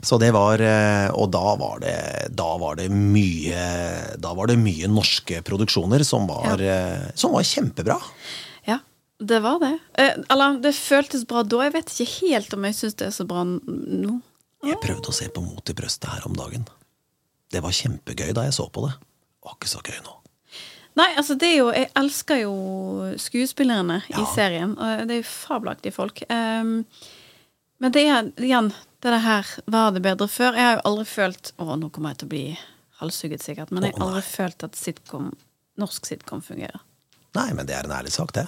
Så 0.00 0.18
det 0.20 0.28
var 0.36 0.60
eh, 0.60 1.08
Og 1.16 1.30
da 1.32 1.54
var 1.56 1.80
det, 1.80 1.96
da 2.36 2.50
var 2.60 2.76
det 2.76 2.90
mye 2.92 3.62
Da 4.20 4.34
var 4.36 4.50
det 4.50 4.58
mye 4.60 4.90
norske 4.92 5.40
produksjoner 5.46 6.04
som 6.06 6.28
var, 6.28 6.60
ja. 6.60 6.76
som 7.14 7.32
var 7.36 7.46
kjempebra. 7.46 7.96
Ja, 8.68 8.78
det 9.18 9.40
var 9.44 9.60
det. 9.62 9.78
Eh, 9.98 10.18
eller 10.32 10.60
det 10.62 10.74
føltes 10.76 11.26
bra 11.28 11.42
da. 11.42 11.62
Jeg 11.66 11.76
vet 11.78 11.92
ikke 11.94 12.28
helt 12.28 12.56
om 12.56 12.68
jeg 12.68 12.78
syns 12.80 12.98
det 13.00 13.08
er 13.08 13.16
så 13.16 13.28
bra 13.28 13.44
nå. 13.46 14.18
Jeg 14.66 14.80
prøvde 14.82 15.12
å 15.12 15.14
se 15.14 15.28
på 15.30 15.44
Mot 15.44 15.70
i 15.70 15.76
brøstet 15.76 16.10
her 16.10 16.26
om 16.28 16.36
dagen. 16.36 16.66
Det 17.52 17.62
var 17.62 17.74
kjempegøy 17.76 18.32
da 18.34 18.46
jeg 18.48 18.56
så 18.56 18.66
på 18.72 18.86
det. 18.86 18.94
Det 18.98 19.48
var 19.48 19.58
ikke 19.58 19.70
så 19.70 19.82
gøy 19.84 20.00
nå. 20.02 20.14
Nei, 20.96 21.10
altså 21.20 21.36
det 21.36 21.50
er 21.52 21.58
jo 21.58 21.68
Jeg 21.76 21.90
elsker 22.00 22.40
jo 22.40 22.54
skuespillerne 23.20 24.00
i 24.08 24.24
serien. 24.32 24.74
Og 24.74 25.06
det 25.06 25.18
er 25.18 25.22
jo 25.22 25.28
fabelaktige 25.28 25.94
folk. 25.94 26.22
Um, 26.32 26.80
men 27.82 27.92
det 27.92 28.06
er 28.08 28.30
igjen 28.40 28.72
det 29.02 29.12
der 29.12 29.22
her 29.24 29.46
Var 29.66 29.90
det 29.96 30.02
bedre 30.02 30.28
før? 30.28 30.54
Jeg 30.56 30.64
har 30.64 30.74
jo 30.78 30.84
aldri 30.90 31.04
følt 31.10 31.52
Å, 31.60 31.76
nå 31.76 31.90
kommer 31.94 32.10
jeg 32.14 32.18
til 32.22 32.26
å 32.28 32.32
bli 32.34 32.44
halshugget, 32.96 33.42
sikkert. 33.44 33.70
Men 33.76 33.84
jeg 33.84 33.92
har 33.98 34.06
aldri 34.06 34.22
følt 34.24 34.64
at 34.64 34.76
sitcom, 34.78 35.26
norsk 35.76 36.06
sitcom 36.08 36.40
fungerer. 36.40 36.80
Nei, 37.36 37.50
men 37.52 37.66
det 37.68 37.74
er 37.76 37.84
en 37.84 37.92
ærlig 37.92 38.14
sak, 38.14 38.32
det. 38.32 38.46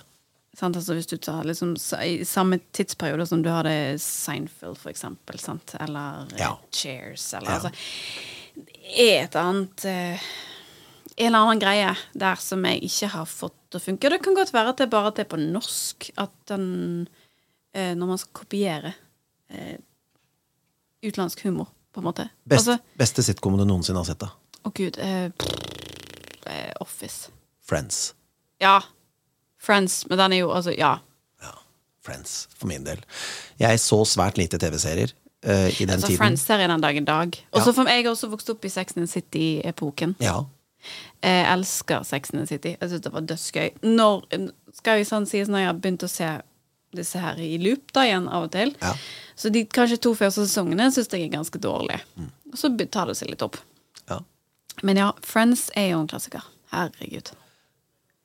Sant? 0.56 0.74
Altså 0.80 0.94
hvis 0.96 1.06
du 1.10 1.18
tar 1.20 1.44
liksom 1.44 1.74
I 2.02 2.24
samme 2.26 2.56
tidsperiode 2.74 3.26
som 3.28 3.42
du 3.44 3.50
hadde 3.52 3.74
Seinfeld, 4.00 4.78
for 4.80 4.88
eksempel. 4.90 5.36
Sant? 5.42 5.74
Eller 5.78 6.24
eh, 6.32 6.40
Ja. 6.40 6.54
Cheers. 6.72 7.26
Eller 7.36 7.50
Ja. 7.50 7.58
altså 7.58 7.70
Det 8.56 9.10
et 9.20 9.36
annet 9.36 9.84
eh, 9.84 10.24
En 11.18 11.26
eller 11.28 11.38
annen 11.44 11.60
greie 11.62 11.92
der 12.14 12.40
som 12.40 12.64
jeg 12.64 12.80
ikke 12.88 13.08
har 13.18 13.26
fått 13.28 13.54
til 13.68 13.78
å 13.80 13.84
funke. 13.84 14.08
Det 14.10 14.22
kan 14.24 14.34
godt 14.38 14.52
være 14.54 14.72
at 14.72 14.80
det 14.80 14.86
er 14.88 14.94
bare 14.96 15.12
at 15.12 15.16
det 15.20 15.26
er 15.26 15.32
på 15.36 15.42
norsk 15.44 16.08
at 16.16 16.32
den 16.48 17.06
eh, 17.74 17.92
Når 17.94 18.06
man 18.14 18.18
skal 18.24 18.32
kopiere 18.40 18.94
eh, 19.52 19.76
utenlandsk 21.02 21.44
humor, 21.44 21.68
på 21.94 22.00
en 22.00 22.04
måte. 22.04 22.28
Best, 22.44 22.68
Altså, 22.68 22.78
beste 22.98 23.22
sitcomen 23.22 23.58
du 23.60 23.64
noensinne 23.68 23.98
har 23.98 24.04
sett, 24.08 24.20
da? 24.20 24.30
Å, 24.64 24.72
gud. 24.74 24.98
Eh, 24.98 25.30
eh, 26.46 26.72
Office. 26.80 27.30
Friends. 27.64 28.14
Ja. 28.60 28.80
Friends. 29.60 30.06
Men 30.08 30.18
den 30.18 30.32
er 30.32 30.36
jo 30.44 30.50
altså 30.54 30.72
Ja. 30.78 30.98
Ja, 31.42 31.54
Friends, 32.02 32.48
for 32.58 32.66
min 32.66 32.84
del. 32.84 32.98
Jeg 33.60 33.78
så 33.80 34.02
svært 34.04 34.38
lite 34.38 34.58
TV-serier 34.58 35.12
Uh, 35.46 35.68
i 35.80 35.84
den 35.86 35.90
Altså 35.94 36.08
tiden. 36.08 36.18
Friends-serien 36.18 36.70
den 36.70 36.80
dag 36.82 36.96
i 36.96 37.00
dag. 37.06 37.36
Og 37.52 37.60
så 37.62 37.66
Ja. 37.70 37.72
for 37.72 37.86
Jeg 37.88 38.04
har 38.04 38.10
også 38.10 38.28
vokst 38.28 38.50
opp 38.50 38.64
i 38.64 38.68
Sex 38.68 38.96
and 38.96 39.06
City-epoken. 39.08 40.16
Ja. 40.20 40.40
Jeg 41.22 41.52
elsker 41.52 42.02
Sex 42.02 42.30
and 42.34 42.48
City. 42.48 42.74
Jeg 42.80 42.90
syns 42.90 43.02
det 43.02 43.12
var 43.12 43.20
dødsgøy. 43.20 43.70
Når 43.82 44.24
skal 44.74 44.98
jo 44.98 45.04
sånn 45.04 45.26
sies 45.28 45.48
når 45.48 45.58
jeg 45.58 45.66
har 45.66 45.74
begynt 45.74 46.02
å 46.02 46.08
se 46.08 46.42
disse 46.96 47.20
her 47.20 47.40
i 47.42 47.56
loop 47.62 47.92
da 47.96 48.04
igjen 48.06 48.28
av 48.32 48.46
og 48.48 48.52
til. 48.54 48.72
Ja. 48.82 48.94
Så 49.38 49.52
de 49.54 49.64
kanskje 49.70 50.00
to 50.02 50.14
første 50.18 50.46
sesongene 50.46 50.88
syns 50.94 51.10
jeg 51.12 51.26
er 51.26 51.34
ganske 51.36 51.60
dårlige. 51.62 52.00
Mm. 52.16 52.30
Og 52.52 52.60
så 52.60 52.72
tar 52.86 53.10
det 53.10 53.18
seg 53.18 53.32
litt 53.34 53.44
opp. 53.44 53.60
ja. 54.08 54.22
Men 54.82 54.96
ja, 55.00 55.12
Friends 55.26 55.68
er 55.74 55.92
jo 55.92 56.00
en 56.04 56.08
klassiker. 56.10 56.44
Herregud. 56.70 57.32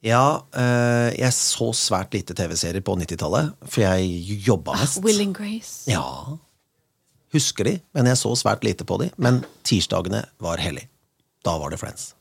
Ja, 0.04 0.44
øh, 0.52 1.10
jeg 1.16 1.34
så 1.34 1.70
svært 1.74 2.14
lite 2.14 2.36
TV-serier 2.36 2.84
på 2.84 2.96
90-tallet, 3.00 3.54
for 3.64 3.86
jeg 3.86 4.42
jobba 4.46 4.76
mest. 4.76 5.00
Will 5.06 5.22
and 5.24 5.36
Grace. 5.38 5.88
Ja. 5.90 6.04
Husker 7.34 7.66
de, 7.66 7.78
men 7.96 8.10
jeg 8.12 8.20
så 8.20 8.34
svært 8.38 8.66
lite 8.68 8.86
på 8.86 9.00
de. 9.02 9.10
Men 9.18 9.42
tirsdagene 9.66 10.26
var 10.44 10.62
hellig. 10.62 10.90
Da 11.46 11.56
var 11.58 11.72
det 11.74 11.80
Friends. 11.82 12.12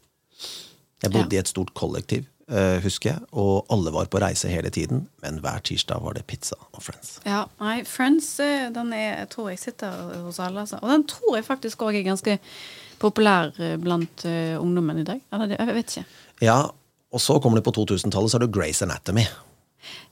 Jeg 1.02 1.10
bodde 1.12 1.34
Ja. 1.34 1.38
i 1.38 1.42
et 1.42 1.48
stort 1.50 1.72
kollektiv, 1.74 2.26
eh, 2.48 2.80
husker 2.84 3.10
jeg, 3.10 3.20
og 3.32 3.66
alle 3.70 3.90
var 3.92 4.06
på 4.06 4.20
reise 4.22 4.48
hele 4.48 4.70
tiden, 4.70 5.08
men 5.22 5.40
hver 5.40 5.58
tirsdag 5.66 6.02
var 6.02 6.14
det 6.14 6.26
pizza 6.26 6.54
og 6.72 6.82
Friends. 6.82 7.16
Ja, 7.26 7.44
nei, 7.60 7.82
Friends 7.84 8.28
eh, 8.40 8.68
den 8.70 8.92
er, 8.92 9.24
tror 9.26 9.48
jeg 9.50 9.58
sitter 9.58 9.90
hos 10.24 10.38
alle. 10.40 10.60
Altså. 10.60 10.78
Og 10.82 10.88
den 10.90 11.04
tror 11.10 11.36
jeg 11.36 11.44
faktisk 11.48 11.82
òg 11.82 11.96
er 11.98 12.02
ganske 12.06 12.38
populær 13.02 13.52
eh, 13.58 13.76
blant 13.82 14.24
ungdommen 14.60 14.98
i 15.02 15.04
dag. 15.04 15.20
Eller, 15.32 15.56
jeg 15.58 15.74
vet 15.74 15.96
ikke. 15.96 16.04
Ja, 16.42 16.60
og 17.12 17.20
så 17.20 17.40
kommer 17.42 17.58
det 17.60 17.64
på 17.66 17.72
2000-tallet, 17.74 18.30
så 18.30 18.38
har 18.38 18.46
du 18.46 18.52
Grace 18.60 18.84
Anatomy. 18.84 19.24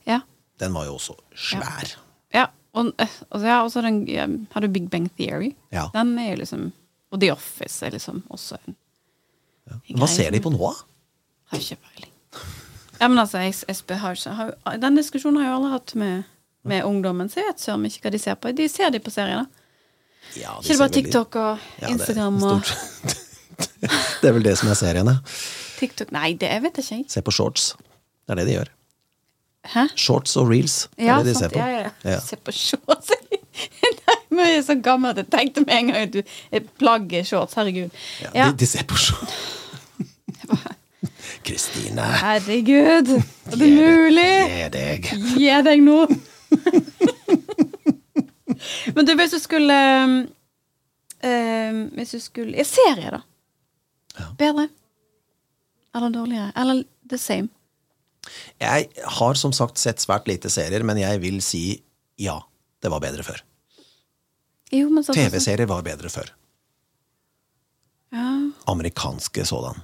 Ja. 0.07 0.19
Den 0.59 0.73
var 0.73 0.85
jo 0.85 0.97
også 0.99 1.15
svær. 1.35 1.95
ja. 2.33 2.47
Og, 2.73 2.93
eh, 3.03 3.07
og, 3.31 3.41
ja, 3.43 3.57
og 3.65 3.71
så 3.73 3.81
den, 3.83 4.05
ja, 4.07 4.25
har 4.53 4.61
du 4.63 4.67
Big 4.71 4.85
Bang 4.89 5.09
Theory. 5.17 5.49
Ja. 5.73 5.89
Den 5.93 6.13
er 6.19 6.29
jo 6.31 6.37
liksom 6.43 6.71
Og 7.11 7.19
The 7.19 7.31
Office 7.33 7.85
er 7.85 7.91
liksom 7.91 8.21
også 8.31 8.55
en 8.67 8.75
en 9.69 9.99
Hva 10.01 10.07
ser 10.09 10.31
de 10.33 10.41
på 10.43 10.51
nå, 10.53 10.57
da? 10.61 10.73
Har 11.51 11.59
ikke 11.61 11.77
peiling. 11.83 12.11
Ja, 13.01 13.07
men 13.07 13.17
altså, 13.19 13.39
jeg, 13.41 13.55
jeg, 13.67 13.97
har 13.99 14.13
ikke, 14.17 14.33
har, 14.37 14.77
Den 14.77 14.95
diskusjonen 14.99 15.41
har 15.41 15.47
jeg 15.47 15.51
jo 15.51 15.57
aldri 15.59 15.71
hatt 15.73 15.93
med, 15.95 16.23
med 16.69 16.83
ungdommen, 16.85 17.29
så 17.29 17.41
jeg 17.41 17.47
vet 17.49 17.63
søren 17.63 17.85
ikke 17.89 18.05
hva 18.05 18.11
de 18.13 18.19
ser 18.21 18.37
på. 18.37 18.51
De 18.57 18.67
ser 18.69 18.93
de 18.93 18.99
på 19.01 19.13
serien, 19.13 19.45
da. 19.45 19.57
Ja, 20.37 20.53
Ikke 20.59 20.67
det 20.69 20.77
bare 20.79 20.93
TikTok 20.95 21.35
og 21.41 21.63
Ja, 21.81 21.89
Instagram 21.91 22.37
og. 22.43 22.61
Det 24.21 24.29
er 24.29 24.33
vel 24.35 24.45
det 24.45 24.53
som 24.59 24.69
er 24.69 24.77
seriene. 24.77 25.15
TikTok 25.79 26.11
Nei, 26.13 26.33
det 26.37 26.49
vet 26.61 26.77
jeg 26.77 27.01
ikke. 27.03 27.11
Se 27.13 27.21
på 27.25 27.33
shorts. 27.33 27.71
Det 28.25 28.35
er 28.35 28.39
det 28.41 28.45
de 28.47 28.53
gjør. 28.53 28.69
Hæ? 29.73 29.83
Shorts 29.97 30.35
og 30.37 30.49
reels. 30.49 30.75
Det 30.95 31.05
er 31.05 31.09
Ja, 31.09 31.17
det 31.21 31.25
de 31.25 31.33
sant. 31.33 31.43
ser 31.43 31.49
på. 31.53 31.59
Ja, 31.59 31.67
ja, 31.69 31.79
ja. 31.81 32.11
Ja. 32.13 32.19
Se 32.21 32.37
på 32.37 32.53
shorts. 32.53 33.00
Men 34.31 34.45
jeg 34.47 34.57
er 34.61 34.65
så 34.67 34.75
gammel 34.83 35.09
at 35.11 35.17
jeg 35.21 35.27
tenkte 35.33 35.61
med 35.65 35.73
en 35.75 35.87
gang 35.91 36.01
at 36.07 36.13
du 36.15 36.21
plagger 36.79 37.19
er 37.19 37.25
shorts. 37.27 37.53
Herregud. 37.59 37.89
Ja, 38.23 38.29
Ja, 38.35 38.45
De, 38.51 38.57
de 38.61 38.65
ser 38.69 38.83
på 38.87 38.95
shorts. 38.95 39.33
Kristine, 41.45 42.01
Herregud! 42.21 43.07
Er 43.49 43.55
det 43.57 43.69
mulig? 43.73 44.33
gi 44.51 44.67
deg. 44.75 44.99
Gi 45.39 45.49
deg 45.65 45.79
nå! 45.83 45.99
Men 48.95 49.05
du, 49.07 49.11
hvis 49.17 49.31
du 49.33 49.39
skulle 49.41 49.77
eh, 51.25 51.73
Hvis 51.97 52.11
du 52.13 52.19
skulle 52.21 52.57
Ja, 52.59 52.63
serie, 52.67 53.09
da. 53.17 53.21
Ja. 54.19 54.25
Bedre? 54.37 54.67
Eller 55.95 56.09
dårligere? 56.13 56.51
Eller 56.55 56.83
the 57.09 57.17
same? 57.19 57.49
Jeg 58.61 58.87
har 59.17 59.33
som 59.39 59.51
sagt 59.55 59.77
sett 59.81 59.99
svært 60.03 60.27
lite 60.29 60.49
serier, 60.53 60.83
men 60.85 60.99
jeg 61.01 61.19
vil 61.23 61.39
si 61.43 61.63
ja, 62.21 62.37
det 62.83 62.91
var 62.93 63.01
bedre 63.01 63.23
før. 63.25 63.41
Jo, 64.71 64.89
men 64.89 65.03
så 65.03 65.13
TV-serier 65.13 65.67
var 65.67 65.81
bedre 65.83 66.09
før. 66.09 66.29
Ja. 68.11 68.51
Amerikanske 68.71 69.45
sådan. 69.45 69.81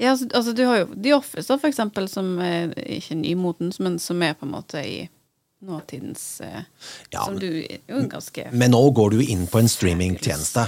Ja, 0.00 0.10
altså, 0.10 0.26
altså 0.34 0.52
du 0.56 0.64
har 0.64 0.78
jo 0.78 0.86
The 1.02 1.14
Office, 1.16 1.58
for 1.60 1.68
eksempel, 1.68 2.08
som 2.08 2.38
er 2.40 2.72
ikke 2.86 3.14
nymotens, 3.20 3.80
men 3.80 3.98
som 4.00 4.22
er 4.24 4.32
på 4.32 4.46
en 4.48 4.52
måte 4.54 4.80
i 4.80 5.08
nåtidens 5.60 6.40
eh, 6.40 6.62
Ja, 7.12 7.24
Som 7.26 7.36
du 7.38 7.50
jo 7.60 7.98
ganske 8.08 8.46
Men 8.52 8.72
nå 8.72 8.80
går 8.96 9.10
du 9.12 9.18
inn 9.20 9.44
på 9.46 9.60
en 9.60 9.68
streamingtjeneste, 9.68 10.64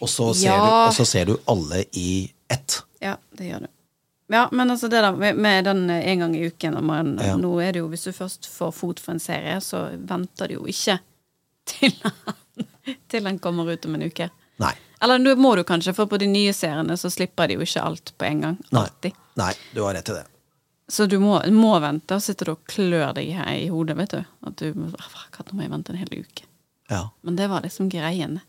og 0.00 0.08
så 0.08 0.30
ser, 0.32 0.46
Ja. 0.48 0.56
du, 0.56 0.70
og 0.88 0.94
så 0.96 1.04
ser 1.04 1.28
du 1.28 1.34
alle 1.52 1.84
i 1.92 2.32
ett. 2.48 2.78
Ja, 3.04 3.18
det 3.36 3.50
gjør 3.50 3.66
du. 3.66 3.70
Ja, 4.32 4.46
men 4.52 4.70
altså 4.70 4.88
det 4.88 5.02
da, 5.04 5.10
med, 5.12 5.36
med 5.36 5.64
den 5.68 5.90
eh, 5.90 6.08
en 6.12 6.24
gang 6.24 6.36
i 6.36 6.46
uken 6.48 6.76
og 6.80 6.84
man, 6.84 7.18
Ja. 7.20 7.36
Nå 7.36 7.58
er 7.60 7.72
det 7.76 7.82
jo, 7.84 7.88
Hvis 7.92 8.04
du 8.08 8.12
først 8.16 8.48
får 8.48 8.72
fot 8.72 9.00
for 9.04 9.12
en 9.12 9.20
serie, 9.20 9.60
så 9.60 9.90
venter 9.98 10.48
du 10.48 10.54
jo 10.54 10.64
ikke 10.70 10.96
til 11.70 11.94
han, 12.02 12.66
til 13.10 13.26
han 13.28 13.38
kommer 13.42 13.70
ut 13.72 13.86
om 13.88 13.96
en 13.98 14.06
uke. 14.08 14.30
Nei. 14.60 14.74
Eller 15.00 15.20
nå 15.22 15.32
må 15.40 15.54
du 15.56 15.62
kanskje, 15.64 15.94
for 15.96 16.10
på 16.10 16.18
de 16.20 16.28
nye 16.28 16.52
seriene 16.56 16.96
så 17.00 17.08
slipper 17.12 17.48
de 17.48 17.56
jo 17.56 17.64
ikke 17.64 17.84
alt 17.86 18.12
på 18.20 18.28
en 18.28 18.44
gang. 18.44 18.58
Nei. 18.68 18.82
Alltid. 18.84 19.16
Nei, 19.40 19.54
du 19.72 19.80
har 19.86 19.96
rett 19.96 20.12
i 20.12 20.18
det. 20.18 20.26
Så 20.90 21.06
du 21.06 21.16
må, 21.22 21.38
må 21.54 21.76
vente, 21.80 22.16
og 22.18 22.22
sitter 22.24 22.50
du 22.50 22.56
og 22.56 22.64
klør 22.68 23.14
deg 23.16 23.30
her 23.38 23.50
i 23.54 23.68
hodet, 23.70 23.94
vet 23.96 24.16
du. 24.16 24.22
At 24.46 24.56
du 24.58 24.74
må- 24.74 24.90
«Ah, 24.98 25.42
nå 25.46 25.54
må 25.56 25.62
jeg 25.64 25.70
vente 25.72 25.92
en 25.94 26.00
hel 26.02 26.24
uke. 26.24 26.44
Ja. 26.90 27.04
Men 27.22 27.36
det 27.38 27.46
var 27.48 27.62
liksom 27.62 27.88
greien. 27.88 28.40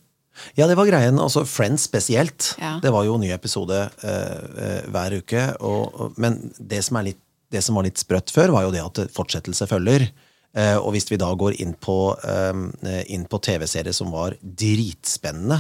Ja, 0.58 0.66
det 0.68 0.76
var 0.80 0.88
greien. 0.90 1.20
Altså 1.22 1.46
Friends 1.46 1.86
spesielt. 1.86 2.56
Ja. 2.60 2.80
Det 2.82 2.92
var 2.92 3.06
jo 3.06 3.20
ny 3.22 3.30
episode 3.36 3.78
uh, 4.04 4.90
hver 4.90 5.18
uke. 5.22 5.44
Og, 5.62 5.94
og, 5.94 6.18
men 6.18 6.40
det 6.58 6.82
som, 6.88 6.98
litt, 7.06 7.20
det 7.54 7.62
som 7.64 7.78
var 7.78 7.86
litt 7.86 8.02
sprøtt 8.02 8.34
før, 8.34 8.56
var 8.56 8.66
jo 8.66 8.74
det 8.74 8.84
at 8.84 9.04
fortsettelse 9.14 9.68
følger. 9.70 10.08
Eh, 10.54 10.76
og 10.78 10.92
hvis 10.92 11.08
vi 11.12 11.16
da 11.22 11.30
går 11.40 11.56
inn 11.64 11.74
på, 11.80 11.96
eh, 12.28 13.04
inn 13.14 13.24
på 13.32 13.40
TV-serier 13.40 13.94
som 13.96 14.12
var 14.12 14.36
dritspennende, 14.44 15.60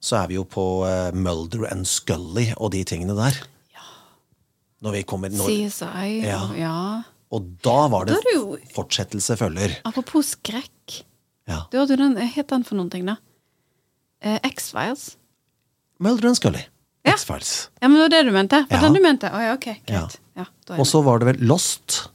så 0.00 0.20
er 0.22 0.28
vi 0.30 0.36
jo 0.38 0.44
på 0.46 0.64
eh, 0.86 1.10
Mulder 1.16 1.66
and 1.72 1.86
Scully 1.90 2.52
og 2.56 2.70
de 2.76 2.84
tingene 2.86 3.16
der. 3.18 3.40
Ja. 3.74 3.86
Når 4.86 4.92
vi 4.98 5.02
kommer 5.08 5.34
når, 5.34 5.50
CSI. 5.50 6.20
Ja. 6.28 6.40
ja. 6.54 6.76
Og 7.34 7.48
da 7.66 7.88
var 7.90 8.06
det, 8.06 8.20
Da 8.22 8.36
jo- 8.36 8.56
fortsettelse 8.76 9.34
følger. 9.40 9.74
Apropos 9.88 10.36
skrekk. 10.36 11.00
Ja. 11.50 11.64
Du 11.72 11.78
hadde 11.80 11.96
jo 11.96 12.02
den, 12.04 12.16
het 12.22 12.48
den 12.52 12.62
for 12.66 12.78
noen 12.78 12.90
ting, 12.90 13.04
da? 13.06 13.16
Eh, 14.22 14.38
X-Files. 14.46 15.16
Mulder 15.98 16.28
and 16.30 16.38
Scully. 16.38 16.62
Ja. 17.06 17.14
X-Files. 17.16 17.68
Ja, 17.82 17.88
men 17.88 17.98
det 17.98 18.04
var 18.06 18.14
det 18.14 18.22
du 18.28 18.32
mente? 18.34 18.62
For 18.68 18.76
Ja. 18.78 18.82
den 18.86 18.94
du 18.94 19.02
mente? 19.02 19.30
Oh, 19.34 19.42
ja, 19.42 19.54
ok, 19.58 19.68
greit. 19.86 20.18
Ja. 20.36 20.46
Og 20.76 20.86
så 20.86 21.02
var 21.02 21.18
det 21.18 21.26
vel 21.32 21.46
Lost. 21.50 22.08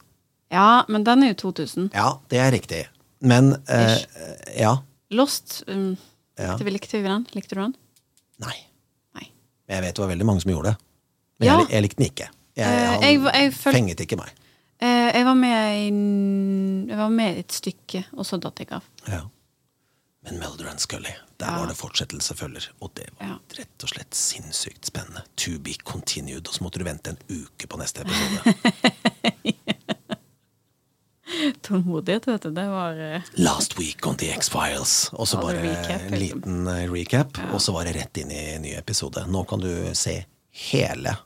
Ja, 0.52 0.84
men 0.88 1.04
den 1.04 1.22
er 1.24 1.32
jo 1.32 1.38
2000. 1.50 1.90
Ja, 1.96 2.18
det 2.30 2.38
er 2.38 2.50
riktig. 2.54 2.82
Men 3.20 3.54
eh, 3.68 3.98
Ja. 4.58 4.76
Lost 5.10 5.62
um, 5.66 5.96
Ja. 6.38 6.52
likte, 6.54 6.64
vi, 6.64 6.70
likte 6.76 6.98
vi 7.02 7.08
den? 7.08 7.26
Likte 7.36 7.54
du 7.56 7.60
den? 7.60 7.74
Nei. 8.40 8.54
Nei. 9.14 9.26
Men 9.68 9.76
jeg 9.76 9.82
vet 9.86 9.94
det 9.96 10.02
var 10.04 10.12
veldig 10.14 10.26
mange 10.26 10.40
som 10.44 10.50
gjorde 10.54 10.70
det. 10.72 10.76
Men 11.40 11.46
Ja. 11.48 11.58
jeg, 11.60 11.70
jeg 11.70 11.82
likte 11.82 11.96
den 12.02 12.06
ikke. 12.10 12.28
Jeg, 12.56 12.66
Eh, 12.68 12.88
han 12.92 13.02
jeg 13.02 13.20
jeg 13.34 13.52
føl- 13.54 13.72
fenget 13.74 14.00
ikke 14.00 14.16
meg. 14.20 14.30
Eh, 14.82 15.10
jeg 15.16 15.24
var 15.24 15.34
med 15.34 15.76
i 15.78 16.88
Jeg 16.90 16.96
var 16.98 17.08
med 17.10 17.36
i 17.36 17.38
et 17.40 17.52
stykke, 17.52 18.04
og 18.12 18.24
så 18.26 18.36
datt 18.40 18.58
jeg 18.58 18.72
av. 18.72 18.82
Ja. 19.08 19.20
Men 20.24 20.38
Mulder 20.38 20.68
and 20.70 20.78
Scully, 20.80 21.12
der 21.38 21.46
Ja. 21.46 21.58
var 21.58 21.66
det 21.66 21.76
fortsettelse 21.76 22.34
følger. 22.36 22.68
Og 22.80 22.90
det 22.94 23.08
var 23.18 23.26
Ja. 23.28 23.38
rett 23.58 23.82
og 23.82 23.88
slett 23.88 24.14
sinnssykt 24.14 24.84
spennende. 24.86 25.22
To 25.36 25.58
be 25.58 25.74
continued. 25.84 26.46
Og 26.48 26.54
så 26.54 26.62
måtte 26.62 26.78
du 26.78 26.84
vente 26.84 27.10
en 27.10 27.18
uke 27.28 27.66
på 27.66 27.76
neste 27.78 28.00
episode. 28.02 28.54
Tålmodighet, 31.62 32.28
vet 32.28 32.42
du. 32.42 32.50
Det 32.50 32.68
var 32.68 33.00
uh... 33.00 33.22
Last 33.34 33.78
week 33.80 34.06
on 34.06 34.16
The 34.16 34.30
X-Files. 34.32 35.10
Og 35.12 35.28
så 35.28 35.40
bare 35.40 35.62
recap, 35.62 36.00
en 36.00 36.18
liksom. 36.18 36.40
liten 36.40 36.68
recap, 36.92 37.36
recap, 37.36 37.54
og 37.54 37.62
så 37.62 37.72
var 37.72 37.84
det 37.84 37.96
rett 37.96 38.22
inn 38.22 38.30
i 38.30 38.44
ny 38.62 38.74
episode. 38.78 39.26
Nå 39.28 39.44
kan 39.44 39.60
du 39.60 39.72
se 39.98 40.24
hele 40.70 41.16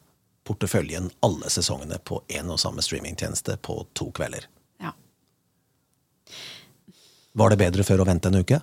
porteføljen, 0.47 1.11
alle 1.27 1.51
sesongene, 1.51 1.99
på 1.99 2.23
én 2.29 2.51
og 2.53 2.61
samme 2.63 2.85
streamingtjeneste 2.85 3.59
på 3.63 3.81
to 3.93 4.11
kvelder. 4.15 4.47
Ja. 4.83 4.95
Var 7.33 7.53
det 7.53 7.61
bedre 7.65 7.87
før 7.87 8.05
å 8.05 8.09
vente 8.09 8.31
en 8.31 8.41
uke? 8.41 8.63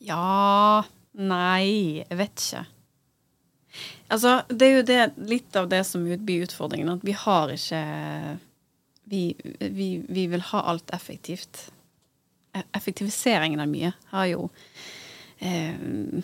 Ja 0.00 0.84
Nei, 1.20 2.04
jeg 2.06 2.16
vet 2.16 2.44
ikke. 2.44 2.60
Altså, 4.10 4.36
det 4.48 4.66
er 4.66 4.76
jo 4.78 4.84
det, 4.86 5.00
litt 5.28 5.56
av 5.58 5.66
det 5.68 5.82
som 5.84 6.04
blir 6.06 6.46
utfordringen, 6.46 6.88
at 6.94 7.02
vi 7.04 7.12
har 7.18 7.50
ikke 7.52 7.80
vi, 9.10 9.34
vi, 9.60 9.88
vi 10.08 10.26
vil 10.30 10.44
ha 10.52 10.62
alt 10.72 10.90
effektivt. 10.94 11.66
E- 12.56 12.66
Effektiviseringen 12.76 13.60
av 13.62 13.68
mye 13.70 13.92
har 14.14 14.26
jo 14.30 14.48
eh, 15.38 15.74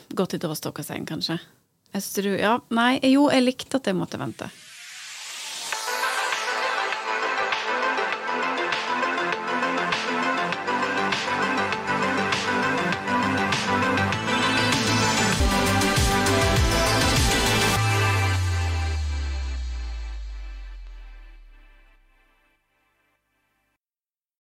gått 0.08 0.34
i 0.38 0.40
dråstokkaseng, 0.42 1.06
kanskje. 1.08 1.38
Jeg 1.96 2.38
ja, 2.42 2.56
nei, 2.76 2.98
jo, 3.08 3.28
jeg 3.32 3.44
likte 3.46 3.78
at 3.80 3.88
jeg 3.88 3.96
måtte 3.96 4.18
vente. 4.20 4.48